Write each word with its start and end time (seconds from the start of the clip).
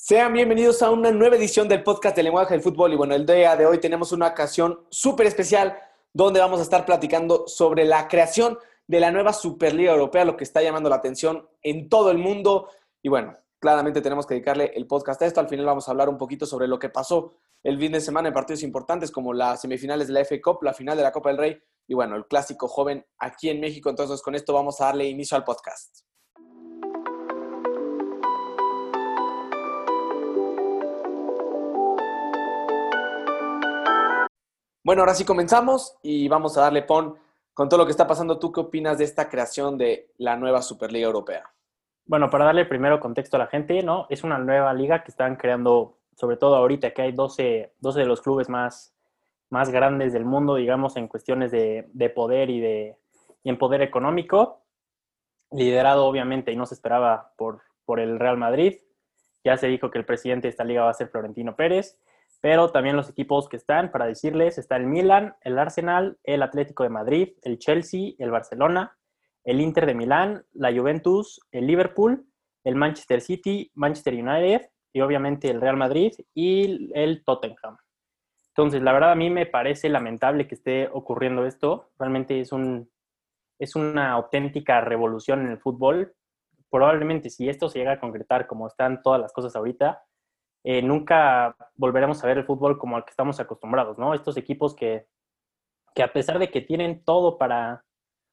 Sean 0.00 0.32
bienvenidos 0.32 0.80
a 0.80 0.92
una 0.92 1.10
nueva 1.10 1.34
edición 1.34 1.66
del 1.66 1.82
podcast 1.82 2.14
de 2.14 2.22
lenguaje 2.22 2.54
del 2.54 2.62
fútbol. 2.62 2.92
Y 2.92 2.96
bueno, 2.96 3.16
el 3.16 3.26
día 3.26 3.56
de 3.56 3.66
hoy 3.66 3.78
tenemos 3.78 4.12
una 4.12 4.28
ocasión 4.28 4.86
súper 4.90 5.26
especial 5.26 5.76
donde 6.12 6.38
vamos 6.38 6.60
a 6.60 6.62
estar 6.62 6.86
platicando 6.86 7.48
sobre 7.48 7.84
la 7.84 8.06
creación 8.06 8.56
de 8.86 9.00
la 9.00 9.10
nueva 9.10 9.32
Superliga 9.32 9.90
Europea, 9.90 10.24
lo 10.24 10.36
que 10.36 10.44
está 10.44 10.62
llamando 10.62 10.88
la 10.88 10.94
atención 10.94 11.48
en 11.62 11.88
todo 11.88 12.12
el 12.12 12.18
mundo. 12.18 12.70
Y 13.02 13.08
bueno, 13.08 13.36
claramente 13.58 14.00
tenemos 14.00 14.24
que 14.24 14.34
dedicarle 14.34 14.70
el 14.76 14.86
podcast 14.86 15.20
a 15.20 15.26
esto. 15.26 15.40
Al 15.40 15.48
final 15.48 15.66
vamos 15.66 15.88
a 15.88 15.90
hablar 15.90 16.08
un 16.08 16.16
poquito 16.16 16.46
sobre 16.46 16.68
lo 16.68 16.78
que 16.78 16.90
pasó 16.90 17.34
el 17.64 17.76
fin 17.76 17.90
de 17.90 18.00
semana 18.00 18.28
en 18.28 18.34
partidos 18.34 18.62
importantes 18.62 19.10
como 19.10 19.34
las 19.34 19.62
semifinales 19.62 20.06
de 20.06 20.12
la 20.12 20.24
FA 20.24 20.36
Cup, 20.40 20.62
la 20.62 20.74
final 20.74 20.96
de 20.96 21.02
la 21.02 21.10
Copa 21.10 21.30
del 21.30 21.38
Rey 21.38 21.58
y 21.88 21.94
bueno, 21.94 22.14
el 22.14 22.28
clásico 22.28 22.68
joven 22.68 23.04
aquí 23.18 23.50
en 23.50 23.58
México. 23.58 23.90
Entonces, 23.90 24.22
con 24.22 24.36
esto 24.36 24.52
vamos 24.52 24.80
a 24.80 24.84
darle 24.84 25.08
inicio 25.08 25.36
al 25.36 25.42
podcast. 25.42 26.07
Bueno, 34.84 35.02
ahora 35.02 35.14
sí 35.14 35.24
comenzamos 35.24 35.98
y 36.02 36.28
vamos 36.28 36.56
a 36.56 36.62
darle 36.62 36.82
pon 36.82 37.18
con 37.52 37.68
todo 37.68 37.78
lo 37.78 37.86
que 37.86 37.90
está 37.90 38.06
pasando. 38.06 38.38
¿Tú 38.38 38.52
qué 38.52 38.60
opinas 38.60 38.98
de 38.98 39.04
esta 39.04 39.28
creación 39.28 39.76
de 39.76 40.12
la 40.18 40.36
nueva 40.36 40.62
Superliga 40.62 41.06
Europea? 41.06 41.52
Bueno, 42.06 42.30
para 42.30 42.44
darle 42.44 42.64
primero 42.64 43.00
contexto 43.00 43.36
a 43.36 43.40
la 43.40 43.48
gente, 43.48 43.82
¿no? 43.82 44.06
Es 44.08 44.22
una 44.22 44.38
nueva 44.38 44.72
liga 44.72 45.02
que 45.02 45.10
están 45.10 45.36
creando, 45.36 45.98
sobre 46.16 46.36
todo 46.36 46.54
ahorita 46.56 46.92
que 46.94 47.02
hay 47.02 47.12
12, 47.12 47.74
12 47.80 48.00
de 48.00 48.06
los 48.06 48.22
clubes 48.22 48.48
más, 48.48 48.94
más 49.50 49.70
grandes 49.70 50.12
del 50.12 50.24
mundo, 50.24 50.54
digamos, 50.54 50.96
en 50.96 51.08
cuestiones 51.08 51.50
de, 51.50 52.12
poder 52.14 52.48
y, 52.48 52.60
de, 52.60 52.96
en 53.44 53.58
poder 53.58 53.82
económico, 53.82 54.62
liderado 55.50 56.06
obviamente 56.06 56.52
y 56.52 56.56
no 56.56 56.66
se 56.66 56.74
esperaba 56.74 57.32
por, 57.36 57.62
por 57.84 57.98
el 57.98 58.18
Real 58.18 58.38
Madrid. 58.38 58.78
Ya 59.44 59.56
se 59.56 59.66
dijo 59.66 59.90
que 59.90 59.98
el 59.98 60.06
presidente 60.06 60.46
de 60.46 60.50
esta 60.50 60.64
liga 60.64 60.84
va 60.84 60.90
a 60.90 60.94
ser 60.94 61.08
Florentino 61.08 61.56
Pérez 61.56 61.98
pero 62.40 62.70
también 62.70 62.96
los 62.96 63.10
equipos 63.10 63.48
que 63.48 63.56
están, 63.56 63.90
para 63.90 64.06
decirles, 64.06 64.58
está 64.58 64.76
el 64.76 64.86
Milan, 64.86 65.34
el 65.42 65.58
Arsenal, 65.58 66.18
el 66.24 66.42
Atlético 66.42 66.84
de 66.84 66.90
Madrid, 66.90 67.28
el 67.42 67.58
Chelsea, 67.58 68.12
el 68.18 68.30
Barcelona, 68.30 68.96
el 69.44 69.60
Inter 69.60 69.86
de 69.86 69.94
Milán, 69.94 70.44
la 70.52 70.72
Juventus, 70.72 71.40
el 71.50 71.66
Liverpool, 71.66 72.26
el 72.64 72.74
Manchester 72.74 73.20
City, 73.20 73.70
Manchester 73.74 74.14
United 74.14 74.68
y 74.92 75.00
obviamente 75.00 75.50
el 75.50 75.60
Real 75.60 75.76
Madrid 75.76 76.12
y 76.34 76.90
el 76.94 77.24
Tottenham. 77.24 77.78
Entonces, 78.48 78.82
la 78.82 78.92
verdad 78.92 79.12
a 79.12 79.14
mí 79.14 79.30
me 79.30 79.46
parece 79.46 79.88
lamentable 79.88 80.48
que 80.48 80.56
esté 80.56 80.88
ocurriendo 80.92 81.46
esto. 81.46 81.90
Realmente 81.98 82.40
es, 82.40 82.52
un, 82.52 82.90
es 83.58 83.76
una 83.76 84.10
auténtica 84.10 84.80
revolución 84.80 85.42
en 85.42 85.52
el 85.52 85.60
fútbol. 85.60 86.14
Probablemente 86.68 87.30
si 87.30 87.48
esto 87.48 87.68
se 87.68 87.78
llega 87.78 87.92
a 87.92 88.00
concretar 88.00 88.46
como 88.46 88.66
están 88.66 89.00
todas 89.00 89.20
las 89.20 89.32
cosas 89.32 89.54
ahorita, 89.54 90.02
eh, 90.70 90.82
nunca 90.82 91.56
volveremos 91.76 92.22
a 92.22 92.26
ver 92.26 92.36
el 92.36 92.44
fútbol 92.44 92.76
como 92.76 92.96
al 92.96 93.04
que 93.06 93.10
estamos 93.12 93.40
acostumbrados, 93.40 93.96
¿no? 93.96 94.12
Estos 94.12 94.36
equipos 94.36 94.74
que, 94.74 95.06
que 95.94 96.02
a 96.02 96.12
pesar 96.12 96.38
de 96.38 96.50
que 96.50 96.60
tienen 96.60 97.02
todo 97.04 97.38
para, 97.38 97.86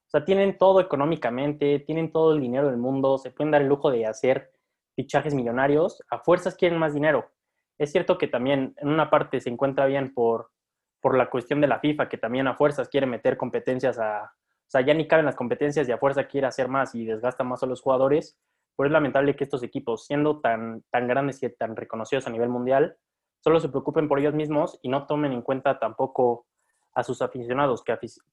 o 0.05 0.09
sea, 0.09 0.25
tienen 0.25 0.58
todo 0.58 0.81
económicamente, 0.81 1.80
tienen 1.80 2.11
todo 2.11 2.33
el 2.33 2.41
dinero 2.41 2.67
del 2.67 2.75
mundo, 2.75 3.17
se 3.17 3.31
pueden 3.31 3.52
dar 3.52 3.61
el 3.61 3.69
lujo 3.69 3.89
de 3.89 4.06
hacer 4.06 4.52
fichajes 4.97 5.33
millonarios, 5.33 6.03
a 6.09 6.19
fuerzas 6.19 6.56
quieren 6.56 6.78
más 6.78 6.94
dinero. 6.94 7.31
Es 7.78 7.94
cierto 7.94 8.17
que 8.17 8.28
también 8.28 8.75
en 8.80 8.89
una 8.89 9.09
parte 9.09 9.39
se 9.39 9.50
encuentra 9.50 9.86
bien 9.86 10.13
por, 10.13 10.52
por 11.00 11.16
la 11.16 11.30
cuestión 11.30 11.61
de 11.61 11.67
la 11.67 11.80
FIFA, 11.80 12.09
que 12.09 12.17
también 12.17 12.47
a 12.47 12.56
fuerzas 12.56 12.89
quiere 12.89 13.08
meter 13.08 13.38
competencias 13.38 13.97
a, 13.97 14.23
o 14.23 14.69
sea, 14.69 14.81
ya 14.81 14.94
ni 14.94 15.08
caben 15.08 15.25
las 15.25 15.38
competencias 15.38 15.88
y 15.88 15.94
a 15.94 15.97
fuerza 15.97 16.28
quiere 16.28 16.47
hacer 16.47 16.67
más 16.67 16.95
y 16.95 17.06
desgasta 17.06 17.45
más 17.45 17.63
a 17.63 17.66
los 17.66 17.80
jugadores, 17.80 18.38
pero 18.76 18.88
es 18.88 18.94
lamentable 18.94 19.36
que 19.36 19.44
estos 19.44 19.64
equipos, 19.64 20.06
siendo 20.06 20.40
tan, 20.40 20.84
tan 20.92 21.08
grandes 21.08 21.42
y 21.42 21.50
tan 21.50 21.76
reconocidos 21.76 22.28
a 22.28 22.30
nivel 22.30 22.50
mundial, 22.50 22.98
solo 23.44 23.59
se 23.59 23.70
preocupen 23.70 24.08
por 24.08 24.20
ellos 24.20 24.34
mismos 24.34 24.80
y 24.81 24.90
no 24.90 25.06
tomen 25.06 25.31
en 25.34 25.42
cuenta 25.42 25.80
tampoco 25.80 26.45
a 26.94 27.03
sus 27.03 27.22
aficionados, 27.22 27.84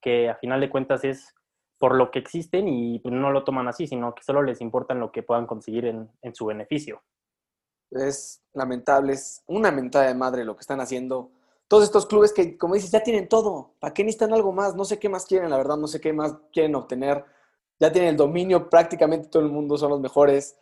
que 0.01 0.29
a, 0.29 0.35
final 0.37 0.61
de 0.61 0.71
cuentas 0.71 1.05
es 1.05 1.35
por 1.79 1.97
lo 1.97 2.11
que 2.11 2.21
existen 2.21 2.69
y 2.69 3.01
pues, 3.01 3.13
no 3.13 3.31
lo 3.33 3.45
toman 3.45 3.69
así, 3.69 3.87
sino 3.87 4.15
que 4.15 4.23
solo 4.23 4.43
les 4.43 4.61
importa 4.61 4.95
lo 4.95 5.11
que 5.11 5.23
puedan 5.23 5.47
conseguir 5.47 5.87
en 5.87 6.35
su 6.35 6.47
beneficio. 6.47 7.03
Es 7.91 8.43
lamentable, 8.55 9.15
es 9.15 9.43
una 9.47 9.71
mentada 9.71 10.07
de 10.07 10.15
madre 10.15 10.45
lo 10.45 10.55
que 10.55 10.61
están 10.61 10.81
haciendo 10.81 11.33
todos 11.73 11.85
estos 11.85 12.05
clubes 12.05 12.35
que, 12.35 12.59
como 12.59 12.75
dices, 12.75 12.91
ya 12.91 13.03
tienen 13.03 13.31
todo. 13.31 13.73
¿Para 13.81 13.95
qué 13.95 14.05
necesitan 14.05 14.35
algo 14.35 14.53
más? 14.53 14.77
No 14.77 14.85
sé 14.85 14.99
qué 14.99 15.09
más 15.09 15.25
quieren, 15.25 15.49
la 15.49 15.57
verdad, 15.57 15.79
no 15.79 15.87
sé 15.87 16.03
qué 16.03 16.13
más 16.13 16.37
quieren 16.53 16.75
obtener 16.75 17.25
ya 17.79 17.93
tienen 17.93 18.11
el 18.11 18.17
dominio, 18.17 18.69
prácticamente 18.69 19.29
todo 19.29 19.43
el 19.43 19.51
mundo 19.51 19.77
son 19.77 19.91
los 19.91 20.01
mejores 20.01 20.57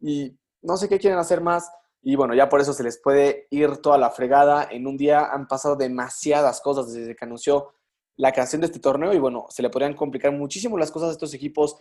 y 0.00 0.36
no 0.62 0.76
sé 0.76 0.88
qué 0.88 0.98
quieren 0.98 1.18
hacer 1.18 1.40
más. 1.40 1.70
Y 2.02 2.16
bueno, 2.16 2.34
ya 2.34 2.48
por 2.48 2.60
eso 2.60 2.72
se 2.72 2.82
les 2.82 3.00
puede 3.00 3.46
ir 3.50 3.78
toda 3.78 3.96
la 3.96 4.10
fregada. 4.10 4.68
En 4.70 4.86
un 4.86 4.96
día 4.96 5.32
han 5.32 5.48
pasado 5.48 5.76
demasiadas 5.76 6.60
cosas 6.60 6.92
desde 6.92 7.16
que 7.16 7.24
anunció 7.24 7.74
la 8.16 8.32
creación 8.32 8.60
de 8.60 8.66
este 8.66 8.78
torneo 8.78 9.12
y 9.12 9.18
bueno, 9.18 9.46
se 9.48 9.62
le 9.62 9.70
podrían 9.70 9.94
complicar 9.94 10.32
muchísimo 10.32 10.76
las 10.78 10.90
cosas 10.90 11.08
a 11.08 11.12
estos 11.12 11.34
equipos 11.34 11.76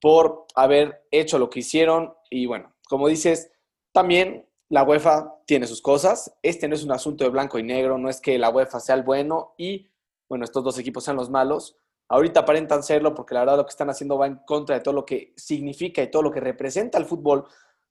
por 0.00 0.46
haber 0.54 1.06
hecho 1.10 1.38
lo 1.38 1.50
que 1.50 1.60
hicieron. 1.60 2.14
Y 2.30 2.46
bueno, 2.46 2.74
como 2.88 3.08
dices, 3.08 3.50
también 3.92 4.48
la 4.68 4.82
UEFA 4.82 5.42
tiene 5.46 5.66
sus 5.66 5.82
cosas. 5.82 6.34
Este 6.42 6.68
no 6.68 6.74
es 6.74 6.84
un 6.84 6.92
asunto 6.92 7.24
de 7.24 7.30
blanco 7.30 7.58
y 7.58 7.62
negro, 7.62 7.98
no 7.98 8.08
es 8.08 8.20
que 8.20 8.38
la 8.38 8.50
UEFA 8.50 8.80
sea 8.80 8.94
el 8.94 9.02
bueno 9.02 9.54
y 9.56 9.88
bueno, 10.28 10.44
estos 10.44 10.64
dos 10.64 10.78
equipos 10.78 11.04
sean 11.04 11.16
los 11.16 11.30
malos. 11.30 11.76
Ahorita 12.08 12.40
aparentan 12.40 12.82
serlo 12.82 13.14
porque 13.14 13.34
la 13.34 13.40
verdad 13.40 13.56
lo 13.56 13.64
que 13.64 13.70
están 13.70 13.90
haciendo 13.90 14.16
va 14.16 14.26
en 14.26 14.36
contra 14.46 14.76
de 14.76 14.82
todo 14.82 14.94
lo 14.94 15.04
que 15.04 15.32
significa 15.36 16.02
y 16.02 16.10
todo 16.10 16.22
lo 16.22 16.30
que 16.30 16.40
representa 16.40 16.98
el 16.98 17.04
fútbol. 17.04 17.44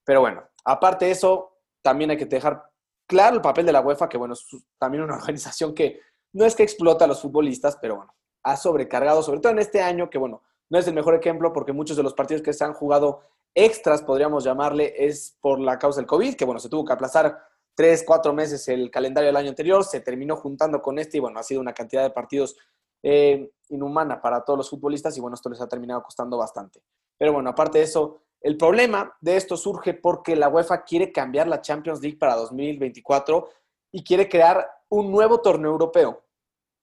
Pero 0.04 0.22
bueno, 0.22 0.44
aparte 0.64 1.06
de 1.06 1.12
eso, 1.12 1.58
también 1.82 2.12
hay 2.12 2.18
que 2.18 2.26
dejar 2.26 2.64
claro 3.08 3.36
el 3.36 3.42
papel 3.42 3.66
de 3.66 3.74
la 3.74 3.82
UEFA, 3.82 4.08
que 4.08 4.18
bueno, 4.18 4.34
es 4.34 4.46
también 4.78 5.04
una 5.04 5.16
organización 5.18 5.74
que 5.74 6.00
no 6.34 6.46
es 6.46 6.56
que 6.56 6.64
explota 6.64 7.06
a 7.06 7.08
los 7.08 7.22
futbolistas, 7.22 7.78
pero 7.82 7.98
bueno, 7.98 8.14
ha 8.44 8.58
sobrecargado, 8.58 9.24
sobre 9.24 9.40
todo 9.40 9.52
en 9.52 9.60
este 9.60 9.82
año, 9.82 10.10
que 10.10 10.18
bueno, 10.18 10.44
no 10.70 10.80
es 10.80 10.88
el 10.88 10.94
mejor 10.94 11.16
ejemplo 11.16 11.54
porque 11.54 11.74
muchos 11.74 11.98
de 11.98 12.04
los 12.04 12.14
partidos 12.14 12.42
que 12.42 12.54
se 12.54 12.64
han 12.64 12.74
jugado 12.74 13.22
extras, 13.54 14.02
podríamos 14.02 14.44
llamarle, 14.44 14.94
es 14.98 15.38
por 15.40 15.60
la 15.60 15.80
causa 15.80 16.00
del 16.00 16.08
COVID, 16.08 16.36
que 16.36 16.46
bueno, 16.46 16.60
se 16.60 16.70
tuvo 16.70 16.84
que 16.84 16.94
aplazar 16.94 17.38
tres, 17.74 18.04
cuatro 18.06 18.34
meses 18.34 18.68
el 18.68 18.92
calendario 18.92 19.28
del 19.28 19.38
año 19.38 19.50
anterior, 19.50 19.84
se 19.84 20.02
terminó 20.02 20.36
juntando 20.36 20.82
con 20.82 21.00
este 21.00 21.18
y 21.18 21.20
bueno, 21.20 21.40
ha 21.40 21.44
sido 21.44 21.62
una 21.62 21.74
cantidad 21.74 22.04
de 22.04 22.10
partidos 22.10 22.58
eh, 23.04 23.52
inhumana 23.70 24.22
para 24.22 24.44
todos 24.44 24.58
los 24.58 24.70
futbolistas 24.70 25.18
y 25.18 25.22
bueno, 25.22 25.36
esto 25.36 25.50
les 25.50 25.62
ha 25.62 25.68
terminado 25.68 26.04
costando 26.04 26.38
bastante. 26.38 26.82
Pero 27.18 27.34
bueno, 27.34 27.50
aparte 27.50 27.80
de 27.80 27.86
eso, 27.86 28.22
el 28.42 28.58
problema 28.58 29.16
de 29.22 29.38
esto 29.38 29.58
surge 29.58 29.94
porque 29.94 30.36
la 30.36 30.50
UEFA 30.50 30.84
quiere 30.84 31.12
cambiar 31.12 31.48
la 31.48 31.62
Champions 31.62 32.02
League 32.02 32.18
para 32.18 32.36
2024 32.36 33.50
y 33.92 34.04
quiere 34.04 34.30
crear 34.30 34.70
un 34.90 35.12
nuevo 35.12 35.42
torneo 35.42 35.72
europeo. 35.72 36.24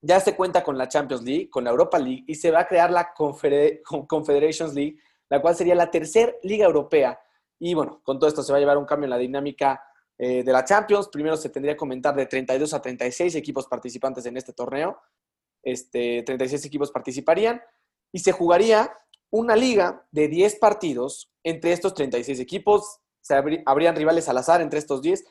Ya 0.01 0.19
se 0.19 0.35
cuenta 0.35 0.65
con 0.65 0.77
la 0.77 0.89
Champions 0.89 1.23
League, 1.23 1.49
con 1.49 1.65
la 1.65 1.71
Europa 1.71 1.99
League 1.99 2.25
y 2.27 2.35
se 2.35 2.51
va 2.51 2.61
a 2.61 2.67
crear 2.67 2.91
la 2.91 3.13
Confederations 3.15 4.75
League, 4.75 4.99
la 5.29 5.41
cual 5.41 5.55
sería 5.55 5.75
la 5.75 5.91
tercera 5.91 6.33
liga 6.43 6.67
europea. 6.67 7.21
Y 7.61 7.75
bueno, 7.75 8.01
con 8.03 8.19
todo 8.19 8.29
esto 8.29 8.43
se 8.43 8.51
va 8.51 8.59
a 8.59 8.61
llevar 8.61 8.79
un 8.79 8.85
cambio 8.85 9.05
en 9.05 9.11
la 9.11 9.19
dinámica 9.19 9.81
eh, 10.19 10.43
de 10.43 10.53
la 10.53 10.65
Champions. 10.65 11.09
Primero 11.09 11.37
se 11.37 11.51
tendría 11.51 11.75
que 11.75 11.79
comentar 11.79 12.17
de 12.17 12.27
32 12.27 12.75
a 12.75 12.83
36 12.83 13.37
equipos 13.37 13.69
participantes 13.69 14.27
en 14.27 14.37
este 14.37 14.53
torneo 14.53 14.99
este, 15.63 16.23
36 16.23 16.65
equipos 16.65 16.91
participarían 16.91 17.63
y 18.13 18.21
se 18.21 18.33
jugaría 18.33 18.93
una 19.31 19.57
liga 19.57 20.07
de 20.11 20.29
10 20.29 20.57
partidos 20.57 21.31
entre 21.43 21.73
estos 21.73 21.95
36 21.95 22.39
equipos. 22.41 23.01
Se 23.21 23.35
habrían 23.35 23.97
rivales 23.97 24.29
al 24.29 24.39
azar 24.39 24.61
entre 24.61 24.79
estos 24.79 25.01
10, 25.01 25.25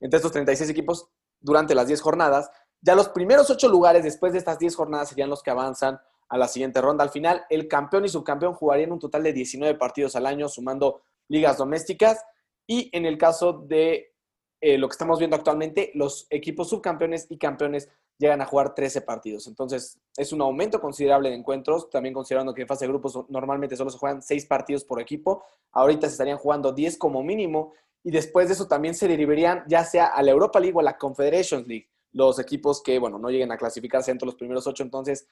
entre 0.00 0.16
estos 0.18 0.32
36 0.32 0.70
equipos 0.70 1.08
durante 1.40 1.74
las 1.74 1.88
10 1.88 2.00
jornadas. 2.00 2.50
Ya 2.80 2.94
los 2.94 3.08
primeros 3.08 3.50
8 3.50 3.68
lugares 3.68 4.04
después 4.04 4.32
de 4.32 4.38
estas 4.38 4.58
10 4.58 4.76
jornadas 4.76 5.08
serían 5.08 5.30
los 5.30 5.42
que 5.42 5.50
avanzan 5.50 6.00
a 6.28 6.38
la 6.38 6.48
siguiente 6.48 6.80
ronda. 6.80 7.02
Al 7.02 7.10
final, 7.10 7.44
el 7.50 7.66
campeón 7.66 8.04
y 8.04 8.08
subcampeón 8.08 8.54
jugarían 8.54 8.92
un 8.92 9.00
total 9.00 9.22
de 9.24 9.32
19 9.32 9.76
partidos 9.76 10.14
al 10.16 10.26
año, 10.26 10.48
sumando 10.48 11.02
ligas 11.28 11.58
domésticas. 11.58 12.24
Y 12.66 12.88
en 12.96 13.04
el 13.04 13.18
caso 13.18 13.52
de 13.52 14.14
eh, 14.60 14.78
lo 14.78 14.88
que 14.88 14.92
estamos 14.92 15.18
viendo 15.18 15.36
actualmente, 15.36 15.90
los 15.94 16.26
equipos 16.30 16.70
subcampeones 16.70 17.26
y 17.30 17.38
campeones 17.38 17.88
llegan 18.20 18.42
a 18.42 18.44
jugar 18.44 18.74
13 18.74 19.00
partidos. 19.00 19.46
Entonces, 19.46 19.98
es 20.14 20.30
un 20.30 20.42
aumento 20.42 20.78
considerable 20.78 21.30
de 21.30 21.36
encuentros, 21.36 21.88
también 21.88 22.12
considerando 22.12 22.52
que 22.52 22.62
en 22.62 22.68
fase 22.68 22.84
de 22.84 22.90
grupos 22.90 23.18
normalmente 23.30 23.76
solo 23.76 23.88
se 23.88 23.96
juegan 23.96 24.20
6 24.20 24.44
partidos 24.44 24.84
por 24.84 25.00
equipo. 25.00 25.42
Ahorita 25.72 26.06
se 26.06 26.12
estarían 26.12 26.36
jugando 26.36 26.72
10 26.72 26.98
como 26.98 27.22
mínimo 27.22 27.72
y 28.04 28.10
después 28.10 28.48
de 28.48 28.54
eso 28.54 28.68
también 28.68 28.94
se 28.94 29.08
derivarían 29.08 29.64
ya 29.66 29.84
sea 29.84 30.08
a 30.08 30.22
la 30.22 30.32
Europa 30.32 30.60
League 30.60 30.76
o 30.76 30.80
a 30.80 30.82
la 30.82 30.98
Confederations 30.98 31.66
League, 31.66 31.88
los 32.12 32.38
equipos 32.38 32.82
que, 32.82 32.98
bueno, 32.98 33.18
no 33.18 33.30
lleguen 33.30 33.52
a 33.52 33.56
clasificarse 33.56 34.10
entre 34.10 34.26
los 34.26 34.34
primeros 34.34 34.66
8. 34.66 34.82
Entonces, 34.82 35.26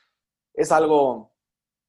es 0.54 0.72
algo, 0.72 1.30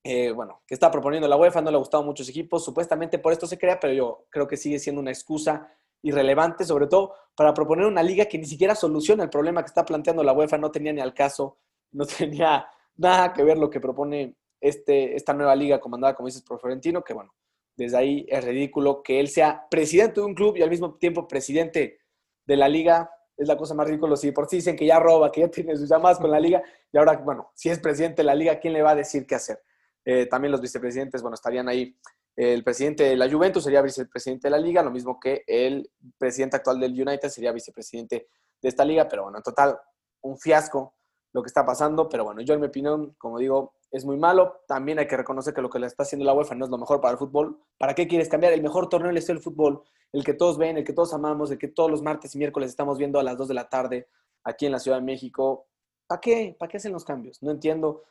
eh, 0.03 0.31
bueno, 0.31 0.63
que 0.67 0.73
está 0.73 0.91
proponiendo 0.91 1.29
la 1.29 1.37
UEFA, 1.37 1.61
no 1.61 1.71
le 1.71 1.77
ha 1.77 1.79
gustado 1.79 2.03
a 2.03 2.05
muchos 2.05 2.27
equipos, 2.27 2.65
supuestamente 2.65 3.19
por 3.19 3.31
esto 3.31 3.47
se 3.47 3.57
crea, 3.57 3.79
pero 3.79 3.93
yo 3.93 4.25
creo 4.29 4.49
que 4.49 4.57
sigue 4.57 4.79
siendo 4.79 4.99
una 4.99 5.11
excusa 5.11 5.73
irrelevante, 6.01 6.63
sobre 6.65 6.87
todo 6.87 7.13
para 7.35 7.53
proponer 7.53 7.85
una 7.85 8.03
liga 8.03 8.25
que 8.25 8.37
ni 8.37 8.45
siquiera 8.45 8.75
soluciona 8.75 9.23
el 9.23 9.29
problema 9.29 9.61
que 9.61 9.67
está 9.67 9.85
planteando 9.85 10.23
la 10.23 10.33
UEFA, 10.33 10.57
no 10.57 10.71
tenía 10.71 10.93
ni 10.93 11.01
al 11.01 11.13
caso, 11.13 11.57
no 11.91 12.05
tenía 12.17 12.67
nada 12.97 13.33
que 13.33 13.43
ver 13.43 13.57
lo 13.57 13.69
que 13.69 13.79
propone 13.79 14.35
este, 14.59 15.15
esta 15.15 15.33
nueva 15.33 15.55
liga 15.55 15.79
comandada, 15.79 16.15
como 16.15 16.27
dices, 16.27 16.43
por 16.43 16.59
que 17.03 17.13
bueno, 17.13 17.33
desde 17.75 17.97
ahí 17.97 18.25
es 18.27 18.43
ridículo 18.43 19.01
que 19.01 19.19
él 19.19 19.29
sea 19.29 19.67
presidente 19.71 20.19
de 20.19 20.25
un 20.25 20.35
club 20.35 20.57
y 20.57 20.61
al 20.61 20.69
mismo 20.69 20.95
tiempo 20.95 21.27
presidente 21.27 21.99
de 22.45 22.57
la 22.57 22.67
liga, 22.67 23.09
es 23.37 23.47
la 23.47 23.55
cosa 23.55 23.73
más 23.73 23.87
ridícula. 23.87 24.17
Si 24.17 24.33
por 24.33 24.49
sí 24.49 24.57
dicen 24.57 24.75
que 24.75 24.85
ya 24.85 24.99
roba, 24.99 25.31
que 25.31 25.41
ya 25.41 25.47
tiene 25.47 25.77
sus 25.77 25.87
llamadas 25.87 26.19
con 26.19 26.29
la 26.29 26.39
liga, 26.39 26.61
y 26.91 26.97
ahora, 26.97 27.15
bueno, 27.17 27.51
si 27.55 27.69
es 27.69 27.79
presidente 27.79 28.17
de 28.17 28.25
la 28.25 28.35
liga, 28.35 28.59
¿quién 28.59 28.73
le 28.73 28.81
va 28.81 28.91
a 28.91 28.95
decir 28.95 29.25
qué 29.25 29.35
hacer? 29.35 29.61
Eh, 30.03 30.25
también 30.25 30.51
los 30.51 30.59
vicepresidentes, 30.59 31.21
bueno, 31.21 31.35
estarían 31.35 31.69
ahí. 31.69 31.95
El 32.35 32.63
presidente 32.63 33.03
de 33.03 33.15
la 33.15 33.29
Juventus 33.29 33.63
sería 33.63 33.81
vicepresidente 33.81 34.47
de 34.47 34.51
la 34.51 34.59
liga, 34.59 34.81
lo 34.81 34.91
mismo 34.91 35.19
que 35.19 35.43
el 35.45 35.91
presidente 36.17 36.57
actual 36.57 36.79
del 36.79 36.93
United 36.93 37.29
sería 37.29 37.51
vicepresidente 37.51 38.29
de 38.61 38.69
esta 38.69 38.85
liga, 38.85 39.07
pero 39.07 39.23
bueno, 39.23 39.39
en 39.39 39.43
total, 39.43 39.77
un 40.21 40.37
fiasco 40.37 40.95
lo 41.31 41.43
que 41.43 41.47
está 41.47 41.65
pasando, 41.65 42.09
pero 42.09 42.23
bueno, 42.23 42.41
yo 42.41 42.53
en 42.53 42.59
mi 42.59 42.67
opinión, 42.67 43.15
como 43.17 43.37
digo, 43.37 43.73
es 43.91 44.05
muy 44.05 44.17
malo. 44.17 44.61
También 44.67 44.99
hay 44.99 45.07
que 45.07 45.17
reconocer 45.17 45.53
que 45.53 45.61
lo 45.61 45.69
que 45.69 45.79
le 45.79 45.87
está 45.87 46.03
haciendo 46.03 46.25
la 46.25 46.33
UEFA 46.33 46.55
no 46.55 46.65
es 46.65 46.71
lo 46.71 46.77
mejor 46.77 47.01
para 47.01 47.13
el 47.13 47.17
fútbol. 47.17 47.61
¿Para 47.77 47.93
qué 47.93 48.07
quieres 48.07 48.29
cambiar? 48.29 48.53
El 48.53 48.61
mejor 48.61 48.89
torneo 48.89 49.11
es 49.11 49.29
el 49.29 49.39
fútbol, 49.39 49.83
el 50.11 50.23
que 50.23 50.33
todos 50.33 50.57
ven, 50.57 50.77
el 50.77 50.83
que 50.83 50.93
todos 50.93 51.13
amamos, 51.13 51.51
el 51.51 51.57
que 51.57 51.67
todos 51.67 51.89
los 51.89 52.01
martes 52.01 52.33
y 52.35 52.37
miércoles 52.37 52.69
estamos 52.69 52.97
viendo 52.97 53.19
a 53.19 53.23
las 53.23 53.37
2 53.37 53.47
de 53.47 53.53
la 53.53 53.69
tarde 53.69 54.07
aquí 54.43 54.65
en 54.65 54.71
la 54.71 54.79
Ciudad 54.79 54.97
de 54.97 55.03
México. 55.03 55.67
¿Para 56.07 56.21
qué? 56.21 56.55
¿Para 56.57 56.69
qué 56.69 56.77
hacen 56.77 56.93
los 56.93 57.05
cambios? 57.05 57.41
No 57.43 57.51
entiendo. 57.51 58.03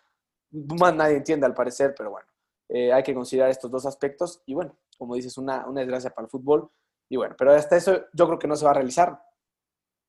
Más 0.50 0.94
nadie 0.94 1.16
entiende 1.16 1.46
al 1.46 1.54
parecer, 1.54 1.94
pero 1.96 2.10
bueno, 2.10 2.27
eh, 2.68 2.92
hay 2.92 3.02
que 3.02 3.14
considerar 3.14 3.50
estos 3.50 3.70
dos 3.70 3.86
aspectos. 3.86 4.42
Y 4.46 4.54
bueno, 4.54 4.76
como 4.98 5.14
dices, 5.14 5.38
una, 5.38 5.64
desgracia 5.74 6.10
para 6.10 6.26
el 6.26 6.30
fútbol. 6.30 6.70
Y 7.08 7.16
bueno, 7.16 7.34
pero 7.38 7.52
hasta 7.52 7.76
eso 7.76 8.04
yo 8.12 8.26
creo 8.26 8.38
que 8.38 8.48
no 8.48 8.56
se 8.56 8.64
va 8.64 8.72
a 8.72 8.74
realizar. 8.74 9.22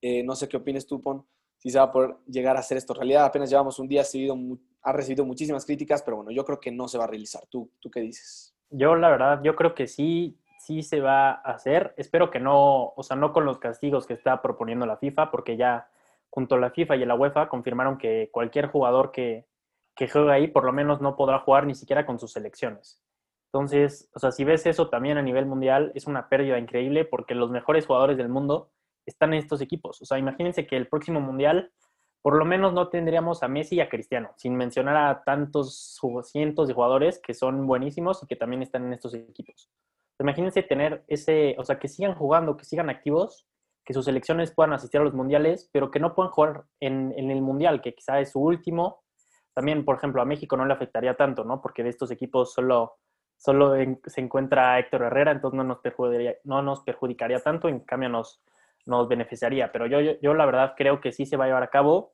Eh, 0.02 0.24
no 0.24 0.36
sé 0.36 0.48
qué 0.48 0.58
opines 0.58 0.86
tú, 0.86 1.02
Pon, 1.02 1.26
si 1.58 1.70
se 1.70 1.78
va 1.78 1.86
a 1.86 1.92
poder 1.92 2.16
llegar 2.28 2.58
a 2.58 2.60
hacer 2.60 2.78
esto 2.78 2.94
realidad. 2.94 3.26
Apenas 3.26 3.50
llevamos 3.50 3.80
un 3.80 3.88
día, 3.88 4.04
seguido, 4.04 4.38
ha 4.82 4.92
recibido 4.92 5.26
muchísimas 5.26 5.66
críticas, 5.66 6.02
pero 6.04 6.18
bueno, 6.18 6.32
yo 6.32 6.44
creo 6.46 6.60
que 6.60 6.72
no 6.72 6.88
se 6.88 6.98
va 6.98 7.06
a 7.06 7.08
realizar. 7.08 7.46
¿Tú, 7.48 7.72
¿Tú 7.80 7.90
qué 7.90 8.02
dices? 8.02 8.56
Yo, 8.70 8.96
la 8.96 9.10
verdad, 9.10 9.42
yo 9.44 9.56
creo 9.56 9.74
que 9.74 9.88
sí, 9.88 10.38
sí 10.60 10.84
se 10.84 11.00
va 11.00 11.32
a 11.32 11.54
hacer. 11.54 11.94
Espero 11.98 12.30
que 12.30 12.40
no, 12.40 12.94
o 12.96 13.04
sea, 13.04 13.16
no 13.16 13.34
con 13.34 13.46
los 13.46 13.60
castigos 13.60 14.06
que 14.06 14.14
está 14.14 14.42
proponiendo 14.42 14.86
la 14.86 14.98
FIFA, 14.98 15.32
porque 15.32 15.58
ya 15.58 15.90
junto 16.30 16.56
a 16.56 16.60
la 16.60 16.70
FIFA 16.70 16.98
y 16.98 17.06
la 17.06 17.16
UEFA 17.16 17.50
confirmaron 17.50 17.98
que 17.98 18.30
cualquier 18.32 18.68
jugador 18.68 19.12
que, 19.12 19.49
que 20.00 20.08
juegue 20.08 20.32
ahí 20.32 20.48
por 20.48 20.64
lo 20.64 20.72
menos 20.72 21.02
no 21.02 21.18
podrá 21.18 21.40
jugar 21.40 21.68
ni 21.68 21.76
siquiera 21.76 22.06
con 22.06 22.20
sus 22.20 22.32
selecciones. 22.32 23.04
Entonces, 23.52 24.10
o 24.16 24.20
sea, 24.20 24.32
si 24.32 24.46
ves 24.46 24.66
eso 24.66 24.90
también 24.90 25.18
a 25.18 25.22
nivel 25.22 25.46
mundial, 25.46 25.92
es 25.94 26.08
una 26.08 26.30
pérdida 26.30 26.58
increíble 26.58 27.04
porque 27.04 27.36
los 27.36 27.52
mejores 27.52 27.86
jugadores 27.86 28.16
del 28.16 28.30
mundo 28.30 28.72
están 29.06 29.34
en 29.34 29.40
estos 29.40 29.60
equipos. 29.60 30.02
O 30.02 30.06
sea, 30.06 30.18
imagínense 30.18 30.66
que 30.66 30.78
el 30.78 30.88
próximo 30.88 31.20
mundial 31.20 31.74
por 32.22 32.38
lo 32.38 32.46
menos 32.46 32.72
no 32.72 32.88
tendríamos 32.88 33.44
a 33.44 33.50
Messi 33.50 33.76
y 33.76 33.82
a 33.82 33.90
Cristiano, 33.90 34.32
sin 34.38 34.56
mencionar 34.56 34.96
a 34.96 35.24
tantos 35.26 36.00
cientos 36.24 36.70
de 36.70 36.74
jugadores 36.74 37.20
que 37.20 37.34
son 37.34 37.68
buenísimos 37.68 38.24
y 38.24 38.28
que 38.28 38.38
también 38.38 38.62
están 38.62 38.86
en 38.86 38.94
estos 38.94 39.14
equipos. 39.14 39.70
Imagínense 40.18 40.64
tener 40.64 41.04
ese, 41.08 41.56
o 41.58 41.66
sea, 41.66 41.78
que 41.78 41.90
sigan 41.90 42.16
jugando, 42.16 42.56
que 42.56 42.64
sigan 42.64 42.90
activos, 42.90 43.48
que 43.86 43.94
sus 43.94 44.06
selecciones 44.06 44.54
puedan 44.54 44.74
asistir 44.74 45.02
a 45.02 45.04
los 45.04 45.14
mundiales, 45.14 45.70
pero 45.74 45.92
que 45.92 46.00
no 46.00 46.16
puedan 46.16 46.32
jugar 46.32 46.66
en, 46.80 47.14
el 47.18 47.42
mundial, 47.42 47.82
que 47.82 47.94
quizá 47.94 48.22
es 48.22 48.32
su 48.32 48.40
último. 48.40 49.02
También, 49.60 49.84
por 49.84 49.98
ejemplo, 49.98 50.22
a 50.22 50.26
México 50.26 50.56
no 50.56 50.66
le 50.66 50.72
afectaría 50.72 51.16
tanto, 51.16 51.44
¿no? 51.44 51.62
Porque 51.62 51.84
de 51.84 51.90
estos 51.90 52.12
equipos 52.12 52.54
solo, 52.54 52.96
solo 53.36 53.74
se 54.06 54.22
encuentra 54.22 54.80
Héctor 54.80 55.02
Herrera, 55.02 55.34
entonces 55.34 55.58
no 55.58 55.66
nos 55.66 55.80
perjudicaría, 55.80 56.36
no 56.46 56.62
nos 56.62 56.80
perjudicaría 56.84 57.40
tanto, 57.40 57.68
en 57.68 57.82
cambio 57.82 58.08
nos, 58.08 58.42
nos 58.86 59.10
beneficiaría. 59.10 59.70
Pero 59.74 59.86
yo, 59.86 60.00
yo, 60.22 60.34
la 60.34 60.46
verdad 60.46 60.76
creo 60.78 61.02
que 61.02 61.12
sí 61.12 61.26
se 61.26 61.36
va 61.36 61.44
a 61.44 61.48
llevar 61.48 61.64
a 61.64 61.70
cabo 61.70 62.14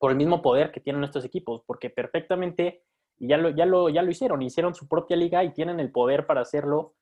por 0.00 0.10
el 0.10 0.16
mismo 0.16 0.42
poder 0.42 0.72
que 0.72 0.80
tienen 0.80 1.04
estos 1.04 1.24
equipos, 1.24 1.62
porque 1.64 1.90
perfectamente 1.90 2.82
ya 3.18 3.36
lo, 3.36 3.50
ya 3.50 3.66
lo, 3.66 3.88
ya 3.88 4.02
lo 4.02 4.10
hicieron, 4.10 4.42
hicieron 4.42 4.74
su 4.74 4.88
propia 4.88 5.16
liga 5.16 5.44
y 5.44 5.52
tienen 5.52 5.78
el 5.78 5.92
poder 5.92 6.26
para 6.26 6.40
hacerlo 6.40 6.94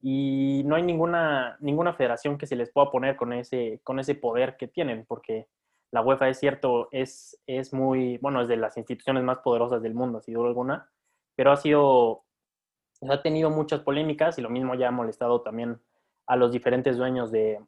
y 0.00 0.64
no 0.64 0.74
hay 0.74 0.82
ninguna, 0.82 1.58
ninguna 1.60 1.94
federación 1.94 2.38
que 2.38 2.48
se 2.48 2.56
les 2.56 2.72
pueda 2.72 2.90
poner 2.90 3.14
con 3.14 3.32
ese, 3.32 3.80
con 3.84 4.00
ese 4.00 4.16
poder 4.16 4.56
que 4.56 4.66
tienen, 4.66 5.06
porque 5.06 5.46
la 5.92 6.00
UEFA 6.00 6.30
es 6.30 6.40
cierto, 6.40 6.88
es, 6.90 7.38
es 7.46 7.72
muy, 7.72 8.16
bueno, 8.18 8.40
es 8.40 8.48
de 8.48 8.56
las 8.56 8.76
instituciones 8.78 9.22
más 9.22 9.38
poderosas 9.38 9.82
del 9.82 9.94
mundo, 9.94 10.20
sin 10.22 10.34
duda 10.34 10.48
alguna, 10.48 10.90
pero 11.36 11.52
ha 11.52 11.56
sido, 11.56 12.24
ha 13.08 13.22
tenido 13.22 13.50
muchas 13.50 13.80
polémicas 13.80 14.38
y 14.38 14.42
lo 14.42 14.48
mismo 14.48 14.74
ya 14.74 14.88
ha 14.88 14.90
molestado 14.90 15.42
también 15.42 15.80
a 16.26 16.36
los 16.36 16.50
diferentes 16.50 16.96
dueños 16.96 17.30
de, 17.30 17.60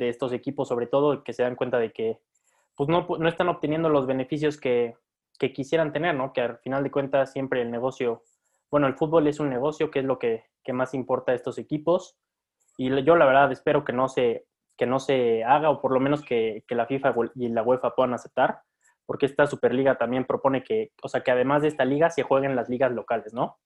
estos 0.00 0.32
equipos, 0.32 0.66
sobre 0.66 0.88
todo, 0.88 1.22
que 1.22 1.32
se 1.32 1.44
dan 1.44 1.54
cuenta 1.54 1.78
de 1.78 1.92
que 1.92 2.20
pues 2.74 2.88
no, 2.88 3.06
no 3.18 3.28
están 3.28 3.48
obteniendo 3.48 3.88
los 3.88 4.06
beneficios 4.06 4.58
que, 4.58 4.96
quisieran 5.38 5.92
tener, 5.92 6.16
¿no? 6.16 6.32
Que 6.32 6.40
al 6.40 6.58
final 6.58 6.82
de 6.82 6.90
cuentas 6.90 7.32
siempre 7.32 7.62
el 7.62 7.70
negocio, 7.70 8.24
bueno, 8.72 8.88
el 8.88 8.94
fútbol 8.94 9.28
es 9.28 9.38
un 9.38 9.50
negocio, 9.50 9.88
que 9.88 10.00
es 10.00 10.04
lo 10.04 10.18
que, 10.18 10.44
más 10.72 10.94
importa 10.94 11.32
a 11.32 11.34
estos 11.34 11.58
equipos. 11.58 12.18
Y 12.76 12.90
yo 13.04 13.16
la 13.16 13.24
verdad 13.24 13.50
espero 13.52 13.84
que 13.84 13.92
no 13.92 14.08
se, 14.08 14.46
que 14.78 14.86
no 14.86 15.00
se 15.00 15.44
haga, 15.44 15.68
o 15.68 15.82
por 15.82 15.92
lo 15.92 16.00
menos 16.00 16.22
que, 16.22 16.64
que 16.66 16.74
la 16.74 16.86
FIFA 16.86 17.14
y 17.34 17.48
la 17.48 17.62
UEFA 17.62 17.94
puedan 17.94 18.14
aceptar, 18.14 18.60
porque 19.04 19.26
esta 19.26 19.46
Superliga 19.46 19.98
también 19.98 20.24
propone 20.24 20.62
que, 20.62 20.92
o 21.02 21.08
sea, 21.08 21.22
que 21.22 21.30
además 21.30 21.62
de 21.62 21.68
esta 21.68 21.84
liga 21.84 22.08
se 22.10 22.22
jueguen 22.22 22.56
las 22.56 22.68
ligas 22.68 22.92
locales, 22.92 23.34
¿no? 23.34 23.58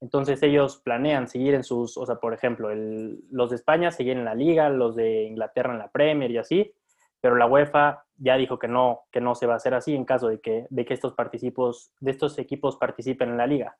Entonces 0.00 0.42
ellos 0.42 0.80
planean 0.84 1.28
seguir 1.28 1.54
en 1.54 1.64
sus, 1.64 1.96
o 1.96 2.06
sea, 2.06 2.16
por 2.16 2.34
ejemplo, 2.34 2.70
los 2.74 3.50
de 3.50 3.56
España 3.56 3.90
siguen 3.90 4.18
en 4.18 4.24
la 4.24 4.34
liga, 4.34 4.68
los 4.68 4.96
de 4.96 5.24
Inglaterra 5.24 5.72
en 5.72 5.78
la 5.78 5.90
Premier 5.90 6.30
y 6.30 6.38
así, 6.38 6.72
pero 7.20 7.36
la 7.36 7.46
UEFA 7.46 8.04
ya 8.16 8.36
dijo 8.36 8.58
que 8.58 8.68
no, 8.68 9.00
que 9.10 9.20
no 9.20 9.34
se 9.34 9.46
va 9.46 9.54
a 9.54 9.56
hacer 9.56 9.74
así 9.74 9.94
en 9.94 10.04
caso 10.04 10.28
de 10.28 10.40
que, 10.40 10.66
de 10.70 10.84
que 10.84 10.94
estos, 10.94 11.14
participos, 11.14 11.92
de 12.00 12.10
estos 12.10 12.38
equipos 12.38 12.76
participen 12.76 13.30
en 13.30 13.36
la 13.38 13.46
liga. 13.46 13.76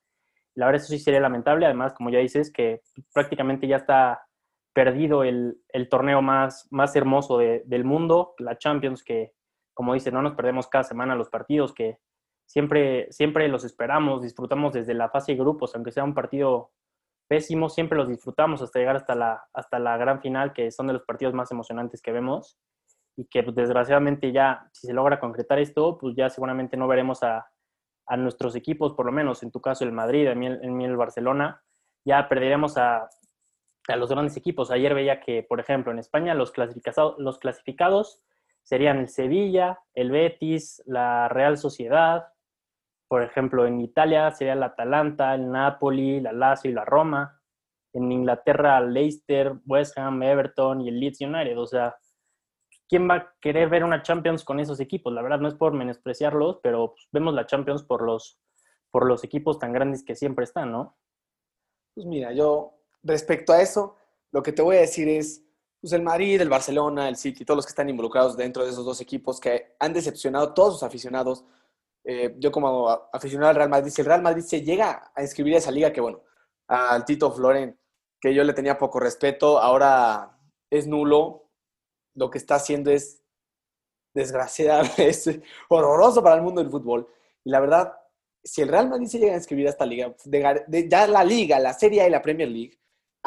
La 0.55 0.67
verdad 0.67 0.83
eso 0.83 0.91
sí 0.91 0.99
sería 0.99 1.21
lamentable, 1.21 1.67
además, 1.67 1.93
como 1.95 2.11
ya 2.11 2.19
dices, 2.19 2.51
que 2.51 2.83
prácticamente 3.13 3.67
ya 3.67 3.77
está 3.77 4.27
perdido 4.77 5.25
el, 5.25 5.59
torneo 5.89 6.21
más, 6.21 6.69
más 6.71 6.95
hermoso 6.97 7.39
del 7.39 7.85
mundo, 7.85 8.35
la 8.37 8.59
Champions, 8.59 9.03
que 9.03 9.33
como 9.73 9.95
dice, 9.95 10.13
no 10.13 10.21
nos 10.21 10.35
perdemos 10.35 10.69
cada 10.69 10.85
semana 10.85 11.17
los 11.17 11.31
partidos, 11.31 11.73
que 11.73 11.99
siempre, 12.45 13.11
siempre 13.11 13.49
los 13.49 13.65
esperamos, 13.65 14.21
disfrutamos 14.21 14.75
desde 14.75 14.93
la 14.93 15.09
fase 15.09 15.33
de 15.33 15.39
grupos, 15.39 15.75
aunque 15.75 15.93
sea 15.93 16.05
un 16.05 16.13
partido 16.13 16.73
pésimo, 17.27 17.71
siempre 17.71 17.97
los 17.97 18.07
disfrutamos 18.07 18.61
hasta 18.61 18.79
llegar 18.79 18.97
hasta 18.97 19.15
la, 19.15 19.49
hasta 19.55 19.79
la 19.79 19.97
gran 19.97 20.21
final, 20.21 20.53
que 20.53 20.71
son 20.71 20.89
de 20.89 20.93
los 20.93 21.05
partidos 21.05 21.33
más 21.33 21.51
emocionantes 21.51 22.03
que 22.03 22.13
vemos. 22.13 22.59
Y 23.17 23.25
que 23.29 23.43
pues, 23.43 23.57
desgraciadamente 23.57 24.31
ya, 24.31 24.69
si 24.75 24.89
se 24.89 24.93
logra 24.93 25.19
concretar 25.19 25.59
esto, 25.59 25.97
pues 25.97 26.15
ya 26.15 26.29
seguramente 26.29 26.77
no 26.77 26.87
veremos 26.87 27.23
a, 27.23 27.47
a 28.07 28.17
nuestros 28.19 28.55
equipos, 28.55 28.93
por 28.93 29.07
lo 29.07 29.13
menos 29.13 29.43
en 29.43 29.51
tu 29.51 29.63
caso 29.63 29.85
el 29.85 29.93
Madrid, 29.93 30.27
en 30.27 30.39
mí, 30.77 30.85
el 30.85 30.97
Barcelona, 30.99 31.63
ya 32.05 32.29
perderemos 32.29 32.77
a, 32.77 33.09
a, 33.89 33.97
los 33.97 34.11
grandes 34.11 34.37
equipos. 34.37 34.71
Ayer 34.71 34.95
veía 34.95 35.21
que, 35.21 35.43
por 35.43 35.61
ejemplo, 35.61 35.93
en 35.93 35.99
España 35.99 36.35
los 36.35 36.53
clasificados, 36.53 37.17
los 37.19 37.39
clasificados 37.39 38.23
serían 38.63 38.99
el 38.99 39.09
Sevilla, 39.09 39.81
el 39.95 40.11
Betis, 40.11 40.83
la 40.87 41.29
Real 41.29 41.57
Sociedad, 41.57 42.27
por 43.09 43.23
ejemplo, 43.23 43.67
en 43.67 43.81
Italia 43.81 44.31
sería 44.33 44.55
el 44.55 44.63
Atalanta, 44.63 45.35
el 45.35 45.51
Napoli, 45.51 46.21
la 46.21 46.33
Lazio 46.33 46.71
y 46.71 46.75
la 46.75 46.85
Roma. 46.85 47.41
En 47.93 48.11
Inglaterra, 48.11 48.81
Leicester, 48.81 49.55
West 49.65 49.97
Ham, 49.97 50.23
Everton 50.23 50.81
y 50.81 50.89
el 50.89 51.01
Leeds 51.01 51.21
United. 51.21 51.59
O 51.59 51.67
sea, 51.67 51.97
¿quién 52.89 53.09
va 53.09 53.15
a 53.15 53.35
querer 53.41 53.69
ver 53.69 53.85
una 53.85 54.03
Champions 54.03 54.45
con 54.45 54.61
esos 54.61 54.81
equipos? 54.81 55.13
La 55.13 55.23
verdad 55.23 55.39
no 55.39 55.49
es 55.49 55.55
por 55.55 55.73
menospreciarlos, 55.73 56.59
pero 56.63 56.93
pues, 56.93 57.09
vemos 57.13 57.33
la 57.33 57.47
Champions 57.47 57.85
por 57.85 58.03
los, 58.03 58.41
por 58.91 59.07
los 59.07 59.25
equipos 59.25 59.59
tan 59.59 59.73
grandes 59.73 60.05
que 60.05 60.17
siempre 60.17 60.45
están, 60.45 60.73
¿no? 60.73 60.99
Pues 61.95 62.07
mira, 62.07 62.33
yo 62.33 62.76
respecto 63.07 63.53
a 63.53 63.63
eso, 63.63 63.97
lo 64.33 64.43
que 64.43 64.53
te 64.53 64.63
voy 64.63 64.77
a 64.77 64.81
decir 64.81 65.09
es, 65.09 65.43
pues 65.81 65.93
el 65.93 66.03
Madrid, 66.03 66.41
el 66.41 66.49
Barcelona, 66.49 67.09
el 67.09 67.17
City, 67.17 67.45
todos 67.45 67.57
los 67.57 67.67
que 67.67 67.71
están 67.71 67.89
involucrados 67.89 68.37
dentro 68.37 68.65
de 68.65 68.71
esos 68.71 68.85
dos 68.85 69.01
equipos 69.01 69.41
que 69.41 69.75
han 69.79 69.93
decepcionado 69.93 70.47
a 70.47 70.55
todos 70.55 70.75
sus 70.75 70.83
aficionados, 70.83 71.45
eh, 72.05 72.35
yo 72.39 72.51
como 72.51 72.89
aficionado 73.13 73.51
al 73.51 73.57
Real 73.57 73.69
Madrid, 73.69 73.91
si 73.91 74.01
el 74.01 74.07
Real 74.07 74.23
Madrid 74.23 74.43
se 74.43 74.63
llega 74.63 75.11
a 75.15 75.23
inscribir 75.23 75.55
a 75.55 75.59
esa 75.59 75.71
liga, 75.71 75.93
que 75.93 76.01
bueno, 76.01 76.23
al 76.69 77.05
Tito 77.05 77.31
Floren, 77.33 77.79
que 78.21 78.35
yo 78.35 78.45
le 78.45 78.53
tenía 78.53 78.79
poco 78.79 79.01
respeto, 79.01 79.59
ahora 79.59 80.39
es 80.71 80.87
nulo, 80.87 81.51
lo 82.15 82.31
que 82.31 82.39
está 82.39 82.57
haciendo 82.57 82.91
es 82.91 83.23
desgraciado, 84.15 84.89
es 84.99 85.29
horroroso 85.69 86.23
para 86.23 86.37
el 86.37 86.43
mundo 86.43 86.63
del 86.63 86.71
fútbol. 86.71 87.09
Y 87.45 87.51
la 87.51 87.61
verdad, 87.61 87.93
si 88.43 88.63
el 88.63 88.69
Real 88.69 88.89
Madrid 88.89 89.07
se 89.07 89.19
llega 89.19 89.35
a 89.35 89.39
inscribir 89.39 89.67
a 89.67 89.71
esta 89.71 89.87
liga, 89.87 90.15
ya 90.89 91.07
la 91.07 91.25
liga, 91.25 91.59
la 91.59 91.73
Serie 91.73 92.03
A 92.03 92.09
y 92.09 92.11
la 92.11 92.23
Premier 92.23 92.49
League, 92.49 92.79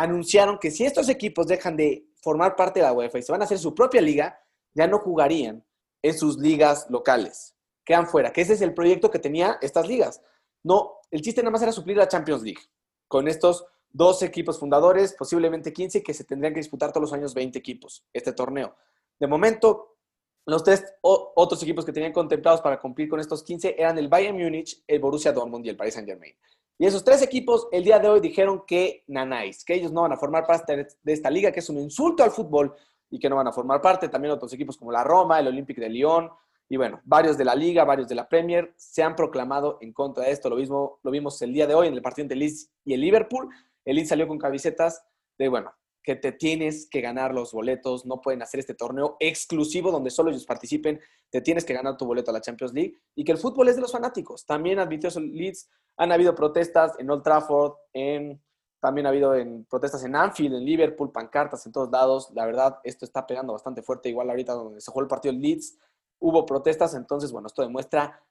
anunciaron 0.01 0.58
que 0.58 0.72
si 0.72 0.86
estos 0.86 1.10
equipos 1.10 1.48
dejan 1.48 1.75
de 1.75 2.08
formar 2.22 2.56
parte 2.56 2.79
de 2.79 2.86
la 2.86 2.94
UEFA 2.94 3.20
y 3.20 3.24
se 3.24 3.32
van 3.32 3.41
a 3.41 3.46
hacer 3.46 3.60
su 3.60 3.74
propia 3.75 4.01
liga, 4.01 4.39
ya 4.74 4.88
no 4.88 5.00
jugarían 5.00 5.65
en 6.01 6.18
sus 6.18 6.38
ligas 6.38 6.88
locales 6.89 7.56
quedan 7.89 8.06
fuera, 8.06 8.32
que 8.32 8.41
ese 8.41 8.53
es 8.53 8.62
el 8.62 8.75
proyecto 8.75 9.10
que 9.10 9.18
tenía 9.18 9.58
estas 9.63 9.88
ligas. 9.88 10.22
No, 10.63 11.00
el 11.10 11.24
chiste 11.24 11.41
nada 11.41 11.50
más 11.50 11.63
era 11.63 11.72
suplir 11.72 11.98
la 11.98 12.08
Champions 12.08 12.44
League 12.44 12.62
con 13.08 13.27
estos 13.27 13.65
dos 13.89 14.22
equipos 14.22 14.60
fundadores, 14.60 15.15
posiblemente 15.18 15.74
15, 15.74 16.03
que 16.03 16.13
se 16.13 16.24
tendrían 16.24 16.53
que 16.53 16.60
disputar 16.60 16.91
todos 16.91 17.01
los 17.01 17.13
años 17.13 17.34
20 17.34 17.58
equipos, 17.58 18.06
este 18.13 18.32
torneo. 18.34 18.75
De 19.20 19.25
momento, 19.25 19.98
los 20.46 20.63
tres 20.63 20.86
otros 21.01 21.63
equipos 21.63 21.84
que 21.84 21.91
tenían 21.91 22.13
contemplados 22.13 22.62
para 22.62 22.79
cumplir 22.79 23.10
con 23.10 23.20
estos 23.20 23.41
15 23.41 23.74
eran 23.79 23.98
el 23.98 24.08
Bayern 24.08 24.38
Múnich, 24.38 24.84
el 24.86 25.00
Borussia 25.00 25.32
Dortmund 25.32 25.65
y 25.65 25.70
el 25.70 25.75
Paris 25.75 25.96
Saint-Germain. 25.96 26.36
Y 26.81 26.86
esos 26.86 27.03
tres 27.03 27.21
equipos 27.21 27.67
el 27.74 27.83
día 27.83 28.00
de 28.00 28.07
hoy 28.07 28.21
dijeron 28.21 28.63
que 28.65 29.03
nanáis, 29.07 29.65
que 29.65 29.74
ellos 29.74 29.91
no 29.91 30.03
van 30.03 30.13
a 30.13 30.17
formar 30.17 30.48
parte 30.48 30.88
de 31.03 31.13
esta 31.13 31.29
liga, 31.29 31.51
que 31.51 31.59
es 31.59 31.69
un 31.69 31.77
insulto 31.77 32.24
al 32.24 32.31
fútbol 32.31 32.74
y 33.09 33.19
que 33.19 33.29
no 33.29 33.36
van 33.36 33.48
a 33.48 33.51
formar 33.51 33.81
parte. 33.81 34.07
También 34.07 34.31
otros 34.31 34.53
equipos 34.53 34.77
como 34.77 34.89
la 34.89 35.03
Roma, 35.03 35.39
el 35.39 35.48
Olympique 35.48 35.81
de 35.81 35.89
Lyon, 35.89 36.29
y 36.69 36.77
bueno, 36.77 37.01
varios 37.03 37.38
de 37.38 37.43
la 37.43 37.53
Liga, 37.53 37.83
varios 37.83 38.07
de 38.07 38.15
la 38.15 38.29
Premier 38.29 38.74
se 38.77 39.03
han 39.03 39.15
proclamado 39.15 39.77
en 39.81 39.91
contra 39.91 40.24
de 40.24 40.31
esto. 40.31 40.50
Lo 40.50 40.55
mismo 40.55 41.00
lo 41.03 41.12
vimos 41.12 41.41
el 41.41 41.51
día 41.51 41.67
de 41.67 41.75
hoy 41.75 41.88
en 41.88 41.95
el 41.95 42.01
partido 42.01 42.24
entre 42.24 42.38
Leeds 42.38 42.71
y 42.86 42.93
el 42.93 43.01
Liverpool. 43.01 43.50
El 43.83 43.95
Leeds 43.95 44.09
salió 44.09 44.25
con 44.27 44.38
camisetas 44.38 45.03
de, 45.38 45.50
bueno, 45.50 45.74
que 46.03 46.15
te 46.15 46.32
tienes 46.32 46.88
que 46.89 47.01
ganar 47.01 47.34
los 47.34 47.51
boletos, 47.51 48.06
no 48.06 48.22
pueden 48.22 48.41
hacer 48.41 48.60
este 48.60 48.74
torneo 48.74 49.18
exclusivo 49.20 49.91
donde 49.91 50.10
solo 50.10 50.29
ellos 50.29 50.46
participen, 50.46 51.00
te 51.29 51.41
tienes 51.41 51.65
que 51.65 51.74
ganar 51.74 51.98
tu 51.98 52.06
boleto 52.06 52.32
a 52.32 52.34
la 52.34 52.41
Champions 52.41 52.74
League 52.74 52.96
y 53.15 53.24
que 53.24 53.32
el 53.32 53.38
fútbol 53.38 53.70
es 53.70 53.75
de 53.75 53.82
los 53.82 53.91
fanáticos. 53.91 54.46
También 54.46 54.79
admitió 54.79 55.10
Leeds, 55.20 55.70
han 55.98 56.12
habido 56.12 56.34
protestas 56.36 56.94
en 57.00 57.10
Old 57.10 57.24
Trafford, 57.24 57.74
en, 57.94 58.41
también 58.79 59.06
ha 59.06 59.10
habido 59.10 59.36
en, 59.36 59.65
protestas 59.65 60.03
en 60.03 60.15
Anfield, 60.15 60.56
en 60.56 60.65
Liverpool, 60.65 61.12
pancartas 61.12 61.65
en 61.65 61.72
todos 61.72 61.91
lados. 61.91 62.32
La 62.34 62.46
verdad, 62.46 62.79
esto 62.84 63.06
está 63.06 63.27
pegando 63.27 63.53
bastante 63.53 63.82
fuerte, 63.82 64.10
igual 64.10 64.29
ahorita 64.29 64.53
donde 64.53 64.82
se 64.82 64.91
jugó 64.91 65.01
el 65.01 65.08
partido 65.08 65.34
Leeds 65.34 65.77
hubo 66.20 66.46
protestas, 66.46 66.94
entonces, 66.94 67.32
bueno, 67.32 67.48
esto 67.48 67.62
demuestra 67.62 68.22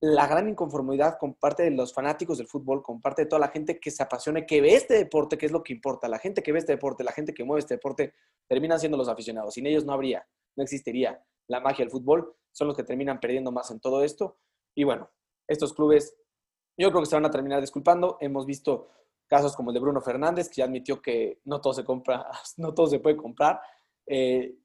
la 0.00 0.26
gran 0.26 0.48
inconformidad 0.48 1.18
con 1.18 1.34
parte 1.34 1.62
de 1.62 1.70
los 1.70 1.92
fanáticos 1.92 2.38
del 2.38 2.46
fútbol, 2.46 2.82
con 2.82 3.02
parte 3.02 3.22
de 3.22 3.28
toda 3.28 3.40
la 3.40 3.48
gente 3.48 3.78
que 3.78 3.90
se 3.90 4.02
apasiona, 4.02 4.46
que 4.46 4.62
ve 4.62 4.74
este 4.74 4.94
deporte, 4.94 5.36
que 5.36 5.46
es 5.46 5.52
lo 5.52 5.62
que 5.62 5.74
importa. 5.74 6.08
La 6.08 6.18
gente 6.18 6.42
que 6.42 6.52
ve 6.52 6.58
este 6.58 6.72
deporte, 6.72 7.04
la 7.04 7.12
gente 7.12 7.34
que 7.34 7.44
mueve 7.44 7.60
este 7.60 7.74
deporte, 7.74 8.14
terminan 8.46 8.80
siendo 8.80 8.96
los 8.96 9.08
aficionados. 9.08 9.54
Sin 9.54 9.66
ellos 9.66 9.84
no 9.84 9.92
habría, 9.92 10.26
no 10.56 10.62
existiría 10.62 11.22
la 11.48 11.60
magia 11.60 11.84
del 11.84 11.92
fútbol. 11.92 12.34
Son 12.50 12.66
los 12.66 12.76
que 12.76 12.82
terminan 12.82 13.20
perdiendo 13.20 13.52
más 13.52 13.70
en 13.70 13.78
todo 13.78 14.02
esto. 14.02 14.38
Y 14.74 14.84
bueno, 14.84 15.10
estos 15.46 15.74
clubes, 15.74 16.16
yo 16.78 16.90
creo 16.90 17.02
que 17.02 17.08
se 17.08 17.16
van 17.16 17.26
a 17.26 17.30
terminar 17.30 17.60
disculpando. 17.60 18.16
Hemos 18.20 18.46
visto 18.46 18.88
casos 19.26 19.54
como 19.54 19.70
el 19.70 19.74
de 19.74 19.80
Bruno 19.80 20.00
Fernández, 20.00 20.48
que 20.48 20.56
ya 20.56 20.64
admitió 20.64 21.02
que 21.02 21.40
no 21.44 21.60
todo 21.60 21.74
se 21.74 21.84
compra, 21.84 22.26
no 22.56 22.72
todo 22.72 22.86
se 22.86 23.00
puede 23.00 23.18
comprar. 23.18 23.60
Eh, 24.06 24.56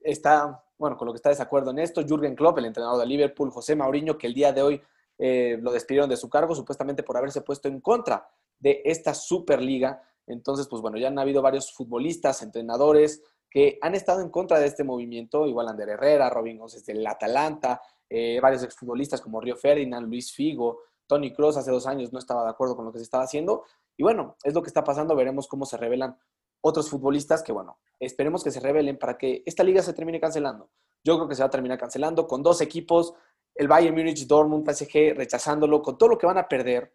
está 0.00 0.64
bueno, 0.80 0.96
con 0.96 1.04
lo 1.04 1.12
que 1.12 1.18
está 1.18 1.28
de 1.28 1.34
desacuerdo 1.34 1.72
en 1.72 1.78
esto, 1.78 2.02
Jürgen 2.02 2.34
Klopp, 2.34 2.56
el 2.56 2.64
entrenador 2.64 2.98
de 2.98 3.04
Liverpool, 3.04 3.50
José 3.50 3.76
Mauriño, 3.76 4.16
que 4.16 4.26
el 4.26 4.32
día 4.32 4.50
de 4.50 4.62
hoy 4.62 4.82
eh, 5.18 5.58
lo 5.60 5.72
despidieron 5.72 6.08
de 6.08 6.16
su 6.16 6.30
cargo, 6.30 6.54
supuestamente 6.54 7.02
por 7.02 7.18
haberse 7.18 7.42
puesto 7.42 7.68
en 7.68 7.82
contra 7.82 8.26
de 8.58 8.80
esta 8.86 9.12
Superliga. 9.12 10.02
Entonces, 10.26 10.66
pues 10.68 10.80
bueno, 10.80 10.96
ya 10.96 11.08
han 11.08 11.18
habido 11.18 11.42
varios 11.42 11.70
futbolistas, 11.74 12.42
entrenadores 12.42 13.22
que 13.50 13.78
han 13.82 13.94
estado 13.94 14.22
en 14.22 14.30
contra 14.30 14.58
de 14.58 14.66
este 14.68 14.82
movimiento, 14.82 15.46
igual 15.46 15.68
Ander 15.68 15.90
Herrera, 15.90 16.30
Robin 16.30 16.56
González 16.56 16.86
del 16.86 17.06
Atalanta, 17.06 17.82
eh, 18.08 18.40
varios 18.40 18.62
exfutbolistas 18.62 19.20
como 19.20 19.38
Río 19.38 19.56
Ferdinand, 19.56 20.08
Luis 20.08 20.32
Figo, 20.32 20.78
Tony 21.06 21.34
Cross 21.34 21.58
hace 21.58 21.72
dos 21.72 21.86
años 21.86 22.10
no 22.10 22.18
estaba 22.18 22.44
de 22.44 22.50
acuerdo 22.50 22.74
con 22.74 22.86
lo 22.86 22.92
que 22.92 23.00
se 23.00 23.04
estaba 23.04 23.24
haciendo. 23.24 23.64
Y 23.98 24.02
bueno, 24.02 24.36
es 24.44 24.54
lo 24.54 24.62
que 24.62 24.68
está 24.68 24.82
pasando, 24.82 25.14
veremos 25.14 25.46
cómo 25.46 25.66
se 25.66 25.76
revelan 25.76 26.16
otros 26.60 26.90
futbolistas 26.90 27.42
que, 27.42 27.52
bueno, 27.52 27.78
esperemos 27.98 28.44
que 28.44 28.50
se 28.50 28.60
revelen 28.60 28.98
para 28.98 29.16
que 29.16 29.42
esta 29.46 29.62
liga 29.62 29.82
se 29.82 29.92
termine 29.92 30.20
cancelando. 30.20 30.70
Yo 31.04 31.16
creo 31.16 31.28
que 31.28 31.34
se 31.34 31.42
va 31.42 31.46
a 31.46 31.50
terminar 31.50 31.78
cancelando 31.78 32.26
con 32.26 32.42
dos 32.42 32.60
equipos, 32.60 33.14
el 33.54 33.68
Bayern 33.68 33.94
Múnich, 33.94 34.26
Dortmund, 34.26 34.68
PSG, 34.68 35.14
rechazándolo, 35.16 35.82
con 35.82 35.96
todo 35.98 36.10
lo 36.10 36.18
que 36.18 36.26
van 36.26 36.38
a 36.38 36.48
perder. 36.48 36.94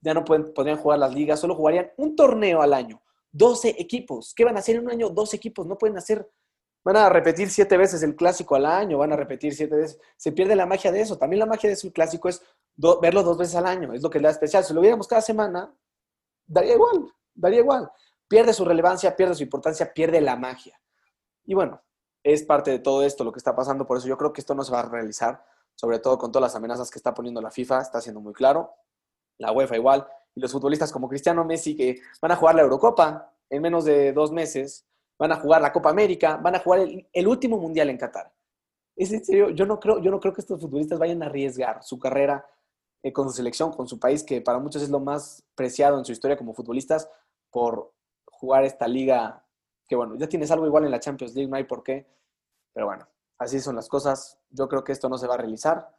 Ya 0.00 0.14
no 0.14 0.24
pueden, 0.24 0.52
podrían 0.52 0.78
jugar 0.78 0.98
las 0.98 1.14
ligas, 1.14 1.40
solo 1.40 1.54
jugarían 1.54 1.90
un 1.96 2.14
torneo 2.14 2.62
al 2.62 2.74
año. 2.74 3.02
12 3.32 3.76
equipos. 3.78 4.32
¿Qué 4.34 4.44
van 4.44 4.56
a 4.56 4.60
hacer 4.60 4.76
en 4.76 4.84
un 4.84 4.90
año? 4.90 5.10
12 5.10 5.36
equipos. 5.36 5.66
No 5.66 5.76
pueden 5.76 5.96
hacer. 5.98 6.30
Van 6.84 6.96
a 6.96 7.08
repetir 7.08 7.50
siete 7.50 7.76
veces 7.76 8.02
el 8.02 8.14
clásico 8.14 8.54
al 8.54 8.64
año, 8.64 8.98
van 8.98 9.12
a 9.12 9.16
repetir 9.16 9.54
siete 9.54 9.74
veces. 9.74 9.98
Se 10.16 10.30
pierde 10.32 10.54
la 10.54 10.66
magia 10.66 10.92
de 10.92 11.00
eso. 11.00 11.18
También 11.18 11.40
la 11.40 11.46
magia 11.46 11.68
de 11.68 11.76
su 11.76 11.92
clásico 11.92 12.28
es 12.28 12.40
verlo 13.02 13.22
dos 13.24 13.36
veces 13.36 13.56
al 13.56 13.66
año. 13.66 13.92
Es 13.92 14.02
lo 14.02 14.08
que 14.08 14.20
le 14.20 14.24
da 14.28 14.30
especial. 14.30 14.62
Si 14.62 14.72
lo 14.72 14.80
viéramos 14.80 15.08
cada 15.08 15.20
semana, 15.20 15.74
daría 16.46 16.74
igual. 16.74 17.12
Daría 17.34 17.58
igual 17.58 17.90
pierde 18.28 18.52
su 18.52 18.64
relevancia, 18.64 19.16
pierde 19.16 19.34
su 19.34 19.42
importancia, 19.42 19.92
pierde 19.92 20.20
la 20.20 20.36
magia. 20.36 20.80
Y 21.44 21.54
bueno, 21.54 21.82
es 22.22 22.42
parte 22.42 22.70
de 22.70 22.78
todo 22.78 23.04
esto 23.04 23.24
lo 23.24 23.32
que 23.32 23.38
está 23.38 23.54
pasando, 23.54 23.86
por 23.86 23.98
eso 23.98 24.08
yo 24.08 24.18
creo 24.18 24.32
que 24.32 24.40
esto 24.40 24.54
no 24.54 24.64
se 24.64 24.72
va 24.72 24.80
a 24.80 24.88
realizar, 24.88 25.44
sobre 25.74 25.98
todo 25.98 26.18
con 26.18 26.32
todas 26.32 26.50
las 26.50 26.56
amenazas 26.56 26.90
que 26.90 26.98
está 26.98 27.14
poniendo 27.14 27.40
la 27.40 27.50
FIFA, 27.50 27.80
está 27.80 28.00
siendo 28.00 28.20
muy 28.20 28.32
claro, 28.32 28.74
la 29.38 29.52
UEFA 29.52 29.76
igual, 29.76 30.08
y 30.34 30.40
los 30.40 30.50
futbolistas 30.50 30.92
como 30.92 31.08
Cristiano 31.08 31.44
Messi 31.44 31.76
que 31.76 32.00
van 32.20 32.32
a 32.32 32.36
jugar 32.36 32.54
la 32.54 32.62
Eurocopa 32.62 33.32
en 33.48 33.62
menos 33.62 33.84
de 33.84 34.12
dos 34.12 34.32
meses, 34.32 34.84
van 35.18 35.32
a 35.32 35.36
jugar 35.36 35.62
la 35.62 35.72
Copa 35.72 35.90
América, 35.90 36.36
van 36.36 36.56
a 36.56 36.58
jugar 36.58 36.80
el, 37.12 37.28
último 37.28 37.58
mundial 37.58 37.90
en 37.90 37.96
Qatar. 37.96 38.32
Es 38.96 39.12
en 39.12 39.24
serio, 39.24 39.50
yo 39.50 39.66
no 39.66 39.78
creo, 39.78 40.00
yo 40.00 40.10
no 40.10 40.20
creo 40.20 40.32
que 40.32 40.40
estos 40.40 40.60
futbolistas 40.60 40.98
vayan 40.98 41.22
a 41.22 41.26
arriesgar 41.26 41.82
su 41.82 41.98
carrera 41.98 42.46
eh, 43.02 43.12
con 43.12 43.28
su 43.28 43.36
selección, 43.36 43.72
con 43.72 43.86
su 43.86 43.98
país, 43.98 44.24
que 44.24 44.40
para 44.40 44.58
muchos 44.58 44.82
es 44.82 44.90
lo 44.90 45.00
más 45.00 45.44
preciado 45.54 45.98
en 45.98 46.04
su 46.04 46.12
historia 46.12 46.36
como 46.36 46.54
futbolistas, 46.54 47.08
por 47.50 47.92
jugar 48.38 48.64
esta 48.64 48.88
liga, 48.88 49.44
que 49.88 49.96
bueno, 49.96 50.14
ya 50.16 50.28
tienes 50.28 50.50
algo 50.50 50.66
igual 50.66 50.84
en 50.84 50.90
la 50.90 51.00
Champions 51.00 51.34
League, 51.34 51.48
no 51.48 51.56
hay 51.56 51.64
por 51.64 51.82
qué, 51.82 52.06
pero 52.72 52.86
bueno, 52.86 53.06
así 53.38 53.60
son 53.60 53.76
las 53.76 53.88
cosas. 53.88 54.38
Yo 54.50 54.68
creo 54.68 54.84
que 54.84 54.92
esto 54.92 55.08
no 55.08 55.18
se 55.18 55.26
va 55.26 55.34
a 55.34 55.38
realizar, 55.38 55.94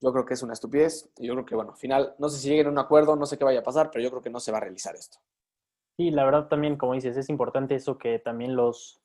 yo 0.00 0.12
creo 0.12 0.24
que 0.24 0.34
es 0.34 0.42
una 0.42 0.52
estupidez, 0.52 1.10
y 1.18 1.26
yo 1.26 1.34
creo 1.34 1.46
que 1.46 1.54
bueno, 1.54 1.72
al 1.72 1.78
final, 1.78 2.14
no 2.18 2.28
sé 2.28 2.38
si 2.38 2.48
lleguen 2.48 2.66
a 2.66 2.70
un 2.70 2.78
acuerdo, 2.78 3.16
no 3.16 3.26
sé 3.26 3.38
qué 3.38 3.44
vaya 3.44 3.60
a 3.60 3.64
pasar, 3.64 3.90
pero 3.90 4.02
yo 4.02 4.10
creo 4.10 4.22
que 4.22 4.30
no 4.30 4.40
se 4.40 4.52
va 4.52 4.58
a 4.58 4.62
realizar 4.62 4.94
esto. 4.94 5.18
Sí, 5.96 6.10
la 6.10 6.24
verdad 6.24 6.48
también, 6.48 6.76
como 6.76 6.94
dices, 6.94 7.16
es 7.16 7.28
importante 7.28 7.76
eso 7.76 7.98
que 7.98 8.18
también 8.18 8.56
los, 8.56 9.00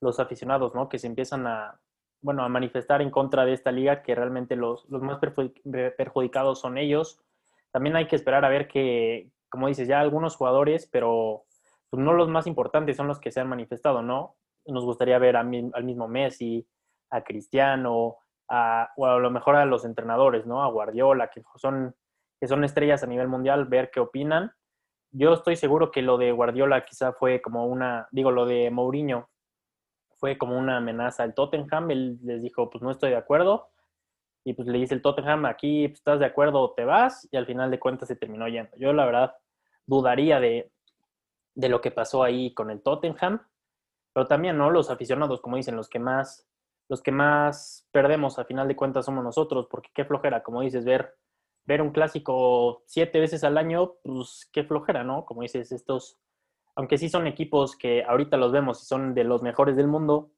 los 0.00 0.20
aficionados, 0.20 0.74
¿no? 0.74 0.88
Que 0.88 0.98
se 0.98 1.06
empiezan 1.06 1.46
a, 1.46 1.80
bueno, 2.20 2.44
a 2.44 2.48
manifestar 2.48 3.00
en 3.02 3.10
contra 3.10 3.44
de 3.44 3.54
esta 3.54 3.72
liga, 3.72 4.02
que 4.02 4.14
realmente 4.14 4.54
los, 4.54 4.88
los 4.90 5.02
más 5.02 5.18
perjudicados 5.18 6.60
son 6.60 6.76
ellos. 6.76 7.18
También 7.70 7.96
hay 7.96 8.06
que 8.06 8.16
esperar 8.16 8.44
a 8.44 8.50
ver 8.50 8.68
que, 8.68 9.30
como 9.48 9.68
dices, 9.68 9.88
ya 9.88 10.00
algunos 10.00 10.36
jugadores, 10.36 10.86
pero 10.86 11.43
pues, 11.94 12.04
no 12.04 12.12
los 12.12 12.28
más 12.28 12.48
importantes 12.48 12.96
son 12.96 13.06
los 13.06 13.20
que 13.20 13.30
se 13.30 13.38
han 13.38 13.48
manifestado, 13.48 14.02
¿no? 14.02 14.36
Nos 14.66 14.84
gustaría 14.84 15.16
ver 15.18 15.36
al 15.36 15.46
mismo 15.46 16.08
Messi, 16.08 16.66
a 17.10 17.22
Cristiano, 17.22 18.16
a, 18.48 18.90
o 18.96 19.06
a 19.06 19.18
lo 19.20 19.30
mejor 19.30 19.54
a 19.54 19.64
los 19.64 19.84
entrenadores, 19.84 20.44
¿no? 20.44 20.64
A 20.64 20.70
Guardiola, 20.72 21.30
que 21.30 21.42
son, 21.54 21.94
que 22.40 22.48
son 22.48 22.64
estrellas 22.64 23.04
a 23.04 23.06
nivel 23.06 23.28
mundial, 23.28 23.66
ver 23.66 23.92
qué 23.92 24.00
opinan. 24.00 24.50
Yo 25.12 25.34
estoy 25.34 25.54
seguro 25.54 25.92
que 25.92 26.02
lo 26.02 26.18
de 26.18 26.32
Guardiola 26.32 26.84
quizá 26.84 27.12
fue 27.12 27.40
como 27.40 27.64
una, 27.66 28.08
digo, 28.10 28.32
lo 28.32 28.44
de 28.44 28.72
Mourinho 28.72 29.30
fue 30.16 30.36
como 30.36 30.58
una 30.58 30.78
amenaza 30.78 31.22
al 31.22 31.34
Tottenham. 31.34 31.92
Él 31.92 32.18
les 32.24 32.42
dijo, 32.42 32.70
pues 32.70 32.82
no 32.82 32.90
estoy 32.90 33.10
de 33.10 33.16
acuerdo. 33.18 33.68
Y 34.42 34.54
pues 34.54 34.66
le 34.66 34.78
dice 34.78 34.94
el 34.94 35.02
Tottenham, 35.02 35.46
aquí 35.46 35.86
pues, 35.86 36.00
estás 36.00 36.18
de 36.18 36.26
acuerdo 36.26 36.74
te 36.74 36.84
vas. 36.84 37.28
Y 37.30 37.36
al 37.36 37.46
final 37.46 37.70
de 37.70 37.78
cuentas 37.78 38.08
se 38.08 38.16
terminó 38.16 38.48
yendo. 38.48 38.76
Yo 38.78 38.92
la 38.92 39.06
verdad 39.06 39.36
dudaría 39.86 40.40
de, 40.40 40.72
de 41.54 41.68
lo 41.68 41.80
que 41.80 41.90
pasó 41.90 42.22
ahí 42.22 42.52
con 42.54 42.70
el 42.70 42.82
Tottenham, 42.82 43.40
pero 44.12 44.26
también, 44.26 44.56
¿no? 44.56 44.70
Los 44.70 44.90
aficionados, 44.90 45.40
como 45.40 45.56
dicen, 45.56 45.76
los 45.76 45.88
que 45.88 45.98
más, 45.98 46.48
los 46.88 47.02
que 47.02 47.12
más 47.12 47.88
perdemos 47.92 48.38
a 48.38 48.44
final 48.44 48.68
de 48.68 48.76
cuentas 48.76 49.06
somos 49.06 49.24
nosotros, 49.24 49.66
porque 49.70 49.90
qué 49.94 50.04
flojera, 50.04 50.42
como 50.42 50.60
dices, 50.60 50.84
ver, 50.84 51.16
ver 51.64 51.82
un 51.82 51.90
clásico 51.90 52.82
siete 52.86 53.20
veces 53.20 53.44
al 53.44 53.58
año, 53.58 53.94
pues 54.02 54.48
qué 54.52 54.64
flojera, 54.64 55.02
¿no? 55.04 55.24
Como 55.24 55.42
dices, 55.42 55.72
estos, 55.72 56.18
aunque 56.76 56.98
sí 56.98 57.08
son 57.08 57.26
equipos 57.26 57.76
que 57.76 58.04
ahorita 58.04 58.36
los 58.36 58.52
vemos 58.52 58.82
y 58.82 58.86
son 58.86 59.14
de 59.14 59.24
los 59.24 59.42
mejores 59.42 59.76
del 59.76 59.88
mundo, 59.88 60.30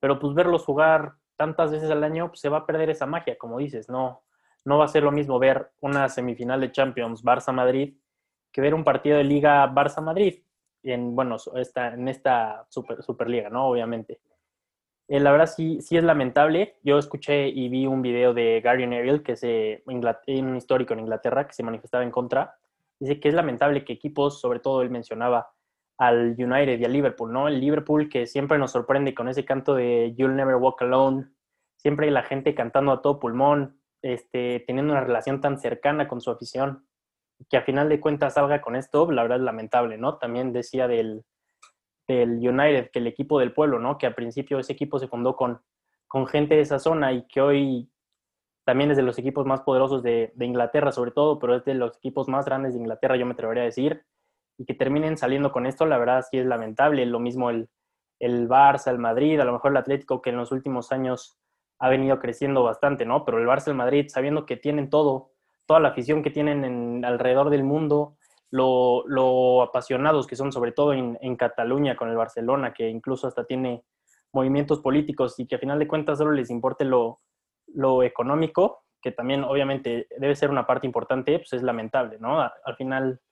pero 0.00 0.18
pues 0.18 0.34
verlos 0.34 0.64
jugar 0.64 1.14
tantas 1.36 1.70
veces 1.70 1.90
al 1.90 2.04
año, 2.04 2.28
pues 2.28 2.40
se 2.40 2.48
va 2.48 2.58
a 2.58 2.66
perder 2.66 2.90
esa 2.90 3.06
magia, 3.06 3.38
como 3.38 3.58
dices, 3.58 3.88
no, 3.88 4.24
no 4.64 4.78
va 4.78 4.84
a 4.84 4.88
ser 4.88 5.02
lo 5.02 5.12
mismo 5.12 5.38
ver 5.38 5.72
una 5.80 6.08
semifinal 6.08 6.60
de 6.60 6.72
Champions 6.72 7.24
Barça-Madrid 7.24 7.96
que 8.52 8.60
ver 8.60 8.74
un 8.74 8.84
partido 8.84 9.16
de 9.16 9.24
Liga 9.24 9.66
Barça-Madrid 9.72 10.42
en, 10.82 11.14
bueno, 11.14 11.36
esta, 11.56 11.94
en 11.94 12.08
esta 12.08 12.66
super, 12.68 13.02
Superliga, 13.02 13.50
¿no? 13.50 13.66
Obviamente. 13.66 14.20
Eh, 15.08 15.20
la 15.20 15.32
verdad 15.32 15.46
sí, 15.46 15.80
sí 15.80 15.96
es 15.96 16.04
lamentable. 16.04 16.76
Yo 16.82 16.98
escuché 16.98 17.48
y 17.48 17.68
vi 17.68 17.86
un 17.86 18.02
video 18.02 18.34
de 18.34 18.60
Gary 18.62 18.86
Neville, 18.86 19.22
que 19.22 19.32
es 19.32 19.42
eh, 19.44 19.82
un 19.86 20.56
histórico 20.56 20.94
en 20.94 21.00
Inglaterra, 21.00 21.46
que 21.46 21.52
se 21.52 21.62
manifestaba 21.62 22.04
en 22.04 22.10
contra. 22.10 22.56
Dice 22.98 23.20
que 23.20 23.28
es 23.28 23.34
lamentable 23.34 23.84
que 23.84 23.92
equipos, 23.92 24.40
sobre 24.40 24.60
todo 24.60 24.82
él 24.82 24.90
mencionaba 24.90 25.52
al 25.98 26.34
United 26.38 26.78
y 26.78 26.84
al 26.84 26.92
Liverpool, 26.92 27.32
¿no? 27.32 27.48
El 27.48 27.60
Liverpool 27.60 28.08
que 28.08 28.26
siempre 28.26 28.58
nos 28.58 28.72
sorprende 28.72 29.14
con 29.14 29.28
ese 29.28 29.44
canto 29.44 29.74
de 29.74 30.14
You'll 30.16 30.34
Never 30.34 30.56
Walk 30.56 30.82
Alone, 30.82 31.28
siempre 31.76 32.10
la 32.10 32.22
gente 32.22 32.54
cantando 32.54 32.92
a 32.92 33.02
todo 33.02 33.20
pulmón, 33.20 33.80
este, 34.02 34.64
teniendo 34.66 34.92
una 34.92 35.02
relación 35.02 35.40
tan 35.40 35.58
cercana 35.58 36.08
con 36.08 36.20
su 36.20 36.30
afición 36.30 36.86
que 37.48 37.56
a 37.56 37.62
final 37.62 37.88
de 37.88 38.00
cuentas 38.00 38.34
salga 38.34 38.60
con 38.60 38.76
esto, 38.76 39.10
la 39.10 39.22
verdad 39.22 39.38
es 39.38 39.44
lamentable, 39.44 39.98
¿no? 39.98 40.18
También 40.18 40.52
decía 40.52 40.88
del, 40.88 41.24
del 42.08 42.30
United, 42.30 42.90
que 42.90 42.98
el 42.98 43.06
equipo 43.06 43.38
del 43.38 43.52
pueblo, 43.52 43.78
¿no? 43.78 43.98
Que 43.98 44.06
al 44.06 44.14
principio 44.14 44.58
ese 44.58 44.72
equipo 44.72 44.98
se 44.98 45.08
fundó 45.08 45.36
con, 45.36 45.60
con 46.08 46.26
gente 46.26 46.56
de 46.56 46.60
esa 46.60 46.78
zona 46.78 47.12
y 47.12 47.26
que 47.26 47.40
hoy 47.40 47.90
también 48.64 48.90
es 48.90 48.96
de 48.96 49.02
los 49.02 49.18
equipos 49.18 49.46
más 49.46 49.62
poderosos 49.62 50.02
de, 50.02 50.32
Inglaterra, 50.38 50.92
sobre 50.92 51.10
todo, 51.10 51.38
pero 51.38 51.56
es 51.56 51.64
de 51.64 51.74
los 51.74 51.96
equipos 51.96 52.28
más 52.28 52.44
grandes 52.44 52.74
de 52.74 52.80
Inglaterra, 52.80 53.16
yo 53.16 53.26
me 53.26 53.32
atrevería 53.32 53.62
a 53.62 53.66
decir, 53.66 54.04
y 54.58 54.64
que 54.64 54.74
terminen 54.74 55.16
saliendo 55.16 55.50
con 55.50 55.66
esto, 55.66 55.86
la 55.86 55.98
verdad 55.98 56.24
sí 56.30 56.38
es 56.38 56.46
lamentable. 56.46 57.04
Lo 57.06 57.18
mismo 57.18 57.50
el, 57.50 57.68
el 58.20 58.48
Barça, 58.48 58.90
el 58.90 58.98
Madrid, 58.98 59.40
a 59.40 59.44
lo 59.44 59.52
mejor 59.52 59.72
el 59.72 59.78
Atlético, 59.78 60.22
que 60.22 60.30
en 60.30 60.36
los 60.36 60.52
últimos 60.52 60.92
años 60.92 61.38
ha 61.80 61.88
venido 61.88 62.20
creciendo 62.20 62.62
bastante, 62.62 63.04
¿no? 63.04 63.24
Pero 63.24 63.38
el 63.38 63.46
Barça, 63.46 63.68
el 63.68 63.74
Madrid, 63.74 64.06
sabiendo 64.08 64.46
que 64.46 64.56
tienen 64.56 64.90
todo, 64.90 65.31
toda 65.72 65.80
la 65.80 65.88
afición 65.88 66.22
que 66.22 66.30
tienen 66.30 66.66
en, 66.66 67.02
alrededor 67.02 67.48
del 67.48 67.64
mundo, 67.64 68.18
lo, 68.50 69.62
apasionados 69.62 70.26
que 70.26 70.36
son, 70.36 70.52
sobre 70.52 70.72
todo 70.72 70.92
en, 70.92 71.36
Cataluña 71.36 71.96
con 71.96 72.10
el 72.10 72.16
Barcelona, 72.16 72.74
que 72.74 72.90
incluso 72.90 73.26
hasta 73.26 73.46
tiene 73.46 73.82
movimientos 74.34 74.80
políticos 74.80 75.38
y 75.38 75.46
que 75.46 75.54
a 75.54 75.58
final 75.58 75.78
de 75.78 75.88
cuentas 75.88 76.18
solo 76.18 76.32
les 76.32 76.50
importe 76.50 76.84
lo, 76.84 77.22
económico, 78.02 78.82
que 79.00 79.12
también 79.12 79.44
obviamente 79.44 80.08
debe 80.18 80.36
ser 80.36 80.50
una 80.50 80.66
parte 80.66 80.86
importante, 80.86 81.38
pues 81.38 81.54
es 81.54 81.62
lamentable, 81.62 82.18
¿no? 82.20 82.42
Al 82.42 82.76
final, 82.76 83.22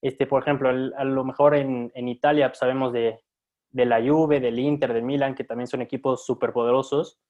este, 0.00 0.26
por 0.26 0.40
ejemplo, 0.40 0.70
a 0.70 1.04
lo 1.04 1.24
mejor 1.24 1.54
en, 1.54 2.08
Italia 2.08 2.48
pues 2.48 2.58
sabemos 2.58 2.94
de, 2.94 3.20
de, 3.68 3.84
la 3.84 4.00
Juve, 4.00 4.40
del 4.40 4.58
Inter, 4.58 4.94
del 4.94 5.02
Milan, 5.02 5.34
que 5.34 5.44
también 5.44 5.66
son 5.66 5.82
equipos 5.82 6.24
súper 6.24 6.54
poderosos 6.54 7.20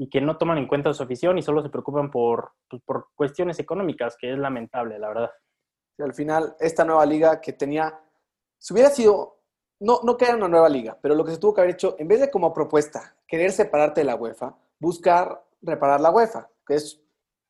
y 0.00 0.08
que 0.08 0.22
no 0.22 0.38
toman 0.38 0.56
en 0.56 0.66
cuenta 0.66 0.94
su 0.94 1.02
afición 1.02 1.36
y 1.36 1.42
solo 1.42 1.62
se 1.62 1.68
preocupan 1.68 2.10
por, 2.10 2.52
pues, 2.70 2.80
por 2.86 3.08
cuestiones 3.14 3.58
económicas, 3.58 4.16
que 4.18 4.32
es 4.32 4.38
lamentable, 4.38 4.98
la 4.98 5.08
verdad. 5.08 5.30
al 5.98 6.14
final, 6.14 6.56
esta 6.58 6.86
nueva 6.86 7.04
liga 7.04 7.38
que 7.38 7.52
tenía, 7.52 8.00
si 8.56 8.72
hubiera 8.72 8.88
sido 8.88 9.42
no, 9.80 10.00
no 10.02 10.16
queda 10.16 10.36
una 10.36 10.48
nueva 10.48 10.70
liga, 10.70 10.96
pero 11.02 11.14
lo 11.14 11.22
que 11.22 11.32
se 11.32 11.36
tuvo 11.38 11.52
que 11.52 11.60
haber 11.60 11.74
hecho, 11.74 11.96
en 11.98 12.08
vez 12.08 12.18
de 12.18 12.30
como 12.30 12.50
propuesta, 12.50 13.14
querer 13.28 13.52
separarte 13.52 14.00
de 14.00 14.06
la 14.06 14.14
UEFA, 14.14 14.56
buscar 14.78 15.44
reparar 15.60 16.00
la 16.00 16.10
UEFA, 16.10 16.48
que 16.66 16.76
es, 16.76 16.98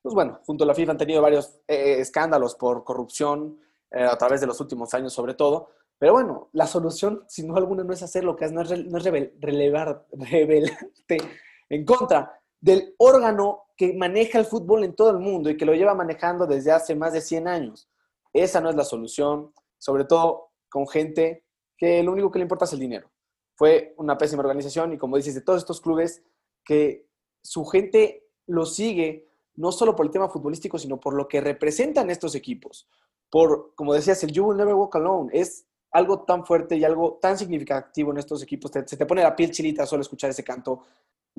pues 0.02 0.12
bueno, 0.12 0.40
junto 0.44 0.64
a 0.64 0.66
la 0.66 0.74
FIFA 0.74 0.90
han 0.90 0.98
tenido 0.98 1.22
varios 1.22 1.60
eh, 1.68 2.00
escándalos 2.00 2.56
por 2.56 2.82
corrupción 2.82 3.60
eh, 3.92 4.02
a 4.02 4.18
través 4.18 4.40
de 4.40 4.48
los 4.48 4.60
últimos 4.60 4.92
años 4.92 5.12
sobre 5.12 5.34
todo, 5.34 5.70
pero 5.96 6.14
bueno, 6.14 6.48
la 6.54 6.66
solución, 6.66 7.22
si 7.28 7.46
no 7.46 7.54
alguna, 7.54 7.84
no 7.84 7.92
es 7.92 8.02
hacer 8.02 8.24
lo 8.24 8.34
que 8.34 8.46
es, 8.46 8.50
no 8.50 8.62
es, 8.62 8.86
no 8.86 8.98
es 8.98 9.04
relevar, 9.38 10.04
revelarte 10.12 11.18
en 11.68 11.84
contra 11.84 12.39
del 12.60 12.94
órgano 12.98 13.64
que 13.76 13.94
maneja 13.94 14.38
el 14.38 14.44
fútbol 14.44 14.84
en 14.84 14.94
todo 14.94 15.10
el 15.10 15.18
mundo 15.18 15.48
y 15.48 15.56
que 15.56 15.64
lo 15.64 15.74
lleva 15.74 15.94
manejando 15.94 16.46
desde 16.46 16.72
hace 16.72 16.94
más 16.94 17.12
de 17.12 17.20
100 17.20 17.48
años. 17.48 17.88
Esa 18.32 18.60
no 18.60 18.70
es 18.70 18.76
la 18.76 18.84
solución, 18.84 19.52
sobre 19.78 20.04
todo 20.04 20.50
con 20.68 20.86
gente 20.86 21.44
que 21.76 22.02
lo 22.02 22.12
único 22.12 22.30
que 22.30 22.38
le 22.38 22.44
importa 22.44 22.66
es 22.66 22.72
el 22.74 22.80
dinero. 22.80 23.10
Fue 23.54 23.94
una 23.96 24.18
pésima 24.18 24.42
organización 24.42 24.92
y 24.92 24.98
como 24.98 25.16
dices, 25.16 25.34
de 25.34 25.40
todos 25.40 25.60
estos 25.60 25.80
clubes 25.80 26.22
que 26.64 27.08
su 27.42 27.64
gente 27.64 28.28
lo 28.46 28.66
sigue 28.66 29.28
no 29.56 29.72
solo 29.72 29.96
por 29.96 30.06
el 30.06 30.12
tema 30.12 30.28
futbolístico, 30.28 30.78
sino 30.78 31.00
por 31.00 31.14
lo 31.14 31.28
que 31.28 31.40
representan 31.40 32.10
estos 32.10 32.34
equipos. 32.34 32.88
Por, 33.30 33.74
como 33.74 33.94
decías, 33.94 34.22
el 34.24 34.32
You 34.32 34.46
Will 34.46 34.58
Never 34.58 34.74
Walk 34.74 34.96
Alone 34.96 35.30
es 35.32 35.66
algo 35.92 36.22
tan 36.24 36.44
fuerte 36.44 36.76
y 36.76 36.84
algo 36.84 37.18
tan 37.20 37.36
significativo 37.36 38.10
en 38.12 38.18
estos 38.18 38.42
equipos. 38.42 38.70
se 38.72 38.96
te 38.96 39.06
pone 39.06 39.22
la 39.22 39.34
piel 39.34 39.50
chilita 39.50 39.86
solo 39.86 40.02
escuchar 40.02 40.30
ese 40.30 40.44
canto. 40.44 40.82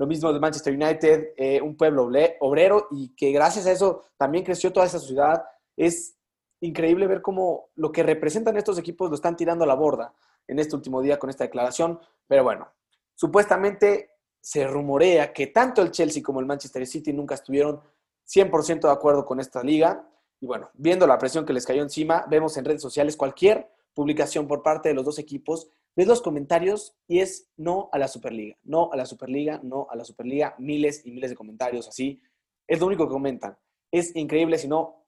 Lo 0.02 0.08
mismo 0.08 0.32
de 0.32 0.40
Manchester 0.40 0.74
United, 0.74 1.28
eh, 1.36 1.60
un 1.60 1.76
pueblo 1.76 2.10
obrero 2.40 2.88
y 2.90 3.14
que 3.14 3.30
gracias 3.30 3.66
a 3.66 3.70
eso 3.70 4.02
también 4.16 4.42
creció 4.42 4.72
toda 4.72 4.86
esa 4.86 4.98
ciudad. 4.98 5.44
Es 5.76 6.16
increíble 6.58 7.06
ver 7.06 7.22
cómo 7.22 7.68
lo 7.76 7.92
que 7.92 8.02
representan 8.02 8.56
estos 8.56 8.76
equipos 8.78 9.10
lo 9.10 9.14
están 9.14 9.36
tirando 9.36 9.62
a 9.62 9.66
la 9.68 9.76
borda 9.76 10.12
en 10.48 10.58
este 10.58 10.74
último 10.74 11.02
día 11.02 11.20
con 11.20 11.30
esta 11.30 11.44
declaración. 11.44 12.00
Pero 12.26 12.42
bueno, 12.42 12.66
supuestamente 13.14 14.16
se 14.40 14.66
rumorea 14.66 15.32
que 15.32 15.46
tanto 15.46 15.82
el 15.82 15.92
Chelsea 15.92 16.20
como 16.20 16.40
el 16.40 16.46
Manchester 16.46 16.84
City 16.84 17.12
nunca 17.12 17.36
estuvieron 17.36 17.80
100% 18.26 18.80
de 18.80 18.90
acuerdo 18.90 19.24
con 19.24 19.38
esta 19.38 19.62
liga. 19.62 20.04
Y 20.40 20.46
bueno, 20.46 20.68
viendo 20.74 21.06
la 21.06 21.16
presión 21.16 21.46
que 21.46 21.52
les 21.52 21.64
cayó 21.64 21.80
encima, 21.80 22.26
vemos 22.28 22.56
en 22.56 22.64
redes 22.64 22.82
sociales 22.82 23.16
cualquier 23.16 23.70
publicación 23.94 24.48
por 24.48 24.64
parte 24.64 24.88
de 24.88 24.96
los 24.96 25.04
dos 25.04 25.20
equipos, 25.20 25.68
ves 25.96 26.06
los 26.06 26.22
comentarios 26.22 26.94
y 27.06 27.20
es 27.20 27.48
no 27.56 27.88
a 27.92 27.98
la 27.98 28.08
Superliga, 28.08 28.56
no 28.62 28.90
a 28.92 28.96
la 28.96 29.06
Superliga, 29.06 29.60
no 29.62 29.86
a 29.90 29.96
la 29.96 30.04
Superliga, 30.04 30.54
miles 30.58 31.04
y 31.04 31.12
miles 31.12 31.30
de 31.30 31.36
comentarios 31.36 31.88
así. 31.88 32.20
Es 32.66 32.80
lo 32.80 32.86
único 32.86 33.06
que 33.06 33.12
comentan. 33.12 33.58
Es 33.90 34.14
increíble, 34.16 34.58
si 34.58 34.68
no, 34.68 35.04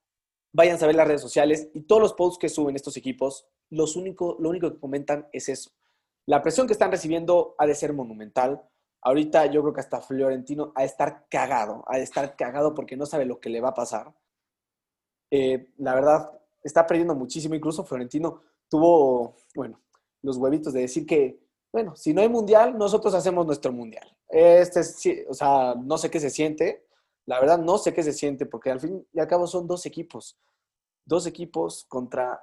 vayan 0.53 0.83
a 0.83 0.87
ver 0.87 0.95
las 0.95 1.09
redes 1.09 1.23
sociales 1.23 1.71
y 1.75 1.83
todos 1.83 2.03
los 2.03 2.15
posts 2.15 2.39
que 2.39 2.49
suben 2.49 2.77
estos 2.77 2.97
equipos 2.97 3.49
los 3.71 3.97
único, 3.97 4.37
lo 4.39 4.51
único 4.51 4.73
que 4.73 4.81
comentan 4.81 5.29
es 5.33 5.49
eso. 5.49 5.71
La 6.27 6.43
presión 6.43 6.67
que 6.67 6.73
están 6.73 6.91
recibiendo 6.91 7.55
ha 7.59 7.67
de 7.67 7.75
ser 7.75 7.93
monumental. 7.93 8.63
Ahorita 9.03 9.47
yo 9.47 9.63
creo 9.63 9.75
que 9.75 9.81
hasta 9.81 10.01
Florentino 10.01 10.73
ha 10.75 10.81
de 10.81 10.87
estar 10.87 11.27
cagado, 11.29 11.85
ha 11.87 11.97
de 11.97 12.05
estar 12.05 12.37
cagado 12.37 12.75
porque 12.75 12.97
no 12.97 13.05
sabe 13.05 13.27
lo 13.27 13.41
que 13.41 13.51
le 13.51 13.61
va 13.61 13.71
a 13.71 13.75
pasar. 13.75 14.15
Eh, 15.31 15.73
la 15.79 15.95
verdad, 15.95 16.41
está 16.63 16.87
perdiendo 16.87 17.15
muchísimo. 17.15 17.55
Incluso 17.55 17.85
Florentino 17.85 18.43
tuvo, 18.69 19.37
bueno, 19.55 19.81
los 20.25 20.39
huevitos 20.39 20.73
de 20.73 20.81
decir 20.81 21.07
que, 21.07 21.39
bueno, 21.73 21.95
si 21.95 22.15
no 22.15 22.23
hay 22.23 22.29
mundial, 22.29 22.77
nosotros 22.79 23.15
hacemos 23.15 23.47
nuestro 23.47 23.73
mundial. 23.73 24.09
Este, 24.29 25.27
o 25.29 25.35
sea, 25.35 25.75
no 25.75 25.99
sé 25.99 26.11
qué 26.11 26.19
se 26.19 26.31
siente. 26.31 26.87
La 27.27 27.39
verdad, 27.41 27.59
no 27.59 27.79
sé 27.79 27.93
qué 27.93 28.03
se 28.03 28.13
siente 28.13 28.47
porque 28.47 28.71
al 28.71 28.81
fin 28.81 29.07
y 29.13 29.21
al 29.21 29.29
cabo 29.29 29.47
son 29.47 29.67
dos 29.67 29.85
equipos. 29.87 30.39
Dos 31.05 31.27
equipos 31.27 31.85
contra 31.89 32.43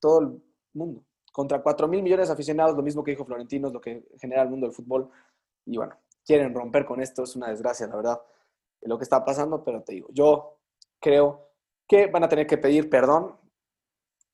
todo 0.00 0.20
el 0.20 0.42
mundo. 0.72 1.04
Contra 1.32 1.62
4 1.62 1.86
mil 1.88 2.02
millones 2.02 2.28
de 2.28 2.34
aficionados, 2.34 2.76
lo 2.76 2.82
mismo 2.82 3.04
que 3.04 3.12
dijo 3.12 3.24
Florentino, 3.24 3.68
es 3.68 3.74
lo 3.74 3.80
que 3.80 4.06
genera 4.18 4.42
el 4.42 4.50
mundo 4.50 4.66
del 4.66 4.74
fútbol. 4.74 5.10
Y 5.66 5.76
bueno, 5.76 5.94
quieren 6.24 6.54
romper 6.54 6.84
con 6.84 7.00
esto, 7.00 7.22
es 7.22 7.36
una 7.36 7.48
desgracia, 7.48 7.86
la 7.86 7.96
verdad, 7.96 8.22
lo 8.82 8.98
que 8.98 9.04
está 9.04 9.24
pasando, 9.24 9.62
pero 9.62 9.82
te 9.82 9.92
digo, 9.92 10.08
yo 10.12 10.58
creo 11.00 11.50
que 11.86 12.06
van 12.06 12.24
a 12.24 12.28
tener 12.28 12.46
que 12.46 12.58
pedir 12.58 12.90
perdón 12.90 13.36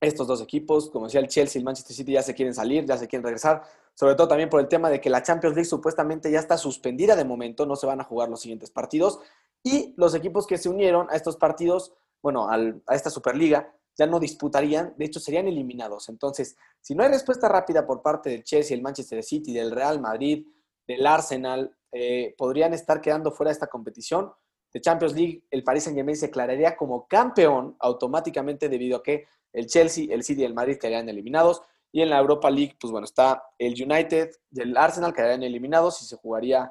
estos 0.01 0.27
dos 0.27 0.41
equipos, 0.41 0.91
como 0.91 1.07
decía 1.07 1.21
el 1.21 1.29
Chelsea 1.29 1.59
y 1.59 1.61
el 1.61 1.65
Manchester 1.65 1.97
City 1.97 2.13
ya 2.13 2.23
se 2.23 2.35
quieren 2.35 2.55
salir, 2.55 2.85
ya 2.87 2.97
se 2.97 3.09
quieren 3.09 3.25
regresar, 3.25 3.63
sobre 3.95 4.15
todo 4.15 4.29
también 4.29 4.49
por 4.49 4.61
el 4.61 4.69
tema 4.69 4.91
de 4.91 5.01
que 5.01 5.11
la 5.11 5.23
Champions 5.23 5.57
League 5.57 5.69
supuestamente 5.69 6.31
ya 6.31 6.39
está 6.39 6.57
suspendida 6.57 7.17
de 7.17 7.25
momento, 7.25 7.67
no 7.67 7.75
se 7.77 7.87
van 7.87 8.01
a 8.01 8.05
jugar 8.05 8.29
los 8.29 8.41
siguientes 8.41 8.71
partidos, 8.71 9.21
y 9.63 9.95
los 9.97 10.15
equipos 10.15 10.47
que 10.47 10.57
se 10.57 10.69
unieron 10.69 11.09
a 11.11 11.17
estos 11.17 11.37
partidos, 11.37 11.93
bueno, 12.23 12.49
a 12.49 12.95
esta 12.95 13.11
Superliga, 13.11 13.75
ya 13.97 14.07
no 14.07 14.21
disputarían, 14.21 14.95
de 14.97 15.07
hecho 15.07 15.19
serían 15.19 15.49
eliminados. 15.49 16.09
Entonces, 16.09 16.57
si 16.81 16.95
no 16.95 17.03
hay 17.03 17.11
respuesta 17.11 17.49
rápida 17.49 17.85
por 17.85 18.01
parte 18.01 18.31
del 18.31 18.45
Chelsea, 18.45 18.77
el 18.77 18.83
Manchester 18.83 19.23
City, 19.25 19.53
del 19.53 19.73
Real 19.73 20.01
Madrid, 20.01 20.47
del 20.87 21.05
Arsenal, 21.05 21.77
eh, 21.91 22.35
podrían 22.39 22.73
estar 22.75 23.01
quedando 23.01 23.33
fuera 23.33 23.49
de 23.49 23.55
esta 23.55 23.67
competición. 23.67 24.33
De 24.73 24.81
Champions 24.81 25.15
League, 25.15 25.45
el 25.51 25.65
Paris 25.65 25.85
Saint-Germain 25.85 26.17
se 26.17 26.27
declararía 26.27 26.77
como 26.77 27.07
campeón 27.09 27.77
automáticamente 27.81 28.69
debido 28.69 28.99
a 28.99 29.03
que 29.03 29.27
el 29.53 29.67
Chelsea, 29.67 30.07
el 30.11 30.23
City 30.23 30.43
y 30.43 30.45
el 30.45 30.55
Madrid 30.55 30.77
quedarían 30.79 31.09
eliminados. 31.09 31.63
Y 31.91 32.03
en 32.03 32.11
la 32.11 32.19
Europa 32.19 32.51
League, 32.51 32.77
pues 32.79 32.91
bueno, 32.91 33.07
está 33.07 33.43
el 33.59 33.73
United 33.73 34.31
y 34.51 34.61
el 34.61 34.77
Arsenal 34.77 35.15
quedarían 35.15 35.43
eliminados 35.43 36.03
y 36.03 36.05
se 36.05 36.17
jugaría, 36.17 36.71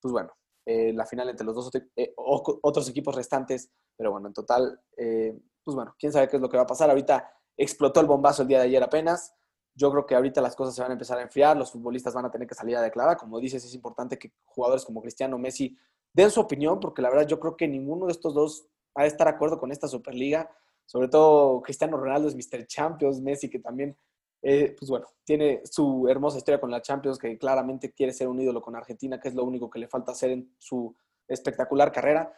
pues 0.00 0.12
bueno, 0.12 0.30
eh, 0.66 0.92
la 0.92 1.06
final 1.06 1.30
entre 1.30 1.46
los 1.46 1.54
dos 1.54 1.70
eh, 1.96 2.12
otros 2.16 2.88
equipos 2.90 3.14
restantes. 3.14 3.70
Pero 3.96 4.12
bueno, 4.12 4.28
en 4.28 4.34
total, 4.34 4.80
pues 4.94 5.74
bueno, 5.74 5.94
quién 5.98 6.12
sabe 6.12 6.28
qué 6.28 6.36
es 6.36 6.42
lo 6.42 6.48
que 6.48 6.56
va 6.56 6.64
a 6.64 6.66
pasar. 6.66 6.90
Ahorita 6.90 7.30
explotó 7.56 8.00
el 8.00 8.06
bombazo 8.06 8.42
el 8.42 8.48
día 8.48 8.58
de 8.58 8.64
ayer 8.64 8.82
apenas. 8.82 9.34
Yo 9.74 9.90
creo 9.90 10.06
que 10.06 10.14
ahorita 10.14 10.40
las 10.40 10.56
cosas 10.56 10.74
se 10.74 10.82
van 10.82 10.90
a 10.90 10.94
empezar 10.94 11.18
a 11.18 11.22
enfriar, 11.22 11.56
los 11.56 11.70
futbolistas 11.70 12.14
van 12.14 12.24
a 12.24 12.30
tener 12.30 12.48
que 12.48 12.54
salir 12.54 12.76
a 12.76 12.82
declarar. 12.82 13.16
Como 13.16 13.38
dices, 13.38 13.64
es 13.64 13.74
importante 13.74 14.18
que 14.18 14.32
jugadores 14.44 14.84
como 14.84 15.02
Cristiano 15.02 15.38
Messi 15.38 15.76
den 16.18 16.30
su 16.32 16.40
opinión, 16.40 16.80
porque 16.80 17.00
la 17.00 17.10
verdad 17.10 17.28
yo 17.28 17.38
creo 17.38 17.56
que 17.56 17.68
ninguno 17.68 18.06
de 18.06 18.12
estos 18.12 18.34
dos 18.34 18.66
va 18.96 19.02
a 19.02 19.06
estar 19.06 19.28
de 19.28 19.34
acuerdo 19.34 19.58
con 19.58 19.70
esta 19.70 19.86
Superliga. 19.86 20.50
Sobre 20.84 21.06
todo 21.06 21.62
Cristiano 21.62 21.96
Ronaldo 21.96 22.28
es 22.28 22.34
Mr. 22.34 22.66
Champions, 22.66 23.20
Messi 23.20 23.48
que 23.48 23.60
también, 23.60 23.96
eh, 24.42 24.74
pues 24.76 24.90
bueno, 24.90 25.06
tiene 25.22 25.62
su 25.64 26.08
hermosa 26.08 26.38
historia 26.38 26.60
con 26.60 26.72
la 26.72 26.82
Champions, 26.82 27.18
que 27.18 27.38
claramente 27.38 27.92
quiere 27.92 28.12
ser 28.12 28.26
un 28.26 28.40
ídolo 28.40 28.60
con 28.60 28.74
Argentina, 28.74 29.20
que 29.20 29.28
es 29.28 29.34
lo 29.34 29.44
único 29.44 29.70
que 29.70 29.78
le 29.78 29.86
falta 29.86 30.10
hacer 30.10 30.30
en 30.30 30.52
su 30.58 30.92
espectacular 31.28 31.92
carrera. 31.92 32.32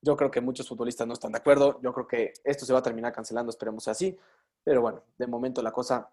Yo 0.00 0.16
creo 0.16 0.30
que 0.30 0.40
muchos 0.40 0.66
futbolistas 0.66 1.06
no 1.06 1.12
están 1.12 1.32
de 1.32 1.38
acuerdo. 1.38 1.78
Yo 1.82 1.92
creo 1.92 2.06
que 2.06 2.32
esto 2.42 2.64
se 2.64 2.72
va 2.72 2.78
a 2.78 2.82
terminar 2.82 3.12
cancelando, 3.12 3.50
esperemos 3.50 3.86
así. 3.86 4.16
Pero 4.64 4.80
bueno, 4.80 5.02
de 5.18 5.26
momento 5.26 5.60
la 5.60 5.72
cosa, 5.72 6.10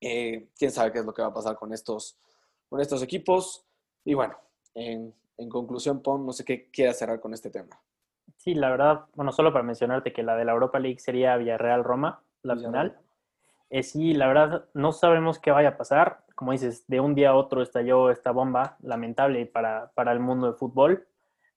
eh, 0.00 0.50
quién 0.56 0.70
sabe 0.70 0.92
qué 0.92 1.00
es 1.00 1.04
lo 1.04 1.12
que 1.12 1.22
va 1.22 1.28
a 1.28 1.34
pasar 1.34 1.56
con 1.56 1.72
estos, 1.72 2.16
con 2.68 2.80
estos 2.80 3.02
equipos. 3.02 3.66
Y 4.04 4.14
bueno, 4.14 4.36
en, 4.74 5.12
conclusión, 5.48 6.02
Pon, 6.02 6.24
no 6.26 6.32
sé 6.32 6.44
qué 6.44 6.70
quieras 6.70 6.98
cerrar 6.98 7.20
con 7.20 7.34
este 7.34 7.50
tema. 7.50 7.80
Sí, 8.36 8.54
la 8.54 8.70
verdad, 8.70 9.06
bueno, 9.14 9.32
solo 9.32 9.52
para 9.52 9.64
mencionarte 9.64 10.12
que 10.12 10.22
la 10.22 10.36
de 10.36 10.44
la 10.44 10.52
Europa 10.52 10.78
League 10.78 10.98
sería 10.98 11.36
Villarreal-Roma, 11.36 12.22
la 12.42 12.56
final. 12.56 12.98
Eh, 13.70 13.82
sí, 13.82 14.14
la 14.14 14.26
verdad, 14.26 14.66
no 14.74 14.92
sabemos 14.92 15.38
qué 15.38 15.50
vaya 15.50 15.70
a 15.70 15.76
pasar. 15.76 16.24
Como 16.34 16.52
dices, 16.52 16.84
de 16.88 17.00
un 17.00 17.14
día 17.14 17.30
a 17.30 17.34
otro 17.34 17.62
estalló 17.62 18.10
esta 18.10 18.30
bomba 18.32 18.76
lamentable 18.82 19.46
para, 19.46 19.92
para 19.94 20.12
el 20.12 20.20
mundo 20.20 20.46
del 20.46 20.56
fútbol 20.56 21.06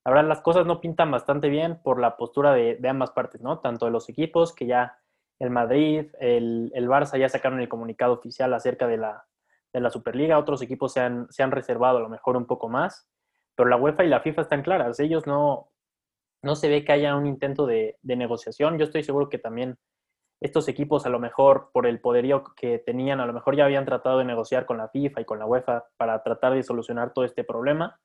la 0.06 0.12
verdad 0.12 0.28
las 0.28 0.42
cosas 0.42 0.68
no 0.68 0.82
pintan 0.82 1.10
bastante 1.10 1.50
bien 1.50 1.80
por 1.82 2.00
la 2.00 2.16
postura 2.16 2.54
de, 2.54 2.78
ambas 2.88 3.10
partes, 3.10 3.42
¿no? 3.42 3.60
Tanto 3.60 3.86
de 3.86 3.92
los 3.92 4.08
equipos, 4.08 4.54
que 4.54 4.68
ya 4.68 5.00
el 5.40 5.50
Madrid, 5.50 6.12
el, 6.20 6.72
el 6.76 6.88
Barça 6.88 7.18
ya 7.18 7.28
sacaron 7.28 7.60
el 7.60 7.68
comunicado 7.68 8.14
oficial 8.14 8.54
acerca 8.54 8.86
de 8.86 8.98
la, 8.98 9.26
de 9.74 9.80
la 9.80 9.90
Superliga, 9.90 10.38
otros 10.38 10.62
equipos 10.62 10.94
se 10.94 11.00
han, 11.00 11.28
se 11.32 11.42
han 11.42 11.50
reservado 11.50 11.98
a 11.98 12.02
lo 12.02 12.10
mejor 12.10 12.38
un 12.38 12.46
poco 12.46 12.70
más, 12.70 13.10
pero 13.56 13.70
la 13.70 13.78
UEFA 13.78 14.04
y 14.04 14.10
la 14.10 14.22
FIFA 14.22 14.42
están 14.44 14.62
claras, 14.62 15.00
ellos 15.00 15.26
no, 15.26 15.72
no 16.46 16.56
se 16.56 16.70
ve 16.70 16.86
que 16.86 16.92
haya 16.92 17.16
un 17.16 17.26
intento 17.26 17.66
de, 17.66 17.98
negociación, 18.04 18.78
yo 18.78 18.86
estoy 18.86 19.04
seguro 19.04 19.30
que 19.30 19.40
también 19.40 19.78
estos 20.42 20.68
equipos 20.68 21.06
a 21.06 21.10
lo 21.10 21.20
mejor 21.20 21.72
por 21.74 21.88
el 21.88 22.00
poderío 22.00 22.44
que 22.56 22.78
tenían, 22.78 23.20
a 23.20 23.26
lo 23.26 23.34
mejor 23.34 23.56
ya 23.56 23.66
habían 23.66 23.86
tratado 23.86 24.20
de 24.20 24.26
negociar 24.26 24.66
con 24.66 24.78
la 24.78 24.90
FIFA 24.90 25.22
y 25.22 25.26
con 25.26 25.40
la 25.40 25.46
UEFA 25.46 25.86
para 25.98 26.22
tratar 26.22 26.54
de 26.54 26.62
solucionar 26.62 27.14
todo 27.14 27.26
este 27.26 27.44
problema 27.44 28.00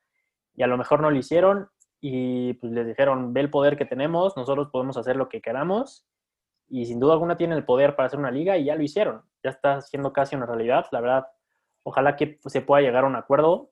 y 0.54 0.62
a 0.62 0.66
lo 0.66 0.78
mejor 0.78 1.00
no 1.00 1.10
lo 1.10 1.16
hicieron 1.18 1.68
y 2.00 2.54
pues 2.54 2.72
les 2.72 2.86
dijeron, 2.86 3.34
ve 3.34 3.42
el 3.42 3.50
poder 3.50 3.76
que 3.76 3.84
tenemos, 3.84 4.36
nosotros 4.36 4.68
podemos 4.72 4.96
hacer 4.96 5.16
lo 5.16 5.28
que 5.28 5.42
queramos 5.42 6.06
y 6.66 6.86
sin 6.86 6.98
duda 6.98 7.12
alguna 7.12 7.36
tienen 7.36 7.58
el 7.58 7.64
poder 7.64 7.94
para 7.94 8.06
hacer 8.06 8.18
una 8.18 8.30
liga 8.30 8.56
y 8.56 8.64
ya 8.64 8.76
lo 8.76 8.82
hicieron, 8.82 9.22
ya 9.42 9.50
está 9.50 9.82
siendo 9.82 10.12
casi 10.14 10.34
una 10.34 10.46
realidad, 10.46 10.86
la 10.92 11.00
verdad, 11.00 11.26
ojalá 11.82 12.16
que 12.16 12.38
se 12.46 12.62
pueda 12.62 12.80
llegar 12.80 13.04
a 13.04 13.08
un 13.08 13.16
acuerdo, 13.16 13.70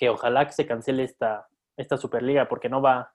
que 0.00 0.08
ojalá 0.08 0.46
que 0.46 0.52
se 0.52 0.66
cancele 0.66 1.04
esta, 1.04 1.46
esta 1.76 1.98
Superliga, 1.98 2.48
porque 2.48 2.70
no 2.70 2.80
va, 2.80 3.12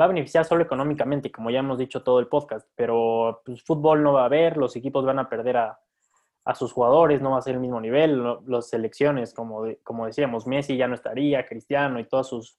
va 0.00 0.04
a 0.06 0.08
beneficiar 0.08 0.46
solo 0.46 0.62
económicamente, 0.62 1.30
como 1.30 1.50
ya 1.50 1.58
hemos 1.58 1.76
dicho 1.76 2.02
todo 2.02 2.20
el 2.20 2.28
podcast, 2.28 2.66
pero 2.74 3.42
pues, 3.44 3.62
fútbol 3.62 4.02
no 4.02 4.14
va 4.14 4.22
a 4.22 4.24
haber, 4.24 4.56
los 4.56 4.74
equipos 4.74 5.04
van 5.04 5.18
a 5.18 5.28
perder 5.28 5.58
a, 5.58 5.78
a 6.46 6.54
sus 6.54 6.72
jugadores, 6.72 7.20
no 7.20 7.32
va 7.32 7.38
a 7.38 7.42
ser 7.42 7.56
el 7.56 7.60
mismo 7.60 7.82
nivel, 7.82 8.24
las 8.46 8.70
selecciones, 8.70 9.34
como, 9.34 9.66
como 9.84 10.06
decíamos, 10.06 10.46
Messi 10.46 10.78
ya 10.78 10.88
no 10.88 10.94
estaría, 10.94 11.44
Cristiano 11.44 12.00
y 12.00 12.08
todas 12.08 12.28
sus, 12.28 12.58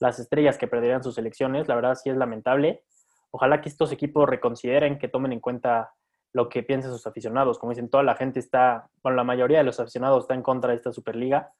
las 0.00 0.18
estrellas 0.18 0.58
que 0.58 0.68
perderían 0.68 1.02
sus 1.02 1.14
selecciones, 1.14 1.66
la 1.66 1.76
verdad 1.76 1.94
sí 1.94 2.10
es 2.10 2.18
lamentable. 2.18 2.84
Ojalá 3.30 3.62
que 3.62 3.70
estos 3.70 3.90
equipos 3.90 4.28
reconsideren, 4.28 4.98
que 4.98 5.08
tomen 5.08 5.32
en 5.32 5.40
cuenta 5.40 5.94
lo 6.34 6.50
que 6.50 6.62
piensan 6.62 6.92
sus 6.92 7.06
aficionados. 7.06 7.58
Como 7.58 7.70
dicen, 7.70 7.88
toda 7.88 8.02
la 8.02 8.16
gente 8.16 8.38
está, 8.38 8.90
bueno, 9.02 9.16
la 9.16 9.24
mayoría 9.24 9.58
de 9.58 9.64
los 9.64 9.80
aficionados 9.80 10.24
está 10.24 10.34
en 10.34 10.42
contra 10.42 10.70
de 10.72 10.76
esta 10.76 10.92
Superliga. 10.92 11.54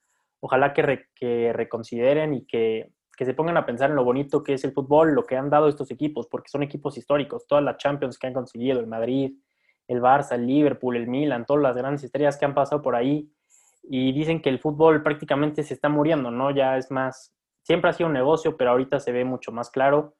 Ojalá 0.47 0.75
que, 0.75 1.53
reconsideren 1.55 2.35
y 2.35 2.45
que, 2.45 2.93
que, 3.17 3.25
se 3.25 3.33
pongan 3.33 3.57
a 3.57 3.65
pensar 3.65 3.89
en 3.89 3.97
lo 3.97 4.05
bonito 4.05 4.43
que 4.43 4.53
es 4.53 4.65
el 4.65 4.73
fútbol, 4.73 5.15
lo 5.15 5.25
que 5.25 5.39
han 5.39 5.49
dado 5.49 5.69
estos 5.69 5.91
equipos, 5.91 6.27
porque 6.27 6.51
son 6.51 6.63
equipos 6.63 6.99
históricos. 6.99 7.47
Todas 7.47 7.65
las 7.65 7.79
Champions 7.79 8.19
que 8.19 8.27
han 8.27 8.35
conseguido, 8.35 8.79
el 8.79 8.87
Madrid, 8.87 9.33
el 9.89 10.03
Barça, 10.03 10.35
el 10.35 10.47
Liverpool, 10.47 10.97
el 10.97 11.07
Milan, 11.07 11.47
todas 11.47 11.63
las 11.63 11.75
grandes 11.75 12.05
estrellas 12.05 12.37
que 12.37 12.45
han 12.45 12.53
pasado 12.53 12.83
por 12.83 12.95
ahí. 12.95 13.33
Y 13.85 14.13
dicen 14.13 14.43
que 14.43 14.51
el 14.51 14.59
fútbol 14.59 15.03
prácticamente 15.03 15.63
se 15.63 15.73
está 15.73 15.89
muriendo, 15.89 16.31
¿no? 16.31 16.51
Ya 16.51 16.77
es 16.77 16.91
más, 16.91 17.35
siempre 17.63 17.89
ha 17.89 17.95
sido 17.95 18.09
un 18.09 18.13
negocio, 18.13 18.59
pero 18.59 18.73
ahorita 18.73 19.01
se 19.01 19.13
ve 19.13 19.25
mucho 19.25 19.51
más 19.51 19.71
claro 19.71 20.15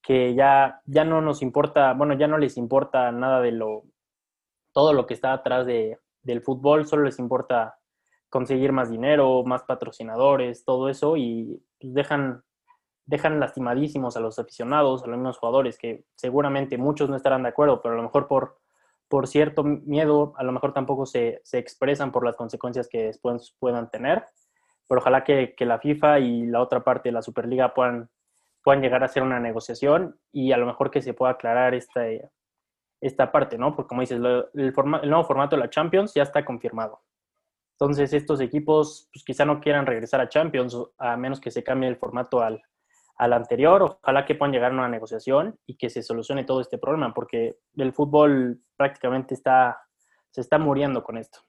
que 0.00 0.36
ya, 0.36 0.80
ya 0.84 1.04
no 1.04 1.20
nos 1.20 1.42
importa, 1.42 1.92
bueno, 1.94 2.14
ya 2.14 2.28
no 2.28 2.38
les 2.38 2.56
importa 2.56 3.10
nada 3.10 3.40
de 3.40 3.50
lo, 3.50 3.82
todo 4.72 4.92
lo 4.92 5.08
que 5.08 5.14
está 5.14 5.32
atrás 5.32 5.66
de, 5.66 5.98
del 6.22 6.40
fútbol, 6.40 6.86
solo 6.86 7.02
les 7.02 7.18
importa 7.18 7.80
conseguir 8.36 8.70
más 8.70 8.90
dinero, 8.90 9.42
más 9.44 9.62
patrocinadores, 9.62 10.62
todo 10.62 10.90
eso, 10.90 11.16
y 11.16 11.58
pues, 11.80 11.94
dejan, 11.94 12.42
dejan 13.06 13.40
lastimadísimos 13.40 14.14
a 14.18 14.20
los 14.20 14.38
aficionados, 14.38 15.02
a 15.02 15.06
los 15.06 15.16
mismos 15.16 15.38
jugadores, 15.38 15.78
que 15.78 16.04
seguramente 16.16 16.76
muchos 16.76 17.08
no 17.08 17.16
estarán 17.16 17.44
de 17.44 17.48
acuerdo, 17.48 17.80
pero 17.80 17.94
a 17.94 17.96
lo 17.96 18.02
mejor 18.02 18.28
por, 18.28 18.58
por 19.08 19.26
cierto 19.26 19.64
miedo, 19.64 20.34
a 20.36 20.44
lo 20.44 20.52
mejor 20.52 20.74
tampoco 20.74 21.06
se, 21.06 21.40
se 21.44 21.56
expresan 21.56 22.12
por 22.12 22.26
las 22.26 22.36
consecuencias 22.36 22.88
que 22.88 23.04
después 23.04 23.56
puedan 23.58 23.90
tener. 23.90 24.26
Pero 24.86 25.00
ojalá 25.00 25.24
que, 25.24 25.54
que 25.56 25.64
la 25.64 25.78
FIFA 25.78 26.18
y 26.18 26.46
la 26.46 26.60
otra 26.60 26.84
parte 26.84 27.08
de 27.08 27.14
la 27.14 27.22
Superliga 27.22 27.72
puedan 27.72 28.10
puedan 28.62 28.82
llegar 28.82 29.02
a 29.04 29.06
hacer 29.06 29.22
una 29.22 29.38
negociación 29.38 30.18
y 30.32 30.50
a 30.50 30.56
lo 30.56 30.66
mejor 30.66 30.90
que 30.90 31.00
se 31.00 31.14
pueda 31.14 31.30
aclarar 31.30 31.72
esta, 31.72 32.02
esta 33.00 33.30
parte, 33.30 33.56
¿no? 33.56 33.76
Porque 33.76 33.86
como 33.86 34.00
dices, 34.00 34.18
el, 34.18 34.48
el, 34.54 34.72
nuevo 35.08 35.22
formato 35.22 35.54
de 35.54 35.62
la 35.62 35.70
Champions 35.70 36.12
ya 36.14 36.24
está 36.24 36.44
confirmado. 36.44 37.00
Entonces 37.78 38.12
estos 38.12 38.40
equipos 38.40 39.08
pues 39.12 39.24
quizá 39.24 39.44
no 39.44 39.60
quieran 39.60 39.86
regresar 39.86 40.20
a 40.20 40.28
Champions 40.28 40.76
a 40.98 41.16
menos 41.16 41.40
que 41.40 41.50
se 41.50 41.62
cambie 41.62 41.88
el 41.88 41.96
formato 41.96 42.40
al, 42.40 42.62
al 43.16 43.32
anterior. 43.32 43.98
Ojalá 44.02 44.24
que 44.24 44.34
puedan 44.34 44.52
llegar 44.52 44.72
a 44.72 44.74
una 44.74 44.88
negociación 44.88 45.58
y 45.66 45.76
que 45.76 45.90
se 45.90 46.02
solucione 46.02 46.44
todo 46.44 46.60
este 46.60 46.78
problema 46.78 47.12
porque 47.12 47.58
el 47.76 47.92
fútbol 47.92 48.62
prácticamente 48.76 49.34
está, 49.34 49.78
se 50.30 50.40
está 50.40 50.58
muriendo 50.58 51.02
con 51.02 51.18
esto. 51.18 51.40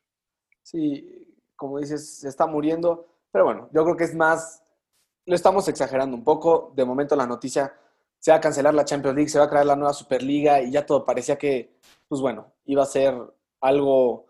Sí, 0.64 1.34
como 1.56 1.80
dices, 1.80 2.20
se 2.20 2.28
está 2.28 2.46
muriendo, 2.46 3.08
pero 3.32 3.46
bueno, 3.46 3.70
yo 3.74 3.84
creo 3.84 3.96
que 3.96 4.04
es 4.04 4.14
más 4.14 4.64
lo 5.28 5.36
estamos 5.36 5.68
exagerando 5.68 6.16
un 6.16 6.24
poco. 6.24 6.74
De 6.76 6.86
momento 6.86 7.16
la 7.16 7.28
noticia 7.28 7.74
se 8.18 8.32
va 8.32 8.38
a 8.38 8.42
cancelar 8.42 8.74
la 8.74 8.86
Champions 8.86 9.16
League, 9.16 9.30
se 9.30 9.38
va 9.38 9.46
a 9.46 9.50
crear 9.50 9.66
la 9.66 9.76
nueva 9.76 9.94
Superliga 9.94 10.62
y 10.62 10.72
ya 10.72 10.86
todo 10.86 11.06
parecía 11.06 11.38
que, 11.38 11.78
pues 12.08 12.22
bueno, 12.22 12.54
iba 12.66 12.84
a 12.84 12.88
ser 12.88 13.14
algo 13.62 14.26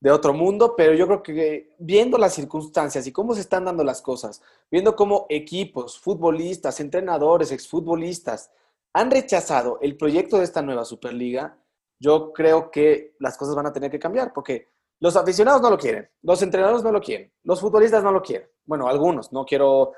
de 0.00 0.10
otro 0.10 0.32
mundo, 0.32 0.74
pero 0.76 0.94
yo 0.94 1.06
creo 1.06 1.22
que 1.22 1.74
viendo 1.78 2.16
las 2.16 2.34
circunstancias 2.34 3.06
y 3.06 3.12
cómo 3.12 3.34
se 3.34 3.42
están 3.42 3.66
dando 3.66 3.84
las 3.84 4.00
cosas, 4.00 4.42
viendo 4.70 4.96
cómo 4.96 5.26
equipos, 5.28 6.00
futbolistas, 6.00 6.80
entrenadores, 6.80 7.52
exfutbolistas 7.52 8.50
han 8.94 9.10
rechazado 9.10 9.78
el 9.82 9.96
proyecto 9.96 10.38
de 10.38 10.44
esta 10.44 10.62
nueva 10.62 10.86
Superliga, 10.86 11.58
yo 11.98 12.32
creo 12.32 12.70
que 12.70 13.14
las 13.18 13.36
cosas 13.36 13.54
van 13.54 13.66
a 13.66 13.72
tener 13.72 13.90
que 13.90 13.98
cambiar, 13.98 14.32
porque 14.32 14.68
los 15.00 15.16
aficionados 15.16 15.60
no 15.60 15.70
lo 15.70 15.78
quieren, 15.78 16.08
los 16.22 16.40
entrenadores 16.42 16.82
no 16.82 16.92
lo 16.92 17.00
quieren, 17.00 17.30
los 17.44 17.60
futbolistas 17.60 18.02
no 18.02 18.10
lo 18.10 18.22
quieren. 18.22 18.48
Bueno, 18.64 18.88
algunos, 18.88 19.32
no 19.32 19.44
quiero 19.44 19.92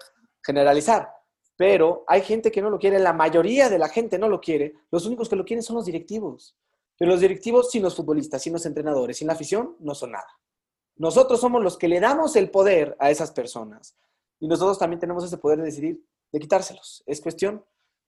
generalizar, 0.45 1.11
pero 1.57 2.05
hay 2.09 2.23
gente 2.23 2.51
que 2.51 2.61
no 2.61 2.71
lo 2.71 2.79
quiere, 2.79 2.99
la 2.99 3.13
mayoría 3.13 3.69
de 3.69 3.79
la 3.79 3.89
gente 3.89 4.19
no 4.19 4.29
lo 4.29 4.41
quiere, 4.41 4.75
los 4.91 5.07
únicos 5.07 5.29
que 5.29 5.37
lo 5.37 5.45
quieren 5.45 5.63
son 5.63 5.77
los 5.77 5.87
directivos. 5.87 6.57
Pero 6.99 7.11
los 7.11 7.21
directivos, 7.21 7.71
sin 7.71 7.83
los 7.83 7.97
futbolistas, 7.97 8.43
sin 8.43 8.53
los 8.53 8.67
entrenadores, 8.67 9.17
sin 9.17 9.27
la 9.27 9.33
afición, 9.33 9.77
no 9.81 9.95
son 9.95 10.13
nada. 10.13 10.29
Nosotros 10.97 11.41
somos 11.41 11.63
los 11.63 11.79
que 11.79 11.89
le 11.89 12.01
damos 12.01 12.37
el 12.37 12.51
poder 12.51 12.97
a 12.99 13.11
esas 13.11 13.33
personas. 13.33 13.97
Y 14.39 14.47
nosotros 14.47 14.79
también 14.79 15.01
tenemos 15.01 15.25
ese 15.25 15.39
poder 15.39 15.59
de 15.59 15.65
decidir, 15.65 16.05
de 16.31 16.39
quitárselos. 16.39 17.03
Es 17.07 17.21
cuestión 17.21 17.65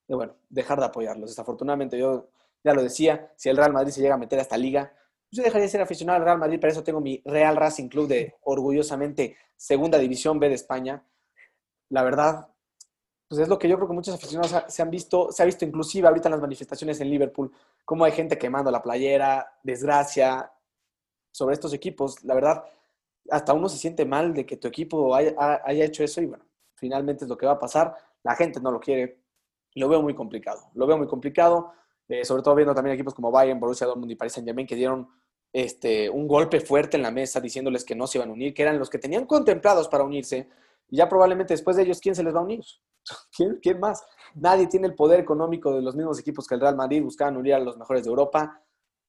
de, 0.06 0.14
bueno, 0.14 0.36
dejar 0.48 0.78
de 0.78 0.86
apoyarlos. 0.86 1.30
Desafortunadamente, 1.30 1.98
yo 1.98 2.28
ya 2.62 2.74
lo 2.74 2.82
decía, 2.82 3.32
si 3.36 3.48
el 3.48 3.56
Real 3.56 3.72
Madrid 3.72 3.92
se 3.92 4.00
llega 4.00 4.14
a 4.14 4.18
meter 4.18 4.38
a 4.38 4.42
esta 4.42 4.56
liga, 4.56 4.94
yo 5.30 5.42
dejaría 5.42 5.64
de 5.64 5.70
ser 5.70 5.80
aficionado 5.80 6.18
al 6.18 6.24
Real 6.24 6.38
Madrid, 6.38 6.60
para 6.60 6.72
eso 6.72 6.84
tengo 6.84 7.00
mi 7.00 7.20
Real 7.24 7.56
Racing 7.56 7.88
Club 7.88 8.08
de 8.08 8.36
orgullosamente 8.42 9.36
Segunda 9.56 9.98
División 9.98 10.38
B 10.38 10.48
de 10.48 10.54
España 10.54 11.04
la 11.94 12.02
verdad, 12.02 12.48
pues 13.34 13.42
es 13.42 13.48
lo 13.48 13.58
que 13.58 13.68
yo 13.68 13.74
creo 13.74 13.88
que 13.88 13.94
muchos 13.94 14.14
aficionados 14.14 14.72
se 14.72 14.80
han 14.80 14.90
visto, 14.90 15.32
se 15.32 15.42
ha 15.42 15.46
visto 15.46 15.64
inclusive 15.64 16.06
ahorita 16.06 16.28
en 16.28 16.32
las 16.32 16.40
manifestaciones 16.40 17.00
en 17.00 17.10
Liverpool, 17.10 17.50
cómo 17.84 18.04
hay 18.04 18.12
gente 18.12 18.38
quemando 18.38 18.70
la 18.70 18.80
playera, 18.80 19.58
desgracia 19.64 20.52
sobre 21.32 21.54
estos 21.54 21.72
equipos. 21.74 22.22
La 22.22 22.34
verdad, 22.34 22.64
hasta 23.28 23.52
uno 23.52 23.68
se 23.68 23.76
siente 23.76 24.04
mal 24.04 24.34
de 24.34 24.46
que 24.46 24.56
tu 24.56 24.68
equipo 24.68 25.16
haya, 25.16 25.34
hecho 25.66 26.04
eso 26.04 26.22
y 26.22 26.26
bueno, 26.26 26.44
finalmente 26.76 27.24
es 27.24 27.28
lo 27.28 27.36
que 27.36 27.44
va 27.44 27.52
a 27.52 27.58
pasar. 27.58 27.96
La 28.22 28.36
gente 28.36 28.60
no 28.60 28.70
lo 28.70 28.78
quiere. 28.78 29.18
Lo 29.74 29.88
veo 29.88 30.00
muy 30.00 30.14
complicado. 30.14 30.70
Lo 30.74 30.86
veo 30.86 30.96
muy 30.96 31.08
complicado, 31.08 31.72
eh, 32.06 32.24
sobre 32.24 32.44
todo 32.44 32.54
viendo 32.54 32.72
también 32.72 32.94
equipos 32.94 33.14
como 33.14 33.32
Bayern, 33.32 33.58
Borussia 33.58 33.88
Dortmund 33.88 34.12
y 34.12 34.14
Paris 34.14 34.34
Saint-Germain 34.34 34.68
que 34.68 34.76
dieron 34.76 35.08
este, 35.52 36.08
un 36.08 36.28
golpe 36.28 36.60
fuerte 36.60 36.96
en 36.96 37.02
la 37.02 37.10
mesa 37.10 37.40
diciéndoles 37.40 37.84
que 37.84 37.96
no 37.96 38.06
se 38.06 38.18
iban 38.18 38.30
a 38.30 38.32
unir, 38.32 38.54
que 38.54 38.62
eran 38.62 38.78
los 38.78 38.88
que 38.88 38.98
tenían 38.98 39.26
contemplados 39.26 39.88
para 39.88 40.04
unirse 40.04 40.48
y 40.88 40.96
ya 40.98 41.08
probablemente 41.08 41.54
después 41.54 41.76
de 41.76 41.82
ellos, 41.82 42.00
¿quién 42.00 42.14
se 42.14 42.22
les 42.22 42.34
va 42.34 42.40
a 42.40 42.44
unir? 42.44 42.64
¿Quién, 43.36 43.58
¿Quién, 43.62 43.80
más? 43.80 44.02
Nadie 44.34 44.66
tiene 44.66 44.86
el 44.86 44.94
poder 44.94 45.20
económico 45.20 45.74
de 45.74 45.82
los 45.82 45.94
mismos 45.94 46.18
equipos 46.18 46.46
que 46.46 46.54
el 46.54 46.60
Real 46.60 46.76
Madrid, 46.76 47.02
buscaban 47.02 47.36
unir 47.36 47.54
a 47.54 47.58
los 47.58 47.76
mejores 47.76 48.04
de 48.04 48.10
Europa. 48.10 48.62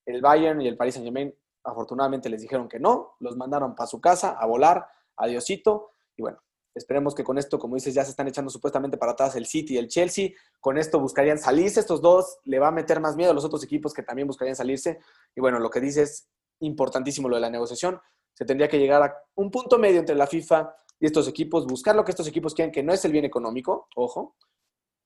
El 0.04 0.20
Bayern 0.20 0.60
y 0.60 0.68
el 0.68 0.76
Paris 0.76 0.94
Saint 0.94 1.06
Germain 1.06 1.34
afortunadamente 1.64 2.28
les 2.28 2.40
dijeron 2.40 2.68
que 2.68 2.78
no, 2.78 3.16
los 3.20 3.36
mandaron 3.36 3.74
para 3.74 3.88
su 3.88 4.00
casa 4.00 4.36
a 4.38 4.46
volar, 4.46 4.86
adiosito. 5.16 5.90
Y 6.16 6.22
bueno, 6.22 6.38
esperemos 6.74 7.14
que 7.14 7.24
con 7.24 7.38
esto, 7.38 7.58
como 7.58 7.74
dices, 7.74 7.92
ya 7.92 8.04
se 8.04 8.10
están 8.10 8.28
echando 8.28 8.50
supuestamente 8.50 8.96
para 8.96 9.12
atrás 9.12 9.34
el 9.34 9.46
City 9.46 9.74
y 9.74 9.78
el 9.78 9.88
Chelsea. 9.88 10.30
Con 10.60 10.78
esto 10.78 11.00
buscarían 11.00 11.38
salirse 11.38 11.80
estos 11.80 12.00
dos, 12.00 12.38
le 12.44 12.58
va 12.58 12.68
a 12.68 12.72
meter 12.72 13.00
más 13.00 13.16
miedo 13.16 13.32
a 13.32 13.34
los 13.34 13.44
otros 13.44 13.64
equipos 13.64 13.92
que 13.92 14.02
también 14.02 14.28
buscarían 14.28 14.54
salirse. 14.54 15.00
Y 15.34 15.40
bueno, 15.40 15.58
lo 15.58 15.70
que 15.70 15.80
dices, 15.80 16.28
importantísimo 16.60 17.28
lo 17.28 17.36
de 17.36 17.42
la 17.42 17.50
negociación. 17.50 18.00
Se 18.32 18.44
tendría 18.44 18.68
que 18.68 18.78
llegar 18.78 19.02
a 19.02 19.14
un 19.34 19.50
punto 19.50 19.78
medio 19.78 19.98
entre 19.98 20.14
la 20.14 20.26
FIFA 20.26 20.74
y 20.98 21.06
estos 21.06 21.28
equipos, 21.28 21.66
buscar 21.66 21.94
lo 21.94 22.04
que 22.04 22.10
estos 22.10 22.28
equipos 22.28 22.54
quieren, 22.54 22.72
que 22.72 22.82
no 22.82 22.92
es 22.92 23.04
el 23.04 23.12
bien 23.12 23.24
económico, 23.24 23.88
ojo. 23.96 24.36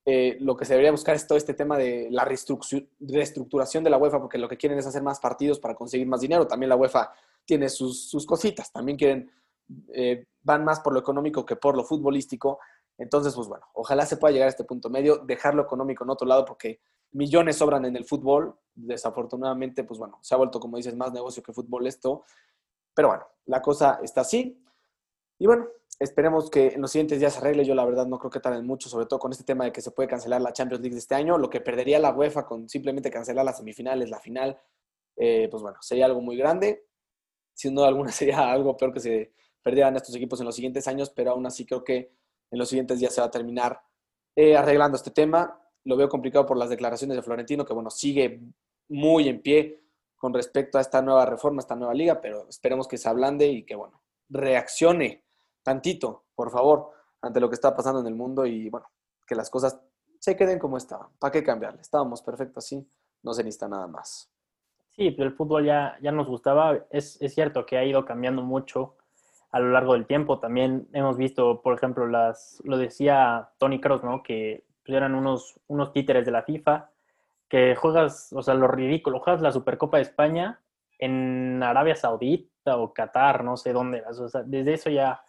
Eh, 0.07 0.39
lo 0.41 0.57
que 0.57 0.65
se 0.65 0.73
debería 0.73 0.93
buscar 0.93 1.15
es 1.15 1.27
todo 1.27 1.37
este 1.37 1.53
tema 1.53 1.77
de 1.77 2.09
la 2.11 2.25
reestructuración 2.25 3.85
de 3.85 3.91
la 3.91 3.99
UEFA, 3.99 4.21
porque 4.21 4.39
lo 4.39 4.49
que 4.49 4.57
quieren 4.57 4.79
es 4.79 4.87
hacer 4.87 5.03
más 5.03 5.21
partidos 5.21 5.59
para 5.59 5.75
conseguir 5.75 6.07
más 6.07 6.21
dinero. 6.21 6.47
También 6.47 6.71
la 6.71 6.77
UEFA 6.77 7.13
tiene 7.45 7.69
sus, 7.69 8.09
sus 8.09 8.25
cositas, 8.25 8.73
también 8.73 8.97
quieren, 8.97 9.31
eh, 9.93 10.27
van 10.43 10.65
más 10.65 10.81
por 10.81 10.93
lo 10.93 11.01
económico 11.01 11.45
que 11.45 11.57
por 11.57 11.77
lo 11.77 11.85
futbolístico. 11.85 12.61
Entonces, 12.97 13.35
pues 13.35 13.49
bueno, 13.49 13.67
ojalá 13.75 14.07
se 14.07 14.17
pueda 14.17 14.33
llegar 14.33 14.47
a 14.47 14.51
este 14.51 14.65
punto 14.65 14.89
medio, 14.91 15.19
dejar 15.19 15.55
lo 15.55 15.63
económico 15.63 16.05
en 16.05 16.11
otro 16.11 16.27
lado, 16.27 16.45
porque 16.45 16.81
millones 17.13 17.57
sobran 17.57 17.85
en 17.85 17.97
el 17.97 18.05
fútbol. 18.05 18.57
Desafortunadamente, 18.75 19.85
pues 19.85 19.99
bueno, 19.99 20.19
se 20.23 20.35
ha 20.35 20.39
vuelto, 20.39 20.61
como 20.61 20.77
dices, 20.77 20.97
más 20.97 21.13
negocio 21.13 21.43
que 21.43 21.53
fútbol 21.53 21.87
esto. 21.87 22.25
Pero 22.95 23.09
bueno, 23.09 23.25
la 23.47 23.61
cosa 23.61 24.01
está 24.03 24.23
así. 24.23 24.63
Y 25.41 25.47
bueno, 25.47 25.67
Esperemos 26.01 26.49
que 26.49 26.69
en 26.69 26.81
los 26.81 26.93
siguientes 26.93 27.21
días 27.21 27.35
se 27.35 27.41
arregle. 27.41 27.63
Yo 27.63 27.75
la 27.75 27.85
verdad 27.85 28.07
no 28.07 28.19
creo 28.19 28.31
que 28.31 28.41
tarden 28.41 28.67
mucho, 28.67 28.89
sobre 28.89 29.05
todo 29.05 29.19
con 29.19 29.33
este 29.33 29.45
tema 29.45 29.65
de 29.67 29.73
que 29.73 29.83
se 29.83 29.91
puede 29.91 30.09
cancelar 30.09 30.41
la 30.41 30.55
Champions 30.55 30.81
League 30.81 30.95
de 30.95 30.99
este 30.99 31.15
año. 31.15 31.37
Lo 31.37 31.51
que 31.51 31.61
perdería 31.61 31.99
la 31.99 32.11
UEFA 32.15 32.47
con 32.47 32.71
simplemente 32.71 33.11
cancelar 33.11 33.45
las 33.45 33.59
semifinales, 33.59 34.09
la 34.09 34.19
final, 34.19 34.59
eh, 35.17 35.47
pues 35.51 35.63
bueno, 35.63 35.77
sería 35.83 36.07
algo 36.07 36.23
muy 36.23 36.39
grande. 36.39 36.87
Sin 37.53 37.75
duda 37.75 37.89
alguna 37.89 38.11
sería 38.13 38.51
algo 38.51 38.79
peor 38.79 38.95
que 38.95 39.01
se 39.01 39.35
perdieran 39.63 39.95
estos 39.95 40.15
equipos 40.17 40.41
en 40.41 40.47
los 40.47 40.55
siguientes 40.55 40.89
años, 40.89 41.11
pero 41.11 41.33
aún 41.33 41.45
así 41.45 41.67
creo 41.67 41.85
que 41.85 42.15
en 42.51 42.59
los 42.59 42.71
siguientes 42.71 42.99
días 42.99 43.15
se 43.15 43.21
va 43.21 43.27
a 43.27 43.31
terminar 43.31 43.79
eh, 44.35 44.57
arreglando 44.57 44.97
este 44.97 45.11
tema. 45.11 45.61
Lo 45.85 45.99
veo 45.99 46.09
complicado 46.09 46.47
por 46.47 46.57
las 46.57 46.71
declaraciones 46.71 47.15
de 47.15 47.23
Florentino, 47.23 47.67
que 47.67 47.75
bueno, 47.75 47.91
sigue 47.91 48.41
muy 48.89 49.29
en 49.29 49.43
pie 49.43 49.83
con 50.17 50.33
respecto 50.33 50.79
a 50.79 50.81
esta 50.81 51.03
nueva 51.03 51.27
reforma, 51.27 51.61
esta 51.61 51.77
nueva 51.77 51.93
liga, 51.93 52.23
pero 52.23 52.49
esperemos 52.49 52.89
que 52.89 52.97
se 52.97 53.07
ablande 53.07 53.49
y 53.49 53.65
que 53.65 53.75
bueno, 53.75 54.03
reaccione 54.31 55.25
tantito, 55.63 56.25
por 56.35 56.51
favor, 56.51 56.91
ante 57.23 57.41
lo 57.41 57.49
que 57.49 57.55
está 57.55 57.75
pasando 57.75 58.01
en 58.01 58.07
el 58.07 58.15
mundo 58.15 58.47
y 58.47 58.69
bueno, 58.71 58.87
que 59.27 59.35
las 59.35 59.51
cosas 59.51 59.81
se 60.19 60.37
queden 60.37 60.59
como 60.59 60.77
estaban. 60.77 61.09
¿Para 61.19 61.33
qué 61.33 61.43
cambiarle? 61.43 61.81
Estábamos 61.81 62.23
perfectos 62.23 62.65
así, 62.65 62.87
no 63.23 63.33
se 63.33 63.43
necesita 63.43 63.69
nada 63.69 63.87
más. 63.87 64.31
Sí, 64.97 65.11
pero 65.13 65.29
el 65.29 65.35
fútbol 65.35 65.65
ya, 65.65 65.97
ya 66.03 66.13
nos 66.13 66.29
gustaba. 66.29 66.79
Es, 66.91 67.21
es 67.23 67.35
cierto 67.35 67.65
que 67.65 67.79
ha 67.79 67.85
ido 67.85 68.05
cambiando 68.05 68.43
mucho 68.43 68.97
a 69.53 69.61
lo 69.61 69.71
largo 69.71 69.95
del 69.95 70.07
tiempo. 70.07 70.39
También 70.39 70.89
hemos 70.93 71.17
visto, 71.17 71.63
por 71.63 71.75
ejemplo, 71.75 72.07
las, 72.07 72.61
lo 72.65 72.77
decía 72.77 73.51
Tony 73.59 73.81
Kroos, 73.81 74.05
¿no? 74.05 74.23
Que 74.23 74.65
eran 74.85 75.15
unos, 75.15 75.59
unos 75.69 75.93
títeres 75.93 76.25
de 76.25 76.33
la 76.33 76.43
FIFA, 76.43 76.91
que 77.49 77.75
juegas, 77.77 78.33
o 78.33 78.43
sea, 78.43 78.55
lo 78.55 78.69
ridículo, 78.69 79.21
juegas 79.21 79.43
la 79.43 79.53
Supercopa 79.53 79.97
de 79.97 80.05
España 80.05 80.61
en 80.99 81.63
Arabia 81.63 81.97
Saudita 81.97 82.77
o 82.77 82.93
Qatar, 82.93 83.45
no 83.45 83.57
sé 83.57 83.73
dónde. 83.73 84.03
O 84.07 84.29
sea, 84.29 84.43
desde 84.43 84.75
eso 84.75 84.91
ya, 84.91 85.23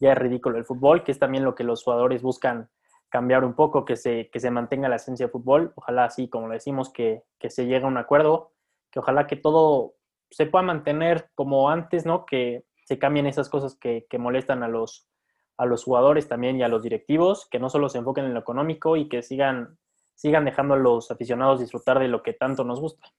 ya 0.00 0.12
es 0.12 0.18
ridículo 0.18 0.58
el 0.58 0.64
fútbol, 0.64 1.04
que 1.04 1.12
es 1.12 1.18
también 1.18 1.44
lo 1.44 1.54
que 1.54 1.62
los 1.62 1.84
jugadores 1.84 2.22
buscan 2.22 2.70
cambiar 3.10 3.44
un 3.44 3.54
poco, 3.54 3.84
que 3.84 3.96
se, 3.96 4.30
que 4.30 4.40
se 4.40 4.50
mantenga 4.50 4.88
la 4.88 4.96
esencia 4.96 5.26
del 5.26 5.32
fútbol. 5.32 5.72
Ojalá 5.76 6.04
así, 6.04 6.28
como 6.28 6.48
le 6.48 6.54
decimos, 6.54 6.90
que, 6.90 7.24
que 7.38 7.50
se 7.50 7.66
llegue 7.66 7.84
a 7.84 7.88
un 7.88 7.98
acuerdo, 7.98 8.52
que 8.90 9.00
ojalá 9.00 9.26
que 9.26 9.36
todo 9.36 9.94
se 10.30 10.46
pueda 10.46 10.62
mantener 10.62 11.30
como 11.34 11.68
antes, 11.70 12.06
¿no? 12.06 12.24
Que 12.24 12.64
se 12.84 12.98
cambien 12.98 13.26
esas 13.26 13.48
cosas 13.48 13.76
que, 13.76 14.06
que 14.08 14.18
molestan 14.18 14.62
a 14.62 14.68
los, 14.68 15.08
a 15.56 15.66
los 15.66 15.84
jugadores 15.84 16.28
también 16.28 16.56
y 16.56 16.62
a 16.62 16.68
los 16.68 16.82
directivos, 16.82 17.46
que 17.50 17.58
no 17.58 17.68
solo 17.68 17.88
se 17.88 17.98
enfoquen 17.98 18.24
en 18.24 18.34
lo 18.34 18.40
económico 18.40 18.96
y 18.96 19.08
que 19.08 19.22
sigan, 19.22 19.78
sigan 20.14 20.44
dejando 20.44 20.74
a 20.74 20.78
los 20.78 21.10
aficionados 21.10 21.60
disfrutar 21.60 21.98
de 21.98 22.08
lo 22.08 22.22
que 22.22 22.32
tanto 22.32 22.64
nos 22.64 22.80
gusta. 22.80 23.12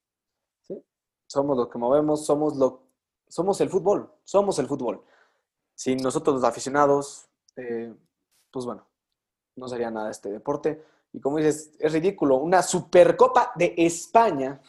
Sí, 0.61 0.83
somos 1.27 1.57
los 1.57 1.69
que 1.69 1.77
movemos, 1.77 2.25
somos, 2.25 2.57
lo, 2.57 2.87
somos 3.27 3.59
el 3.61 3.69
fútbol, 3.69 4.09
somos 4.23 4.57
el 4.59 4.67
fútbol. 4.67 5.03
Sin 5.75 5.97
nosotros 5.97 6.35
los 6.35 6.43
aficionados, 6.43 7.29
eh, 7.55 7.93
pues 8.51 8.65
bueno, 8.65 8.87
no 9.55 9.67
sería 9.67 9.91
nada 9.91 10.11
este 10.11 10.29
deporte. 10.29 10.83
Y 11.13 11.19
como 11.19 11.37
dices, 11.37 11.71
es 11.79 11.91
ridículo. 11.91 12.37
Una 12.37 12.61
Supercopa 12.61 13.51
de 13.55 13.73
España, 13.77 14.61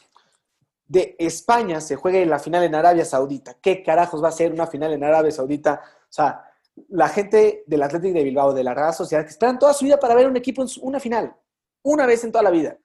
de 0.86 1.16
España 1.18 1.80
se 1.80 1.96
juega 1.96 2.24
la 2.26 2.38
final 2.38 2.64
en 2.64 2.74
Arabia 2.74 3.04
Saudita. 3.04 3.54
¿Qué 3.60 3.82
carajos 3.82 4.22
va 4.22 4.28
a 4.28 4.32
ser 4.32 4.52
una 4.52 4.66
final 4.66 4.92
en 4.92 5.04
Arabia 5.04 5.30
Saudita? 5.30 5.80
O 5.84 6.12
sea, 6.12 6.44
la 6.88 7.08
gente 7.08 7.64
del 7.66 7.82
Atlético 7.82 8.18
de 8.18 8.24
Bilbao, 8.24 8.52
de 8.52 8.64
la 8.64 8.74
Real 8.74 8.94
Sociedad, 8.94 9.24
que 9.24 9.30
esperan 9.30 9.58
toda 9.58 9.74
su 9.74 9.84
vida 9.84 9.98
para 9.98 10.14
ver 10.14 10.26
un 10.26 10.36
equipo 10.36 10.62
en 10.62 10.68
una 10.82 10.98
final. 10.98 11.34
Una 11.82 12.06
vez 12.06 12.24
en 12.24 12.32
toda 12.32 12.44
la 12.44 12.50
vida. 12.50 12.76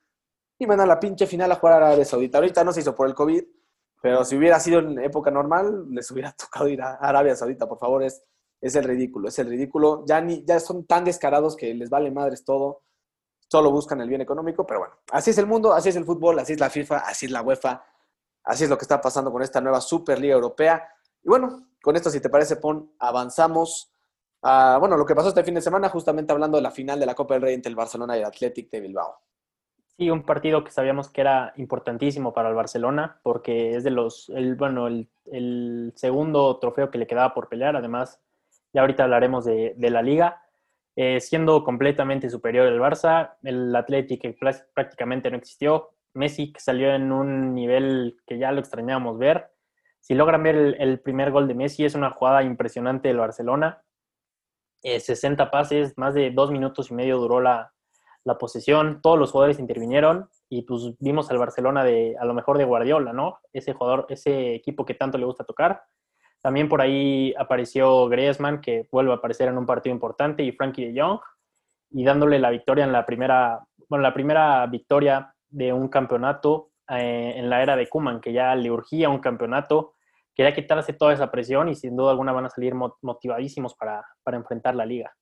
Y 0.59 0.65
van 0.65 0.79
a 0.79 0.85
la 0.85 0.99
pinche 0.99 1.27
final 1.27 1.51
a 1.51 1.55
jugar 1.55 1.73
a 1.73 1.87
Arabia 1.87 2.05
Saudita. 2.05 2.37
Ahorita 2.37 2.63
no 2.63 2.73
se 2.73 2.81
hizo 2.81 2.95
por 2.95 3.07
el 3.07 3.15
COVID, 3.15 3.43
pero 4.01 4.23
si 4.25 4.35
hubiera 4.35 4.59
sido 4.59 4.79
en 4.79 4.99
época 4.99 5.31
normal, 5.31 5.85
les 5.89 6.09
hubiera 6.11 6.31
tocado 6.37 6.67
ir 6.67 6.81
a 6.81 6.95
Arabia 6.95 7.35
Saudita. 7.35 7.67
Por 7.67 7.79
favor, 7.79 8.03
es 8.03 8.23
es 8.61 8.75
el 8.75 8.83
ridículo, 8.83 9.29
es 9.29 9.39
el 9.39 9.47
ridículo. 9.47 10.03
Ya, 10.05 10.21
ni, 10.21 10.43
ya 10.45 10.59
son 10.59 10.85
tan 10.85 11.03
descarados 11.05 11.55
que 11.55 11.73
les 11.73 11.89
vale 11.89 12.11
madres 12.11 12.43
todo, 12.43 12.81
solo 13.49 13.71
buscan 13.71 14.01
el 14.01 14.09
bien 14.09 14.21
económico, 14.21 14.65
pero 14.65 14.79
bueno, 14.81 14.95
así 15.11 15.31
es 15.31 15.37
el 15.37 15.47
mundo, 15.47 15.73
así 15.73 15.89
es 15.89 15.95
el 15.95 16.05
fútbol, 16.05 16.39
así 16.39 16.53
es 16.53 16.59
la 16.59 16.69
FIFA, 16.69 16.97
así 16.97 17.27
es 17.27 17.31
la 17.31 17.41
UEFA, 17.41 17.83
así 18.43 18.63
es 18.63 18.69
lo 18.69 18.77
que 18.77 18.83
está 18.83 18.99
pasando 18.99 19.31
con 19.31 19.41
esta 19.41 19.61
nueva 19.61 19.81
Superliga 19.81 20.33
Europea. 20.33 20.89
Y 21.23 21.29
bueno, 21.29 21.69
con 21.81 21.95
esto, 21.95 22.09
si 22.09 22.19
te 22.19 22.29
parece, 22.29 22.57
Pon, 22.57 22.93
avanzamos 22.99 23.91
a, 24.41 24.77
bueno, 24.79 24.97
lo 24.97 25.05
que 25.05 25.15
pasó 25.15 25.29
este 25.29 25.43
fin 25.43 25.55
de 25.55 25.61
semana, 25.61 25.89
justamente 25.89 26.33
hablando 26.33 26.57
de 26.57 26.63
la 26.63 26.71
final 26.71 26.99
de 26.99 27.05
la 27.05 27.15
Copa 27.15 27.35
del 27.35 27.43
Rey 27.43 27.53
entre 27.53 27.69
el 27.69 27.75
Barcelona 27.75 28.17
y 28.17 28.19
el 28.19 28.25
Athletic 28.25 28.69
de 28.69 28.81
Bilbao. 28.81 29.21
Sí, 29.97 30.11
un 30.11 30.23
partido 30.23 30.63
que 30.63 30.71
sabíamos 30.71 31.09
que 31.09 31.21
era 31.21 31.53
importantísimo 31.57 32.31
para 32.33 32.49
el 32.49 32.55
Barcelona, 32.55 33.19
porque 33.23 33.75
es 33.75 33.83
de 33.83 33.89
los, 33.89 34.29
el, 34.29 34.55
bueno, 34.55 34.85
el, 34.85 35.09
el 35.31 35.91
segundo 35.95 36.59
trofeo 36.59 36.91
que 36.91 36.99
le 36.99 37.07
quedaba 37.07 37.33
por 37.33 37.49
pelear, 37.49 37.75
además 37.75 38.21
ya 38.73 38.81
ahorita 38.81 39.03
hablaremos 39.03 39.45
de, 39.45 39.75
la 39.77 40.01
liga. 40.03 40.41
Eh, 40.95 41.19
siendo 41.19 41.63
completamente 41.63 42.29
superior 42.29 42.67
el 42.67 42.79
Barça, 42.79 43.37
el 43.43 43.75
Atlético 43.75 44.27
prácticamente 44.73 45.29
no 45.29 45.37
existió, 45.37 45.91
Messi 46.13 46.51
que 46.51 46.59
salió 46.59 46.93
en 46.93 47.11
un 47.11 47.53
nivel 47.53 48.17
que 48.25 48.37
ya 48.37 48.51
lo 48.51 48.59
extrañábamos 48.59 49.17
ver. 49.17 49.51
Si 49.99 50.15
logran 50.15 50.43
ver 50.43 50.75
el, 50.79 50.99
primer 50.99 51.31
gol 51.31 51.47
de 51.47 51.53
Messi, 51.55 51.85
es 51.85 51.95
una 51.95 52.11
jugada 52.11 52.43
impresionante 52.43 53.07
del 53.07 53.17
Barcelona. 53.17 53.83
60 54.81 55.43
eh, 55.43 55.47
pases, 55.51 55.97
más 55.97 56.13
de 56.13 56.31
dos 56.31 56.51
minutos 56.51 56.91
y 56.91 56.93
medio 56.93 57.17
duró 57.17 57.41
la, 57.41 57.73
la 58.27 58.37
posesión, 58.37 58.99
todos 59.01 59.17
los 59.17 59.31
jugadores 59.31 59.57
intervinieron 59.57 60.29
y 60.49 60.63
pues 60.63 60.93
vimos 60.99 61.31
al 61.31 61.37
Barcelona 61.37 61.85
de 61.85 62.17
a 62.19 62.25
lo 62.25 62.33
mejor 62.33 62.57
de 62.57 62.65
Guardiola, 62.65 63.13
¿no? 63.13 63.39
Ese 63.53 63.71
jugador, 63.71 64.05
ese 64.09 64.53
equipo 64.53 64.85
que 64.85 64.95
tanto 64.95 65.17
le 65.17 65.25
gusta 65.25 65.45
tocar. 65.45 65.81
También 66.41 66.67
por 66.67 66.81
ahí 66.81 67.33
apareció 67.37 68.07
Griezmann, 68.09 68.59
que 68.59 68.85
vuelve 68.91 69.13
a 69.13 69.15
aparecer 69.15 69.47
en 69.47 69.57
un 69.57 69.65
partido 69.65 69.95
importante, 69.95 70.43
y 70.43 70.51
Frankie 70.51 70.91
de 70.91 71.01
Jong, 71.01 71.19
y 71.91 72.03
dándole 72.03 72.37
la 72.37 72.49
victoria 72.49 72.83
en 72.83 72.91
la 72.91 73.05
primera, 73.05 73.65
bueno, 73.87 74.03
la 74.03 74.13
primera 74.13 74.65
victoria 74.67 75.33
de 75.47 75.71
un 75.71 75.87
campeonato 75.87 76.71
eh, 76.89 77.33
en 77.37 77.49
la 77.49 77.63
era 77.63 77.77
de 77.77 77.87
Kuman, 77.87 78.19
que 78.19 78.33
ya 78.33 78.53
le 78.55 78.69
urgía 78.69 79.07
un 79.07 79.19
campeonato, 79.19 79.93
quería 80.35 80.53
quitarse 80.53 80.91
toda 80.91 81.13
esa 81.13 81.31
presión 81.31 81.69
y 81.69 81.75
sin 81.75 81.95
duda 81.95 82.11
alguna 82.11 82.33
van 82.33 82.45
a 82.45 82.49
salir 82.49 82.75
motivadísimos 82.75 83.73
para, 83.75 84.05
para 84.21 84.35
enfrentar 84.35 84.75
la 84.75 84.85
liga. 84.85 85.15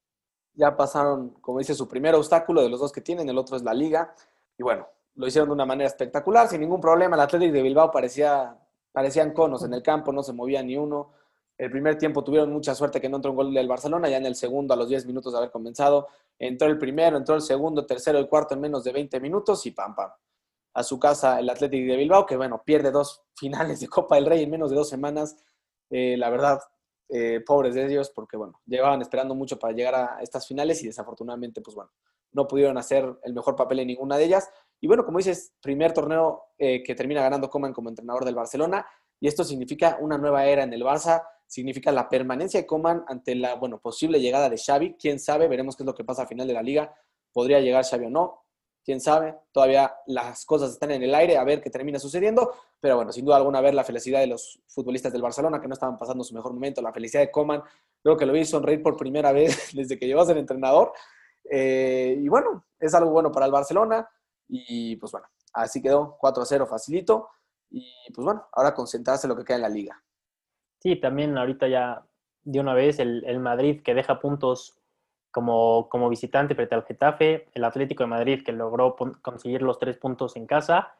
Ya 0.56 0.76
pasaron, 0.76 1.32
como 1.42 1.60
dice, 1.60 1.74
su 1.74 1.88
primer 1.88 2.16
obstáculo 2.16 2.62
de 2.62 2.70
los 2.70 2.80
dos 2.80 2.92
que 2.92 3.02
tienen, 3.02 3.30
el 3.30 3.38
otro 3.38 3.58
es 3.58 3.64
la 3.64 3.74
liga, 3.74 4.14
y 4.58 4.64
bueno, 4.64 4.88
lo 5.16 5.28
hicieron 5.28 5.50
de 5.50 5.54
una 5.54 5.66
manera 5.66 5.88
espectacular, 5.88 6.48
sin 6.48 6.62
ningún 6.62 6.82
problema. 6.82 7.16
El 7.16 7.22
Atlético 7.22 7.54
de 7.54 7.62
Bilbao 7.62 7.92
parecía 7.92 8.58
parecían 8.96 9.34
conos 9.34 9.62
en 9.64 9.74
el 9.74 9.84
campo, 9.84 10.14
no 10.14 10.24
se 10.24 10.32
movía 10.32 10.64
ni 10.64 10.78
uno. 10.78 11.12
El 11.58 11.70
primer 11.70 11.98
tiempo 11.98 12.24
tuvieron 12.24 12.52
mucha 12.54 12.74
suerte 12.74 13.02
que 13.02 13.10
no 13.10 13.18
entró 13.18 13.32
un 13.32 13.38
gol 13.38 13.54
del 13.54 13.68
Barcelona, 13.68 14.08
ya 14.08 14.16
en 14.16 14.26
el 14.26 14.36
segundo, 14.36 14.74
a 14.74 14.78
los 14.78 14.88
10 14.88 15.06
minutos 15.06 15.34
de 15.34 15.40
haber 15.40 15.52
comenzado, 15.52 16.08
entró 16.40 16.70
el 16.70 16.78
primero, 16.78 17.18
entró 17.18 17.36
el 17.36 17.42
segundo, 17.42 17.86
tercero 17.86 18.22
y 18.22 18.28
cuarto 18.30 18.54
en 18.54 18.62
menos 18.62 18.86
de 18.86 18.94
20 18.94 19.20
minutos 19.20 19.66
y 19.66 19.72
pam, 19.72 19.96
pam. 19.96 20.12
A 20.74 20.84
su 20.84 20.98
casa 20.98 21.40
el 21.40 21.50
Atlético 21.50 21.92
de 21.92 21.98
Bilbao, 21.98 22.26
que 22.26 22.38
bueno, 22.38 22.64
pierde 22.66 22.90
dos 22.90 23.22
finales 23.36 23.82
de 23.82 23.90
Copa 23.90 24.16
del 24.16 24.28
Rey 24.28 24.44
en 24.44 24.50
menos 24.50 24.70
de 24.70 24.78
dos 24.78 24.88
semanas. 24.88 25.36
Eh, 25.90 26.16
la 26.18 26.30
verdad, 26.30 26.62
eh, 27.10 27.42
pobres 27.46 27.76
de 27.76 27.86
ellos, 27.86 28.12
porque 28.14 28.38
bueno, 28.38 28.62
llevaban 28.66 29.02
esperando 29.02 29.36
mucho 29.36 29.60
para 29.60 29.74
llegar 29.74 29.96
a 29.96 30.18
estas 30.22 30.48
finales 30.48 30.84
y 30.84 30.88
desafortunadamente, 30.88 31.62
pues 31.62 31.76
bueno, 31.76 31.92
no 32.32 32.48
pudieron 32.48 32.78
hacer 32.78 33.18
el 33.24 33.34
mejor 33.34 33.56
papel 33.56 33.80
en 33.80 33.88
ninguna 33.88 34.18
de 34.18 34.26
ellas. 34.26 34.50
Y 34.82 34.88
bueno, 34.88 35.06
como 35.06 35.20
dices, 35.20 35.54
primer 35.62 35.94
torneo 35.94 36.44
eh, 36.58 36.84
que 36.84 36.96
termina 36.96 37.22
ganando 37.22 37.50
Coman 37.50 37.74
como 37.74 37.90
entrenador 37.90 38.26
del 38.26 38.36
Barcelona. 38.36 38.86
Y 39.20 39.28
esto 39.28 39.44
significa 39.44 39.98
una 40.02 40.18
nueva 40.18 40.46
era 40.46 40.64
en 40.64 40.74
el 40.74 40.84
Barça, 40.84 41.24
significa 41.48 41.92
la 41.92 42.10
permanencia 42.10 42.60
de 42.60 42.68
Coman 42.68 43.06
ante 43.08 43.36
la 43.36 43.56
bueno, 43.56 43.80
posible 43.80 44.20
llegada 44.20 44.50
de 44.50 44.58
Xavi. 44.58 44.96
Quién 45.00 45.20
sabe, 45.20 45.48
veremos 45.48 45.76
qué 45.76 45.84
es 45.84 45.88
lo 45.88 45.96
que 45.96 46.04
pasa 46.04 46.24
a 46.24 46.28
final 46.28 46.48
de 46.48 46.54
la 46.54 46.62
liga. 46.62 46.94
Podría 47.32 47.60
llegar 47.62 47.86
Xavi 47.86 48.06
o 48.06 48.10
no, 48.10 48.45
quién 48.86 49.02
sabe. 49.02 49.36
Todavía 49.52 49.94
las 50.06 50.46
cosas 50.46 50.72
están 50.72 50.92
en 50.92 51.04
el 51.04 51.14
aire, 51.14 51.38
a 51.38 51.44
ver 51.44 51.62
qué 51.62 51.70
termina 51.70 52.00
sucediendo. 52.00 52.54
Pero 52.80 52.96
bueno, 52.96 53.12
sin 53.12 53.26
duda 53.26 53.38
alguna, 53.38 53.60
ver 53.60 53.74
la 53.74 53.84
felicidad 53.84 54.20
de 54.20 54.28
los 54.28 54.62
futbolistas 54.68 55.12
del 55.12 55.24
Barcelona 55.24 55.60
que 55.60 55.68
no 55.68 55.74
estaban 55.74 55.98
pasando 55.98 56.24
su 56.24 56.36
mejor 56.36 56.54
momento, 56.54 56.82
la 56.82 56.94
felicidad 56.94 57.22
de 57.24 57.32
Coman. 57.32 57.64
Creo 58.02 58.16
que 58.16 58.26
lo 58.26 58.34
vi 58.34 58.46
sonreír 58.46 58.82
por 58.84 58.96
primera 58.96 59.32
vez 59.34 59.72
desde 59.74 59.98
que 59.98 60.06
llegó 60.08 60.22
a 60.22 60.26
ser 60.26 60.38
entrenador. 60.38 60.94
Eh, 61.50 62.18
y 62.22 62.28
bueno, 62.30 62.66
es 62.80 62.94
algo 62.94 63.12
bueno 63.12 63.32
para 63.32 63.48
el 63.48 63.52
Barcelona. 63.52 64.08
Y 64.48 64.96
pues 64.98 65.12
bueno, 65.12 65.28
así 65.54 65.82
quedó 65.82 66.16
4 66.20 66.44
a 66.44 66.46
0 66.46 66.68
facilito. 66.68 67.30
Y 67.72 67.92
pues 68.14 68.24
bueno, 68.24 68.48
ahora 68.54 68.74
concentrarse 68.74 69.26
en 69.26 69.30
lo 69.30 69.36
que 69.36 69.44
queda 69.44 69.58
en 69.58 69.64
la 69.64 69.70
liga. 69.70 70.04
Sí, 70.80 70.96
también 70.98 71.36
ahorita 71.36 71.68
ya 71.68 72.06
de 72.44 72.60
una 72.60 72.74
vez 72.74 73.00
el, 73.00 73.40
Madrid 73.40 73.82
que 73.84 73.96
deja 73.96 74.20
puntos 74.20 74.78
como, 75.36 75.90
como 75.90 76.08
visitante 76.08 76.56
frente 76.56 76.76
al 76.76 76.86
Getafe, 76.86 77.50
el 77.54 77.66
Atlético 77.66 78.04
de 78.04 78.08
Madrid 78.08 78.42
que 78.42 78.54
logró 78.54 78.96
conseguir 79.22 79.64
los 79.64 79.80
tres 79.80 79.98
puntos 79.98 80.38
en 80.38 80.46
casa. 80.48 80.94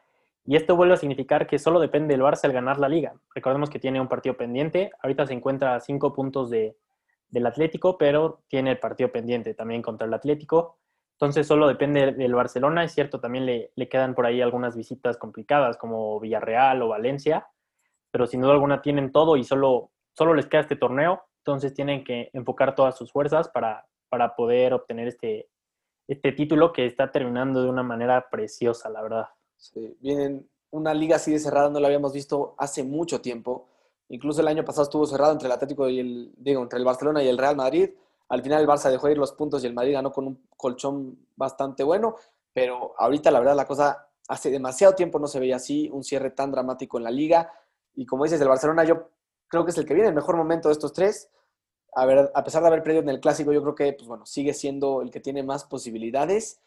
Y 0.44 0.56
esto 0.56 0.76
vuelve 0.76 0.92
a 0.92 0.98
significar 0.98 1.46
que 1.46 1.58
solo 1.58 1.80
depende 1.80 2.12
del 2.12 2.22
Barça 2.22 2.44
el 2.44 2.52
ganar 2.52 2.78
la 2.78 2.90
liga. 2.90 3.14
Recordemos 3.34 3.70
que 3.70 3.78
tiene 3.78 3.98
un 3.98 4.08
partido 4.08 4.36
pendiente. 4.36 4.90
Ahorita 5.02 5.26
se 5.26 5.32
encuentra 5.32 5.74
a 5.74 5.80
cinco 5.80 6.12
puntos 6.12 6.50
de, 6.50 6.76
del 7.30 7.46
Atlético, 7.46 7.96
pero 7.96 8.42
tiene 8.46 8.72
el 8.72 8.78
partido 8.78 9.10
pendiente 9.10 9.54
también 9.54 9.80
contra 9.80 10.06
el 10.06 10.12
Atlético. 10.12 10.76
Entonces 11.12 11.46
solo 11.46 11.66
depende 11.66 12.12
del 12.12 12.34
Barcelona. 12.34 12.84
Es 12.84 12.92
cierto, 12.92 13.20
también 13.20 13.46
le, 13.46 13.88
quedan 13.88 14.14
por 14.14 14.26
ahí 14.26 14.42
algunas 14.42 14.76
visitas 14.76 15.16
complicadas 15.16 15.78
como 15.78 16.20
Villarreal 16.20 16.82
o 16.82 16.88
Valencia, 16.88 17.48
pero 18.10 18.26
sin 18.26 18.42
duda 18.42 18.52
alguna 18.52 18.82
tienen 18.82 19.12
todo 19.12 19.38
y 19.38 19.44
solo, 19.44 19.92
solo 20.12 20.34
les 20.34 20.44
queda 20.44 20.60
este 20.60 20.76
torneo. 20.76 21.22
Entonces 21.38 21.72
tienen 21.72 22.04
que 22.04 22.28
enfocar 22.34 22.74
todas 22.74 22.98
sus 22.98 23.10
fuerzas 23.10 23.48
para, 23.48 23.86
para 24.08 24.36
poder 24.36 24.72
obtener 24.72 25.08
este, 25.08 25.48
este 26.08 26.32
título 26.32 26.72
que 26.72 26.86
está 26.86 27.10
terminando 27.10 27.62
de 27.62 27.68
una 27.68 27.82
manera 27.82 28.28
preciosa, 28.30 28.88
la 28.88 29.02
verdad. 29.02 29.26
Sí, 29.56 29.96
vienen 30.00 30.48
una 30.70 30.94
liga 30.94 31.16
así 31.16 31.32
de 31.32 31.38
cerrada, 31.38 31.70
no 31.70 31.80
la 31.80 31.88
habíamos 31.88 32.12
visto 32.12 32.54
hace 32.58 32.84
mucho 32.84 33.20
tiempo. 33.20 33.68
Incluso 34.08 34.40
el 34.40 34.48
año 34.48 34.64
pasado 34.64 34.84
estuvo 34.84 35.06
cerrado 35.06 35.32
entre 35.32 35.46
el 35.46 35.52
Atlético 35.52 35.88
y 35.88 36.00
el, 36.00 36.32
digo, 36.36 36.62
entre 36.62 36.78
el 36.78 36.84
Barcelona 36.84 37.22
y 37.22 37.28
el 37.28 37.38
Real 37.38 37.56
Madrid. 37.56 37.90
Al 38.28 38.42
final 38.42 38.60
el 38.60 38.68
Barça 38.68 38.90
dejó 38.90 39.08
ir 39.08 39.18
los 39.18 39.32
puntos 39.32 39.62
y 39.62 39.66
el 39.66 39.74
Madrid 39.74 39.94
ganó 39.94 40.12
con 40.12 40.26
un 40.26 40.46
colchón 40.56 41.18
bastante 41.36 41.82
bueno, 41.84 42.16
pero 42.52 42.94
ahorita 42.98 43.30
la 43.30 43.38
verdad 43.38 43.56
la 43.56 43.66
cosa 43.66 44.08
hace 44.28 44.50
demasiado 44.50 44.94
tiempo 44.94 45.18
no 45.18 45.26
se 45.26 45.38
veía 45.38 45.56
así, 45.56 45.88
un 45.92 46.02
cierre 46.02 46.30
tan 46.30 46.50
dramático 46.50 46.98
en 46.98 47.04
la 47.04 47.10
liga. 47.10 47.52
Y 47.94 48.06
como 48.06 48.24
dices, 48.24 48.40
el 48.40 48.48
Barcelona 48.48 48.84
yo 48.84 49.10
creo 49.48 49.64
que 49.64 49.70
es 49.70 49.78
el 49.78 49.86
que 49.86 49.94
viene 49.94 50.08
el 50.08 50.14
mejor 50.14 50.36
momento 50.36 50.68
de 50.68 50.72
estos 50.72 50.92
tres. 50.92 51.30
A, 51.94 52.04
ver, 52.04 52.30
a 52.34 52.44
pesar 52.44 52.62
de 52.62 52.68
haber 52.68 52.82
perdido 52.82 53.02
en 53.02 53.08
el 53.08 53.20
clásico, 53.20 53.52
yo 53.52 53.62
creo 53.62 53.74
que 53.74 53.92
pues 53.94 54.06
bueno, 54.06 54.26
sigue 54.26 54.52
siendo 54.52 55.02
el 55.02 55.10
que 55.10 55.20
tiene 55.20 55.42
más 55.42 55.64
posibilidades. 55.64 56.60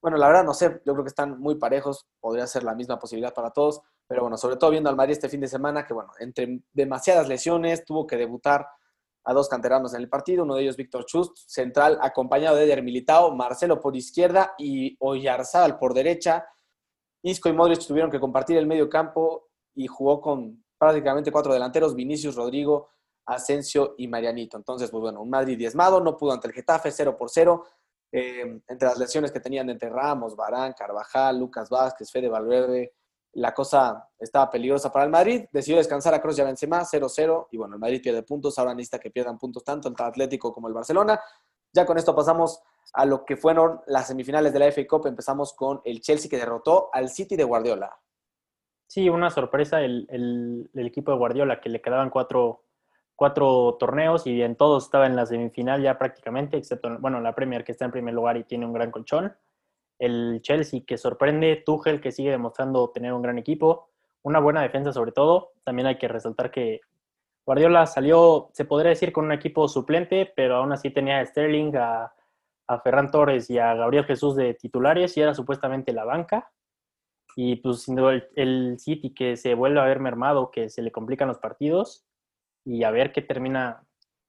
Bueno, 0.00 0.16
la 0.16 0.28
verdad 0.28 0.44
no 0.44 0.54
sé, 0.54 0.80
yo 0.84 0.92
creo 0.92 1.04
que 1.04 1.08
están 1.08 1.40
muy 1.40 1.56
parejos, 1.56 2.06
podría 2.20 2.46
ser 2.46 2.62
la 2.64 2.74
misma 2.74 2.98
posibilidad 2.98 3.34
para 3.34 3.50
todos, 3.50 3.80
pero 4.06 4.22
bueno, 4.22 4.36
sobre 4.36 4.56
todo 4.56 4.70
viendo 4.70 4.88
al 4.88 4.96
Madrid 4.96 5.12
este 5.12 5.28
fin 5.28 5.40
de 5.40 5.48
semana, 5.48 5.86
que 5.86 5.94
bueno, 5.94 6.12
entre 6.20 6.60
demasiadas 6.72 7.28
lesiones, 7.28 7.84
tuvo 7.84 8.06
que 8.06 8.16
debutar 8.16 8.66
a 9.24 9.32
dos 9.34 9.48
canteranos 9.48 9.92
en 9.94 10.00
el 10.00 10.08
partido, 10.08 10.44
uno 10.44 10.54
de 10.54 10.62
ellos 10.62 10.76
Víctor 10.76 11.04
Chust, 11.04 11.36
central, 11.46 11.98
acompañado 12.00 12.56
de 12.56 12.64
Eder 12.64 12.82
Militao, 12.82 13.34
Marcelo 13.34 13.80
por 13.80 13.94
izquierda 13.96 14.54
y 14.56 14.96
Oyarzabal 15.00 15.78
por 15.78 15.92
derecha. 15.92 16.46
Isco 17.22 17.48
y 17.48 17.52
Modric 17.52 17.86
tuvieron 17.86 18.10
que 18.10 18.20
compartir 18.20 18.56
el 18.56 18.66
medio 18.66 18.88
campo 18.88 19.48
y 19.74 19.86
jugó 19.86 20.20
con 20.20 20.64
prácticamente 20.78 21.30
cuatro 21.32 21.52
delanteros, 21.52 21.94
Vinicius, 21.94 22.36
Rodrigo, 22.36 22.88
Asensio 23.28 23.94
y 23.98 24.08
Marianito. 24.08 24.56
Entonces, 24.56 24.90
pues 24.90 25.00
bueno, 25.00 25.22
un 25.22 25.30
Madrid 25.30 25.56
diezmado, 25.56 26.00
no 26.00 26.16
pudo 26.16 26.32
ante 26.32 26.48
el 26.48 26.54
Getafe, 26.54 26.90
0 26.90 27.16
por 27.16 27.30
0. 27.30 27.64
Eh, 28.10 28.60
entre 28.66 28.88
las 28.88 28.98
lesiones 28.98 29.30
que 29.30 29.40
tenían 29.40 29.68
entre 29.68 29.90
Ramos, 29.90 30.34
Barán, 30.34 30.72
Carvajal, 30.72 31.38
Lucas 31.38 31.68
Vázquez, 31.68 32.10
Fede 32.10 32.28
Valverde, 32.28 32.94
la 33.34 33.52
cosa 33.52 34.08
estaba 34.18 34.50
peligrosa 34.50 34.90
para 34.90 35.04
el 35.04 35.10
Madrid. 35.10 35.44
Decidió 35.52 35.78
descansar 35.78 36.14
a 36.14 36.20
Kroos 36.20 36.38
y 36.38 36.40
a 36.40 36.44
Benzema, 36.44 36.82
0-0. 36.84 37.48
Y 37.52 37.56
bueno, 37.58 37.74
el 37.74 37.80
Madrid 37.80 38.00
pierde 38.02 38.22
puntos. 38.22 38.58
Ahora 38.58 38.74
necesita 38.74 38.98
que 38.98 39.10
pierdan 39.10 39.38
puntos 39.38 39.62
tanto 39.62 39.88
el 39.88 39.94
Atlético 39.98 40.52
como 40.52 40.68
el 40.68 40.74
Barcelona. 40.74 41.20
Ya 41.72 41.84
con 41.84 41.98
esto 41.98 42.14
pasamos 42.16 42.62
a 42.94 43.04
lo 43.04 43.24
que 43.24 43.36
fueron 43.36 43.82
las 43.86 44.08
semifinales 44.08 44.52
de 44.52 44.58
la 44.58 44.72
FA 44.72 44.86
Cup. 44.88 45.06
Empezamos 45.06 45.52
con 45.52 45.80
el 45.84 46.00
Chelsea 46.00 46.30
que 46.30 46.38
derrotó 46.38 46.88
al 46.92 47.10
City 47.10 47.36
de 47.36 47.44
Guardiola. 47.44 47.94
Sí, 48.88 49.08
una 49.10 49.30
sorpresa 49.30 49.82
el, 49.82 50.06
el, 50.10 50.86
equipo 50.86 51.12
de 51.12 51.18
Guardiola, 51.18 51.60
que 51.60 51.68
le 51.68 51.82
quedaban 51.82 52.08
cuatro, 52.08 52.64
cuatro, 53.18 53.76
torneos 53.78 54.26
y 54.26 54.40
en 54.40 54.56
todos 54.56 54.84
estaba 54.84 55.06
en 55.06 55.16
la 55.16 55.26
semifinal 55.26 55.82
ya 55.82 55.98
prácticamente, 55.98 56.56
excepto, 56.56 56.98
bueno, 57.00 57.20
la 57.20 57.34
Premier 57.34 57.64
que 57.64 57.72
está 57.72 57.84
en 57.84 57.90
primer 57.90 58.14
lugar 58.14 58.38
y 58.38 58.44
tiene 58.44 58.64
un 58.64 58.72
gran 58.72 58.90
colchón 58.90 59.34
el 59.98 60.40
Chelsea 60.42 60.82
que 60.86 60.96
sorprende, 60.96 61.62
Tuchel 61.64 62.00
que 62.00 62.12
sigue 62.12 62.30
demostrando 62.30 62.90
tener 62.90 63.12
un 63.12 63.22
gran 63.22 63.38
equipo, 63.38 63.90
una 64.22 64.38
buena 64.38 64.62
defensa 64.62 64.92
sobre 64.92 65.12
todo. 65.12 65.52
También 65.64 65.86
hay 65.86 65.98
que 65.98 66.08
resaltar 66.08 66.50
que 66.50 66.80
Guardiola 67.44 67.86
salió, 67.86 68.50
se 68.52 68.64
podría 68.64 68.90
decir, 68.90 69.12
con 69.12 69.24
un 69.24 69.32
equipo 69.32 69.66
suplente, 69.68 70.32
pero 70.36 70.56
aún 70.56 70.72
así 70.72 70.90
tenía 70.90 71.18
a 71.18 71.26
Sterling, 71.26 71.72
a, 71.76 72.12
Ferran 72.84 73.10
Torres 73.10 73.48
y 73.48 73.58
a 73.58 73.74
Gabriel 73.74 74.04
Jesús 74.04 74.36
de 74.36 74.52
titulares 74.52 75.16
y 75.16 75.22
era 75.22 75.34
supuestamente 75.34 75.92
la 75.92 76.04
banca. 76.04 76.50
Y 77.34 77.56
pues 77.56 77.82
sin 77.82 77.96
duda 77.96 78.20
el, 78.36 78.78
City 78.78 79.14
que 79.14 79.36
se 79.36 79.54
vuelve 79.54 79.80
a 79.80 79.84
ver 79.84 80.00
mermado, 80.00 80.50
que 80.50 80.68
se 80.68 80.82
le 80.82 80.92
complican 80.92 81.28
los 81.28 81.38
partidos 81.38 82.04
y 82.64 82.84
a 82.84 82.90
ver 82.90 83.12
qué 83.12 83.22
termina 83.22 83.84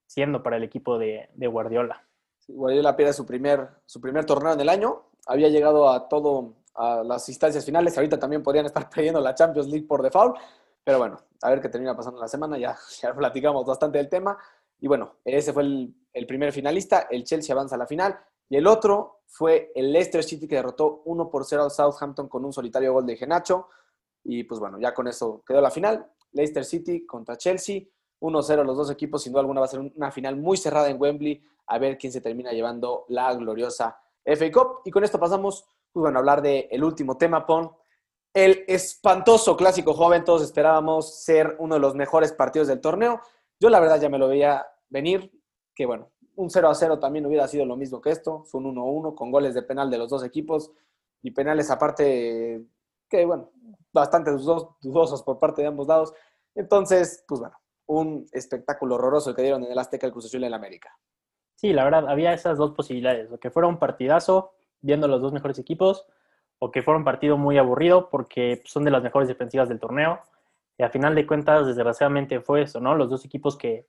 siendo 0.06 0.42
para 0.42 0.58
el 0.58 0.64
equipo 0.64 0.98
de, 0.98 1.30
de 1.34 1.48
Guardiola. 1.48 2.06
Guardiola 2.48 2.96
pierde 2.96 3.14
su 3.14 3.26
primer, 3.26 3.70
su 3.86 4.02
primer 4.02 4.26
torneo 4.26 4.54
en 4.54 4.60
el 4.60 4.70
año, 4.70 5.10
había 5.30 5.50
llegado 5.50 5.90
a 5.90 6.08
todo, 6.10 6.56
a 6.74 7.04
las 7.04 7.28
instancias 7.30 7.64
finales. 7.64 7.98
Ahorita 7.98 8.18
también 8.18 8.44
podrían 8.44 8.66
estar 8.66 8.90
perdiendo 8.94 9.22
la 9.22 9.36
Champions 9.36 9.68
League 9.68 9.88
por 9.88 10.02
default. 10.02 10.38
Pero 10.84 10.98
bueno, 10.98 11.20
a 11.42 11.50
ver 11.50 11.62
qué 11.62 11.70
termina 11.70 11.96
pasando 11.96 12.20
la 12.20 12.28
semana. 12.28 12.58
Ya, 12.58 12.76
ya 13.02 13.14
platicamos 13.14 13.66
bastante 13.66 13.98
del 13.98 14.10
tema. 14.10 14.38
Y 14.80 14.88
bueno, 14.88 15.18
ese 15.24 15.54
fue 15.54 15.64
el, 15.64 15.94
el, 16.14 16.26
primer 16.26 16.52
finalista. 16.52 17.08
El 17.10 17.24
Chelsea 17.24 17.54
avanza 17.54 17.76
a 17.76 17.78
la 17.78 17.86
final. 17.88 18.18
Y 18.50 18.58
el 18.58 18.66
otro 18.66 19.22
fue 19.28 19.72
el 19.76 19.92
Leicester 19.92 20.24
City 20.24 20.48
que 20.48 20.56
derrotó 20.56 21.04
1 21.06 21.30
por 21.30 21.46
0 21.46 21.64
al 21.64 21.72
Southampton 21.72 22.28
con 22.28 22.44
un 22.44 22.54
solitario 22.54 22.94
gol 22.94 23.06
de 23.06 23.18
Genacho. 23.18 23.68
Y 24.24 24.44
pues 24.46 24.60
bueno, 24.60 24.80
ya 24.80 24.94
con 24.94 25.08
eso 25.08 25.44
quedó 25.46 25.62
la 25.62 25.70
final. 25.70 26.12
Leicester 26.32 26.66
City 26.66 27.06
contra 27.06 27.38
Chelsea. 27.38 27.84
1-0 28.20 28.64
los 28.64 28.78
dos 28.78 28.92
equipos. 28.92 29.24
Sin 29.24 29.32
duda 29.32 29.42
alguna 29.42 29.62
va 29.62 29.66
a 29.66 29.70
ser 29.70 29.80
una 29.80 30.12
final 30.12 30.36
muy 30.36 30.58
cerrada 30.58 30.90
en 30.90 31.00
Wembley. 31.00 31.42
A 31.68 31.78
ver 31.78 31.98
quién 31.98 32.12
se 32.12 32.22
termina 32.22 32.52
llevando 32.52 33.06
la 33.10 33.34
gloriosa 33.34 34.00
FA 34.24 34.52
Cup. 34.52 34.82
Y 34.86 34.92
con 34.92 35.04
esto 35.04 35.20
pasamos, 35.20 35.66
pues 35.92 36.02
bueno, 36.02 36.18
a 36.18 36.20
hablar 36.20 36.42
del 36.42 36.84
último 36.84 37.18
tema, 37.18 37.46
Pon. 37.46 37.72
El 38.34 38.64
espantoso 38.68 39.58
clásico 39.58 39.94
joven, 39.94 40.24
todos 40.24 40.44
esperábamos 40.44 41.24
ser 41.24 41.56
uno 41.60 41.76
de 41.76 41.82
los 41.82 41.96
mejores 41.96 42.32
partidos 42.32 42.68
del 42.68 42.80
torneo. 42.80 43.22
Yo 43.60 43.70
la 43.70 43.80
verdad 43.80 44.00
ya 44.00 44.10
me 44.10 44.20
lo 44.20 44.28
veía 44.28 44.66
venir, 44.90 45.32
que 45.74 45.86
bueno, 45.86 46.12
un 46.36 46.50
0 46.50 46.70
a 46.70 46.76
0 46.76 47.00
también 47.00 47.26
hubiera 47.26 47.48
sido 47.48 47.66
lo 47.66 47.76
mismo 47.76 48.00
que 48.00 48.12
esto. 48.12 48.44
Fue 48.46 48.62
un 48.62 48.68
1 48.68 48.86
1 48.86 49.16
con 49.16 49.32
goles 49.32 49.54
de 49.56 49.64
penal 49.64 49.90
de 49.90 49.98
los 49.98 50.10
dos 50.10 50.24
equipos 50.24 50.72
y 51.22 51.32
penales 51.32 51.70
aparte, 51.70 52.64
que 53.10 53.26
bueno, 53.26 53.52
bastante 53.92 54.32
dudosos 54.32 55.24
por 55.24 55.40
parte 55.40 55.62
de 55.62 55.68
ambos 55.68 55.88
lados. 55.88 56.14
Entonces, 56.56 57.24
pues 57.28 57.42
bueno, 57.42 57.59
un 57.90 58.28
espectáculo 58.32 58.96
horroroso 58.96 59.34
que 59.34 59.42
dieron 59.42 59.64
en 59.64 59.72
el 59.72 59.80
Azteca 59.80 60.06
el 60.06 60.14
Cruz 60.14 60.26
Azul 60.26 60.42
en 60.44 60.48
el 60.48 60.54
América. 60.54 60.96
Sí, 61.56 61.74
la 61.74 61.84
verdad, 61.84 62.08
había 62.08 62.34
esas 62.34 62.58
dos 62.58 62.72
posibilidades, 62.72 63.32
o 63.32 63.40
que 63.40 63.50
fuera 63.50 63.68
un 63.68 63.80
partidazo 63.80 64.54
viendo 64.80 65.08
los 65.08 65.22
dos 65.22 65.34
mejores 65.34 65.58
equipos, 65.58 66.06
o 66.60 66.72
que 66.72 66.84
fuera 66.84 67.00
un 67.00 67.04
partido 67.04 67.38
muy 67.38 67.58
aburrido 67.58 68.10
porque 68.10 68.62
son 68.66 68.84
de 68.84 68.92
las 68.92 69.02
mejores 69.02 69.28
defensivas 69.28 69.70
del 69.70 69.80
torneo. 69.80 70.20
Y 70.78 70.84
a 70.84 70.90
final 70.90 71.16
de 71.16 71.26
cuentas, 71.26 71.66
desgraciadamente 71.66 72.40
fue 72.42 72.62
eso, 72.62 72.80
¿no? 72.80 72.96
Los 72.96 73.10
dos 73.10 73.26
equipos 73.26 73.58
que, 73.58 73.88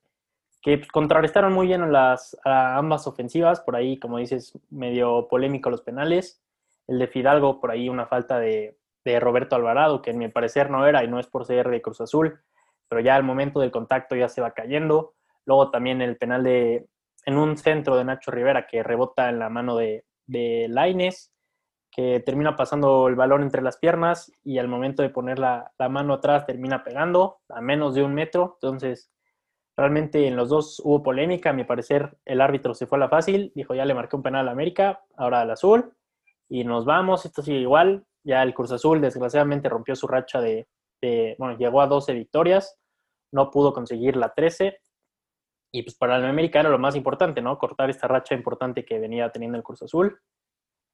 que 0.61 0.81
contrarrestaron 0.87 1.53
muy 1.53 1.67
bien 1.67 1.83
a 1.83 1.87
las, 1.87 2.35
ambas 2.43 3.05
ofensivas, 3.05 3.61
por 3.61 3.75
ahí, 3.75 3.99
como 3.99 4.17
dices, 4.17 4.57
medio 4.71 5.27
polémico 5.27 5.69
los 5.69 5.83
penales. 5.83 6.41
El 6.87 6.97
de 6.97 7.07
Fidalgo, 7.07 7.61
por 7.61 7.69
ahí 7.69 7.87
una 7.87 8.07
falta 8.07 8.39
de, 8.39 8.77
de 9.05 9.19
Roberto 9.19 9.55
Alvarado, 9.55 10.01
que 10.01 10.09
en 10.09 10.17
mi 10.17 10.27
parecer 10.27 10.71
no 10.71 10.87
era 10.87 11.03
y 11.03 11.07
no 11.07 11.19
es 11.19 11.27
por 11.27 11.45
ser 11.45 11.69
de 11.69 11.81
Cruz 11.83 12.01
Azul, 12.01 12.39
pero 12.91 12.99
ya 12.99 13.15
al 13.15 13.23
momento 13.23 13.61
del 13.61 13.71
contacto 13.71 14.17
ya 14.17 14.27
se 14.27 14.41
va 14.41 14.51
cayendo. 14.51 15.13
Luego 15.45 15.71
también 15.71 16.01
el 16.01 16.17
penal 16.17 16.43
de, 16.43 16.89
en 17.25 17.37
un 17.37 17.55
centro 17.55 17.95
de 17.95 18.03
Nacho 18.03 18.31
Rivera 18.31 18.67
que 18.67 18.83
rebota 18.83 19.29
en 19.29 19.39
la 19.39 19.47
mano 19.47 19.77
de, 19.77 20.03
de 20.27 20.67
Laines, 20.69 21.31
que 21.89 22.19
termina 22.19 22.57
pasando 22.57 23.07
el 23.07 23.15
balón 23.15 23.43
entre 23.43 23.61
las 23.61 23.77
piernas 23.77 24.33
y 24.43 24.57
al 24.57 24.67
momento 24.67 25.03
de 25.03 25.09
poner 25.09 25.39
la, 25.39 25.71
mano 25.89 26.15
atrás 26.15 26.45
termina 26.45 26.83
pegando 26.83 27.39
a 27.47 27.61
menos 27.61 27.95
de 27.95 28.03
un 28.03 28.13
metro. 28.13 28.57
Entonces, 28.61 29.09
realmente 29.77 30.27
en 30.27 30.35
los 30.35 30.49
dos 30.49 30.81
hubo 30.83 31.01
polémica. 31.01 31.51
A 31.51 31.53
mi 31.53 31.63
parecer, 31.63 32.17
el 32.25 32.41
árbitro 32.41 32.73
se 32.73 32.87
fue 32.87 32.97
a 32.97 32.99
la 32.99 33.09
fácil, 33.09 33.53
dijo 33.55 33.73
ya 33.73 33.85
le 33.85 33.93
marqué 33.93 34.17
un 34.17 34.23
penal 34.23 34.49
a 34.49 34.51
América, 34.51 35.01
ahora 35.15 35.39
al 35.39 35.51
azul, 35.51 35.93
y 36.49 36.65
nos 36.65 36.83
vamos. 36.83 37.25
Esto 37.25 37.41
sigue 37.41 37.59
igual. 37.59 38.03
Ya 38.21 38.43
el 38.43 38.53
Cruz 38.53 38.73
Azul, 38.73 38.99
desgraciadamente, 38.99 39.69
rompió 39.69 39.95
su 39.95 40.07
racha 40.07 40.41
de, 40.41 40.67
de 41.01 41.35
bueno, 41.39 41.57
llegó 41.57 41.81
a 41.81 41.87
12 41.87 42.13
victorias, 42.13 42.77
no 43.31 43.51
pudo 43.51 43.73
conseguir 43.73 44.15
la 44.15 44.33
13 44.33 44.79
y 45.71 45.83
pues 45.83 45.95
para 45.95 46.17
el 46.17 46.25
América 46.25 46.59
era 46.59 46.69
lo 46.69 46.79
más 46.79 46.95
importante, 46.95 47.41
¿no? 47.41 47.57
Cortar 47.57 47.89
esta 47.89 48.07
racha 48.07 48.35
importante 48.35 48.83
que 48.83 48.99
venía 48.99 49.31
teniendo 49.31 49.57
el 49.57 49.63
Cruz 49.63 49.81
Azul. 49.81 50.19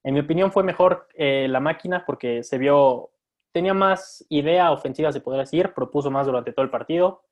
En 0.04 0.14
mi 0.14 0.20
opinión 0.20 0.52
fue 0.52 0.64
mejor 0.64 1.08
eh, 1.16 1.48
la 1.50 1.60
máquina 1.60 2.04
porque 2.06 2.44
se 2.44 2.58
vio, 2.58 3.10
tenía 3.52 3.74
más 3.74 4.24
idea 4.30 4.72
ofensiva, 4.72 5.12
se 5.12 5.20
podría 5.20 5.42
decir, 5.42 5.74
propuso 5.74 6.12
más 6.12 6.28
durante 6.28 6.54
todo 6.54 6.64
el 6.64 6.70
partido. 6.70 7.24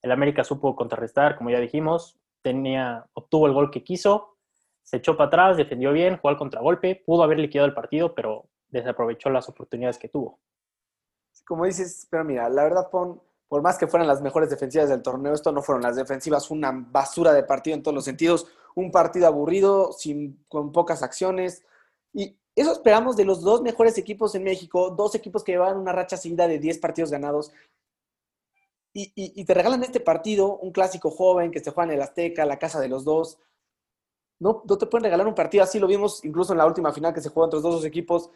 El 0.00 0.12
América 0.12 0.44
supo 0.44 0.76
contrarrestar, 0.76 1.36
como 1.36 1.50
ya 1.50 1.58
dijimos, 1.58 2.18
tenía, 2.40 3.06
obtuvo 3.14 3.46
el 3.46 3.52
gol 3.52 3.70
que 3.70 3.82
quiso, 3.82 4.36
se 4.82 4.98
echó 4.98 5.16
para 5.16 5.28
atrás, 5.28 5.56
defendió 5.56 5.92
bien, 5.92 6.16
jugó 6.16 6.30
al 6.30 6.38
contragolpe, 6.38 7.02
pudo 7.04 7.22
haber 7.24 7.38
liquidado 7.38 7.68
el 7.68 7.74
partido, 7.74 8.14
pero 8.14 8.48
desaprovechó 8.68 9.28
las 9.30 9.48
oportunidades 9.48 9.98
que 9.98 10.08
tuvo. 10.08 10.40
Como 11.46 11.64
dices, 11.64 12.06
pero 12.10 12.24
mira, 12.24 12.48
la 12.48 12.64
verdad, 12.64 12.90
Pon, 12.90 13.20
por 13.52 13.60
más 13.60 13.76
que 13.76 13.86
fueran 13.86 14.08
las 14.08 14.22
mejores 14.22 14.48
defensivas 14.48 14.88
del 14.88 15.02
torneo, 15.02 15.34
esto 15.34 15.52
no 15.52 15.60
fueron 15.60 15.82
las 15.82 15.94
defensivas, 15.94 16.50
una 16.50 16.72
basura 16.72 17.34
de 17.34 17.42
partido 17.42 17.76
en 17.76 17.82
todos 17.82 17.94
los 17.94 18.06
sentidos, 18.06 18.46
un 18.74 18.90
partido 18.90 19.26
aburrido, 19.26 19.92
sin, 19.92 20.42
con 20.48 20.72
pocas 20.72 21.02
acciones. 21.02 21.62
Y 22.14 22.34
eso 22.56 22.72
esperamos 22.72 23.14
de 23.14 23.26
los 23.26 23.42
dos 23.42 23.60
mejores 23.60 23.98
equipos 23.98 24.34
en 24.34 24.44
México, 24.44 24.88
dos 24.88 25.14
equipos 25.14 25.44
que 25.44 25.52
llevaban 25.52 25.76
una 25.76 25.92
racha 25.92 26.16
seguida 26.16 26.48
de 26.48 26.58
10 26.60 26.78
partidos 26.78 27.10
ganados. 27.10 27.52
Y, 28.94 29.44
te 29.44 29.52
regalan 29.52 29.82
este 29.82 30.00
partido, 30.00 30.56
un 30.56 30.72
clásico 30.72 31.10
joven 31.10 31.50
que 31.50 31.60
se 31.60 31.72
juega 31.72 31.92
en 31.92 31.98
el 31.98 32.02
Azteca, 32.02 32.46
la 32.46 32.58
casa 32.58 32.80
de 32.80 32.88
los 32.88 33.04
dos. 33.04 33.38
No, 34.40 34.62
no 34.66 34.78
te 34.78 34.86
pueden 34.86 35.04
regalar 35.04 35.26
un 35.26 35.34
partido 35.34 35.62
así, 35.62 35.78
lo 35.78 35.88
vimos 35.88 36.24
incluso 36.24 36.52
en 36.54 36.58
la 36.58 36.64
última 36.64 36.90
final 36.90 37.12
que 37.12 37.20
se 37.20 37.28
jugó 37.28 37.44
entre 37.44 37.60
los 37.60 37.64
dos 37.64 37.84
equipos. 37.84 38.30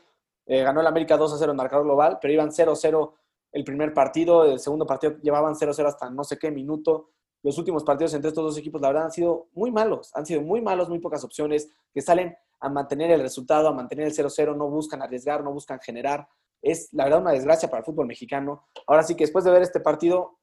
Eh, 0.44 0.62
ganó 0.62 0.82
el 0.82 0.86
América 0.86 1.16
2 1.16 1.32
a 1.32 1.38
0 1.38 1.52
en 1.52 1.56
marcador 1.56 1.86
global, 1.86 2.18
pero 2.20 2.34
iban 2.34 2.52
0 2.52 2.74
0 2.76 3.14
el 3.52 3.64
primer 3.64 3.94
partido, 3.94 4.44
el 4.44 4.58
segundo 4.58 4.86
partido 4.86 5.16
llevaban 5.22 5.54
0-0 5.54 5.86
hasta 5.86 6.10
no 6.10 6.24
sé 6.24 6.38
qué 6.38 6.50
minuto. 6.50 7.10
Los 7.42 7.58
últimos 7.58 7.84
partidos 7.84 8.12
entre 8.14 8.28
estos 8.28 8.44
dos 8.44 8.58
equipos, 8.58 8.80
la 8.80 8.88
verdad, 8.88 9.04
han 9.04 9.12
sido 9.12 9.48
muy 9.52 9.70
malos. 9.70 10.10
Han 10.14 10.26
sido 10.26 10.42
muy 10.42 10.60
malos, 10.60 10.88
muy 10.88 10.98
pocas 10.98 11.22
opciones 11.24 11.70
que 11.92 12.02
salen 12.02 12.36
a 12.60 12.68
mantener 12.68 13.10
el 13.10 13.20
resultado, 13.20 13.68
a 13.68 13.72
mantener 13.72 14.06
el 14.06 14.14
0-0, 14.14 14.56
no 14.56 14.68
buscan 14.68 15.02
arriesgar, 15.02 15.44
no 15.44 15.52
buscan 15.52 15.78
generar. 15.80 16.28
Es, 16.62 16.92
la 16.92 17.04
verdad, 17.04 17.20
una 17.20 17.32
desgracia 17.32 17.68
para 17.68 17.80
el 17.80 17.84
fútbol 17.84 18.06
mexicano. 18.06 18.66
Ahora 18.86 19.02
sí 19.02 19.14
que 19.14 19.24
después 19.24 19.44
de 19.44 19.50
ver 19.50 19.62
este 19.62 19.80
partido, 19.80 20.38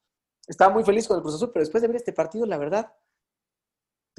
estaba 0.48 0.74
muy 0.74 0.84
feliz 0.84 1.08
con 1.08 1.18
el 1.18 1.24
Cruz 1.24 1.36
Azul, 1.36 1.52
pero 1.54 1.62
después 1.62 1.82
de 1.82 1.88
ver 1.88 1.98
este 1.98 2.14
partido, 2.14 2.46
la 2.46 2.58
verdad, 2.58 2.94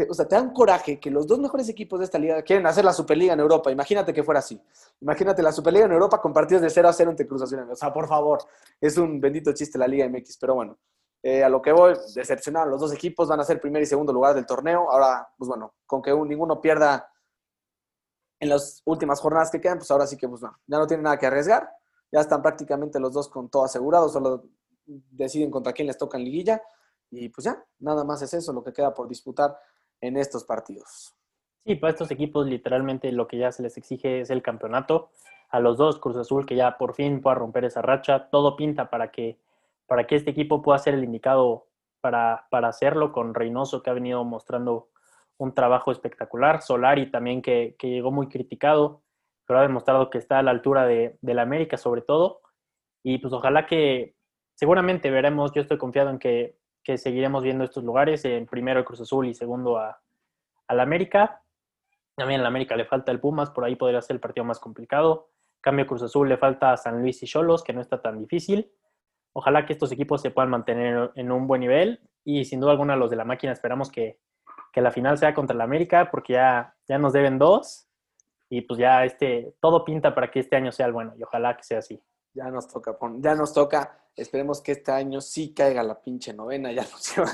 o 0.08 0.14
sea, 0.14 0.26
te 0.26 0.34
da 0.34 0.42
un 0.42 0.52
coraje 0.52 0.98
que 0.98 1.10
los 1.10 1.26
dos 1.26 1.38
mejores 1.38 1.68
equipos 1.68 2.00
de 2.00 2.06
esta 2.06 2.18
liga 2.18 2.42
quieren 2.42 2.66
hacer 2.66 2.84
la 2.84 2.92
Superliga 2.92 3.32
en 3.34 3.40
Europa. 3.40 3.70
Imagínate 3.70 4.12
que 4.12 4.24
fuera 4.24 4.40
así. 4.40 4.60
Imagínate 5.00 5.42
la 5.42 5.52
Superliga 5.52 5.86
en 5.86 5.92
Europa 5.92 6.20
con 6.20 6.32
partidos 6.32 6.62
de 6.62 6.70
0 6.70 6.88
a 6.88 6.92
0 6.92 7.10
entre 7.10 7.26
Cruz 7.26 7.42
Azul. 7.42 7.70
O 7.70 7.76
sea, 7.76 7.92
por 7.92 8.08
favor, 8.08 8.40
es 8.80 8.96
un 8.96 9.20
bendito 9.20 9.52
chiste 9.52 9.78
la 9.78 9.86
Liga 9.86 10.08
MX. 10.08 10.36
Pero 10.38 10.54
bueno, 10.54 10.78
eh, 11.22 11.44
a 11.44 11.48
lo 11.48 11.62
que 11.62 11.70
voy, 11.70 11.94
decepcionaron 12.14 12.70
los 12.70 12.80
dos 12.80 12.92
equipos, 12.92 13.28
van 13.28 13.40
a 13.40 13.44
ser 13.44 13.60
primer 13.60 13.82
y 13.82 13.86
segundo 13.86 14.12
lugar 14.12 14.34
del 14.34 14.46
torneo. 14.46 14.90
Ahora, 14.90 15.28
pues 15.38 15.48
bueno, 15.48 15.74
con 15.86 16.02
que 16.02 16.12
ninguno 16.12 16.60
pierda 16.60 17.08
en 18.40 18.48
las 18.48 18.82
últimas 18.84 19.20
jornadas 19.20 19.50
que 19.50 19.60
quedan, 19.60 19.78
pues 19.78 19.90
ahora 19.92 20.06
sí 20.06 20.16
que, 20.16 20.28
pues 20.28 20.40
bueno, 20.40 20.58
ya 20.66 20.78
no 20.78 20.86
tienen 20.86 21.04
nada 21.04 21.18
que 21.18 21.26
arriesgar. 21.26 21.70
Ya 22.10 22.20
están 22.20 22.42
prácticamente 22.42 22.98
los 22.98 23.12
dos 23.12 23.28
con 23.28 23.48
todo 23.48 23.64
asegurado, 23.64 24.08
solo 24.08 24.44
deciden 24.86 25.50
contra 25.50 25.72
quién 25.72 25.86
les 25.86 25.96
toca 25.96 26.18
en 26.18 26.24
liguilla. 26.24 26.62
Y 27.10 27.28
pues 27.28 27.44
ya, 27.44 27.64
nada 27.78 28.02
más 28.02 28.22
es 28.22 28.34
eso 28.34 28.52
lo 28.52 28.64
que 28.64 28.72
queda 28.72 28.92
por 28.92 29.08
disputar 29.08 29.56
en 30.00 30.16
estos 30.16 30.44
partidos. 30.44 31.14
Sí, 31.64 31.76
para 31.76 31.92
estos 31.92 32.10
equipos 32.10 32.46
literalmente 32.46 33.10
lo 33.12 33.26
que 33.26 33.38
ya 33.38 33.50
se 33.50 33.62
les 33.62 33.76
exige 33.78 34.20
es 34.20 34.30
el 34.30 34.42
campeonato. 34.42 35.10
A 35.48 35.60
los 35.60 35.78
dos, 35.78 35.98
Cruz 35.98 36.16
Azul, 36.16 36.46
que 36.46 36.56
ya 36.56 36.76
por 36.76 36.94
fin 36.94 37.22
pueda 37.22 37.36
romper 37.36 37.64
esa 37.64 37.80
racha, 37.80 38.28
todo 38.30 38.56
pinta 38.56 38.90
para 38.90 39.10
que, 39.10 39.38
para 39.86 40.06
que 40.06 40.16
este 40.16 40.30
equipo 40.30 40.62
pueda 40.62 40.78
ser 40.78 40.94
el 40.94 41.04
indicado 41.04 41.68
para, 42.00 42.46
para 42.50 42.68
hacerlo, 42.68 43.12
con 43.12 43.34
Reynoso 43.34 43.82
que 43.82 43.88
ha 43.88 43.94
venido 43.94 44.24
mostrando 44.24 44.88
un 45.38 45.54
trabajo 45.54 45.90
espectacular, 45.90 46.60
Solari 46.60 47.10
también 47.10 47.40
que, 47.40 47.76
que 47.78 47.88
llegó 47.88 48.10
muy 48.10 48.28
criticado, 48.28 49.02
pero 49.46 49.58
ha 49.58 49.62
demostrado 49.62 50.10
que 50.10 50.18
está 50.18 50.38
a 50.38 50.42
la 50.42 50.50
altura 50.50 50.86
de, 50.86 51.18
de 51.22 51.34
la 51.34 51.42
América 51.42 51.76
sobre 51.76 52.02
todo. 52.02 52.42
Y 53.02 53.18
pues 53.18 53.32
ojalá 53.32 53.66
que 53.66 54.16
seguramente 54.54 55.10
veremos, 55.10 55.52
yo 55.52 55.62
estoy 55.62 55.78
confiado 55.78 56.10
en 56.10 56.18
que, 56.18 56.58
que 56.84 56.98
seguiremos 56.98 57.42
viendo 57.42 57.64
estos 57.64 57.82
lugares, 57.82 58.24
en 58.24 58.46
primero 58.46 58.78
el 58.78 58.84
Cruz 58.84 59.00
Azul 59.00 59.26
y 59.26 59.34
segundo 59.34 59.78
a, 59.78 60.00
a 60.68 60.74
la 60.74 60.82
América. 60.82 61.42
También 62.14 62.40
a 62.40 62.42
la 62.42 62.48
América 62.48 62.76
le 62.76 62.84
falta 62.84 63.10
el 63.10 63.20
Pumas, 63.20 63.50
por 63.50 63.64
ahí 63.64 63.74
podría 63.74 64.00
ser 64.02 64.14
el 64.14 64.20
partido 64.20 64.44
más 64.44 64.60
complicado. 64.60 65.30
Cambio 65.60 65.86
Cruz 65.86 66.02
Azul 66.02 66.28
le 66.28 66.36
falta 66.36 66.72
a 66.72 66.76
San 66.76 67.00
Luis 67.00 67.22
y 67.22 67.26
Cholos, 67.26 67.64
que 67.64 67.72
no 67.72 67.80
está 67.80 68.00
tan 68.00 68.18
difícil. 68.20 68.70
Ojalá 69.32 69.66
que 69.66 69.72
estos 69.72 69.90
equipos 69.90 70.22
se 70.22 70.30
puedan 70.30 70.50
mantener 70.50 71.10
en 71.16 71.32
un 71.32 71.46
buen 71.46 71.60
nivel 71.60 72.00
y 72.22 72.44
sin 72.44 72.60
duda 72.60 72.72
alguna 72.72 72.96
los 72.96 73.10
de 73.10 73.16
la 73.16 73.24
máquina 73.24 73.52
esperamos 73.52 73.90
que, 73.90 74.20
que 74.72 74.80
la 74.80 74.92
final 74.92 75.18
sea 75.18 75.34
contra 75.34 75.56
la 75.56 75.64
América 75.64 76.10
porque 76.10 76.34
ya, 76.34 76.76
ya 76.86 76.98
nos 76.98 77.12
deben 77.12 77.38
dos 77.38 77.88
y 78.48 78.60
pues 78.60 78.78
ya 78.78 79.04
este, 79.04 79.54
todo 79.60 79.84
pinta 79.84 80.14
para 80.14 80.30
que 80.30 80.40
este 80.40 80.54
año 80.54 80.70
sea 80.70 80.86
el 80.86 80.92
bueno 80.92 81.14
y 81.16 81.22
ojalá 81.22 81.56
que 81.56 81.64
sea 81.64 81.78
así. 81.78 82.00
Ya 82.34 82.50
nos 82.50 82.66
toca, 82.66 82.96
ya 83.18 83.34
nos 83.34 83.52
toca. 83.52 84.00
Esperemos 84.16 84.60
que 84.60 84.72
este 84.72 84.90
año 84.90 85.20
sí 85.20 85.54
caiga 85.54 85.82
la 85.82 86.00
pinche 86.00 86.32
novena. 86.32 86.72
Ya 86.72 86.82
nos 86.90 87.14
lleva 87.14 87.30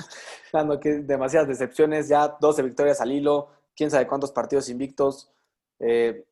dando 0.53 0.79
que 0.79 0.91
demasiadas 1.01 1.49
decepciones. 1.49 2.09
Ya 2.09 2.37
12 2.41 2.63
victorias 2.63 3.01
al 3.01 3.11
hilo. 3.11 3.49
Quién 3.75 3.91
sabe 3.91 4.07
cuántos 4.07 4.31
partidos 4.31 4.69
invictos. 4.69 5.33
Eh, 5.79 6.27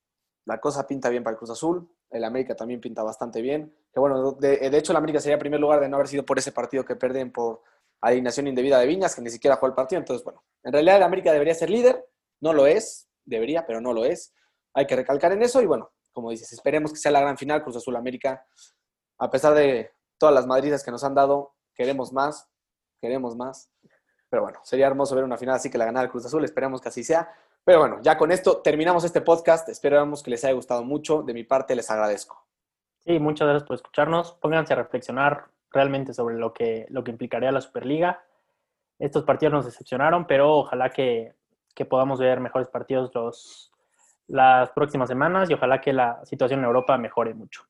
la 0.44 0.60
cosa 0.60 0.86
pinta 0.86 1.08
bien 1.08 1.24
para 1.24 1.32
el 1.32 1.38
Cruz 1.38 1.50
Azul. 1.50 1.88
El 2.10 2.24
América 2.24 2.54
también 2.54 2.80
pinta 2.80 3.02
bastante 3.02 3.40
bien. 3.40 3.74
Que 3.92 4.00
bueno, 4.00 4.32
de, 4.32 4.70
de 4.70 4.78
hecho, 4.78 4.92
el 4.92 4.96
América 4.96 5.20
sería 5.20 5.38
primer 5.38 5.60
lugar 5.60 5.80
de 5.80 5.88
no 5.88 5.96
haber 5.96 6.08
sido 6.08 6.24
por 6.24 6.38
ese 6.38 6.52
partido 6.52 6.84
que 6.84 6.96
pierden 6.96 7.32
por 7.32 7.62
alineación 8.00 8.46
indebida 8.46 8.78
de 8.78 8.86
Viñas, 8.86 9.14
que 9.14 9.22
ni 9.22 9.30
siquiera 9.30 9.56
jugó 9.56 9.68
el 9.68 9.74
partido. 9.74 9.98
Entonces, 9.98 10.24
bueno, 10.24 10.42
en 10.62 10.72
realidad 10.72 10.96
el 10.96 11.02
América 11.02 11.32
debería 11.32 11.54
ser 11.54 11.70
líder. 11.70 12.06
No 12.40 12.52
lo 12.52 12.66
es. 12.66 13.08
Debería, 13.24 13.66
pero 13.66 13.80
no 13.80 13.94
lo 13.94 14.04
es. 14.04 14.34
Hay 14.74 14.86
que 14.86 14.96
recalcar 14.96 15.32
en 15.32 15.42
eso. 15.42 15.62
Y 15.62 15.66
bueno, 15.66 15.90
como 16.18 16.30
dices, 16.30 16.52
esperemos 16.52 16.92
que 16.92 16.98
sea 16.98 17.12
la 17.12 17.20
gran 17.20 17.38
final 17.38 17.62
Cruz 17.62 17.76
Azul 17.76 17.94
América. 17.94 18.44
A 19.18 19.30
pesar 19.30 19.54
de 19.54 19.92
todas 20.18 20.34
las 20.34 20.48
madridas 20.48 20.82
que 20.82 20.90
nos 20.90 21.04
han 21.04 21.14
dado, 21.14 21.54
queremos 21.76 22.12
más, 22.12 22.50
queremos 23.00 23.36
más. 23.36 23.70
Pero 24.28 24.42
bueno, 24.42 24.58
sería 24.64 24.88
hermoso 24.88 25.14
ver 25.14 25.22
una 25.22 25.36
final 25.36 25.54
así 25.54 25.70
que 25.70 25.78
la 25.78 25.84
ganara 25.84 26.10
Cruz 26.10 26.26
Azul, 26.26 26.44
esperemos 26.44 26.80
que 26.80 26.88
así 26.88 27.04
sea. 27.04 27.32
Pero 27.62 27.78
bueno, 27.78 28.00
ya 28.02 28.18
con 28.18 28.32
esto 28.32 28.62
terminamos 28.62 29.04
este 29.04 29.20
podcast. 29.20 29.68
Esperamos 29.68 30.24
que 30.24 30.32
les 30.32 30.42
haya 30.42 30.54
gustado 30.54 30.82
mucho. 30.82 31.22
De 31.22 31.32
mi 31.32 31.44
parte, 31.44 31.76
les 31.76 31.88
agradezco. 31.88 32.44
Sí, 32.98 33.20
muchas 33.20 33.46
gracias 33.46 33.68
por 33.68 33.76
escucharnos. 33.76 34.32
Pónganse 34.32 34.72
a 34.72 34.76
reflexionar 34.76 35.46
realmente 35.70 36.12
sobre 36.12 36.34
lo 36.34 36.52
que, 36.52 36.86
lo 36.88 37.04
que 37.04 37.12
implicaría 37.12 37.52
la 37.52 37.60
Superliga. 37.60 38.24
Estos 38.98 39.22
partidos 39.22 39.52
nos 39.52 39.66
decepcionaron, 39.66 40.26
pero 40.26 40.52
ojalá 40.56 40.90
que, 40.90 41.36
que 41.76 41.84
podamos 41.84 42.18
ver 42.18 42.40
mejores 42.40 42.66
partidos 42.66 43.14
los, 43.14 43.70
las 44.28 44.70
próximas 44.70 45.08
semanas 45.08 45.50
y 45.50 45.54
ojalá 45.54 45.80
que 45.80 45.92
la 45.92 46.24
situación 46.24 46.60
en 46.60 46.66
Europa 46.66 46.96
mejore 46.98 47.34
mucho. 47.34 47.62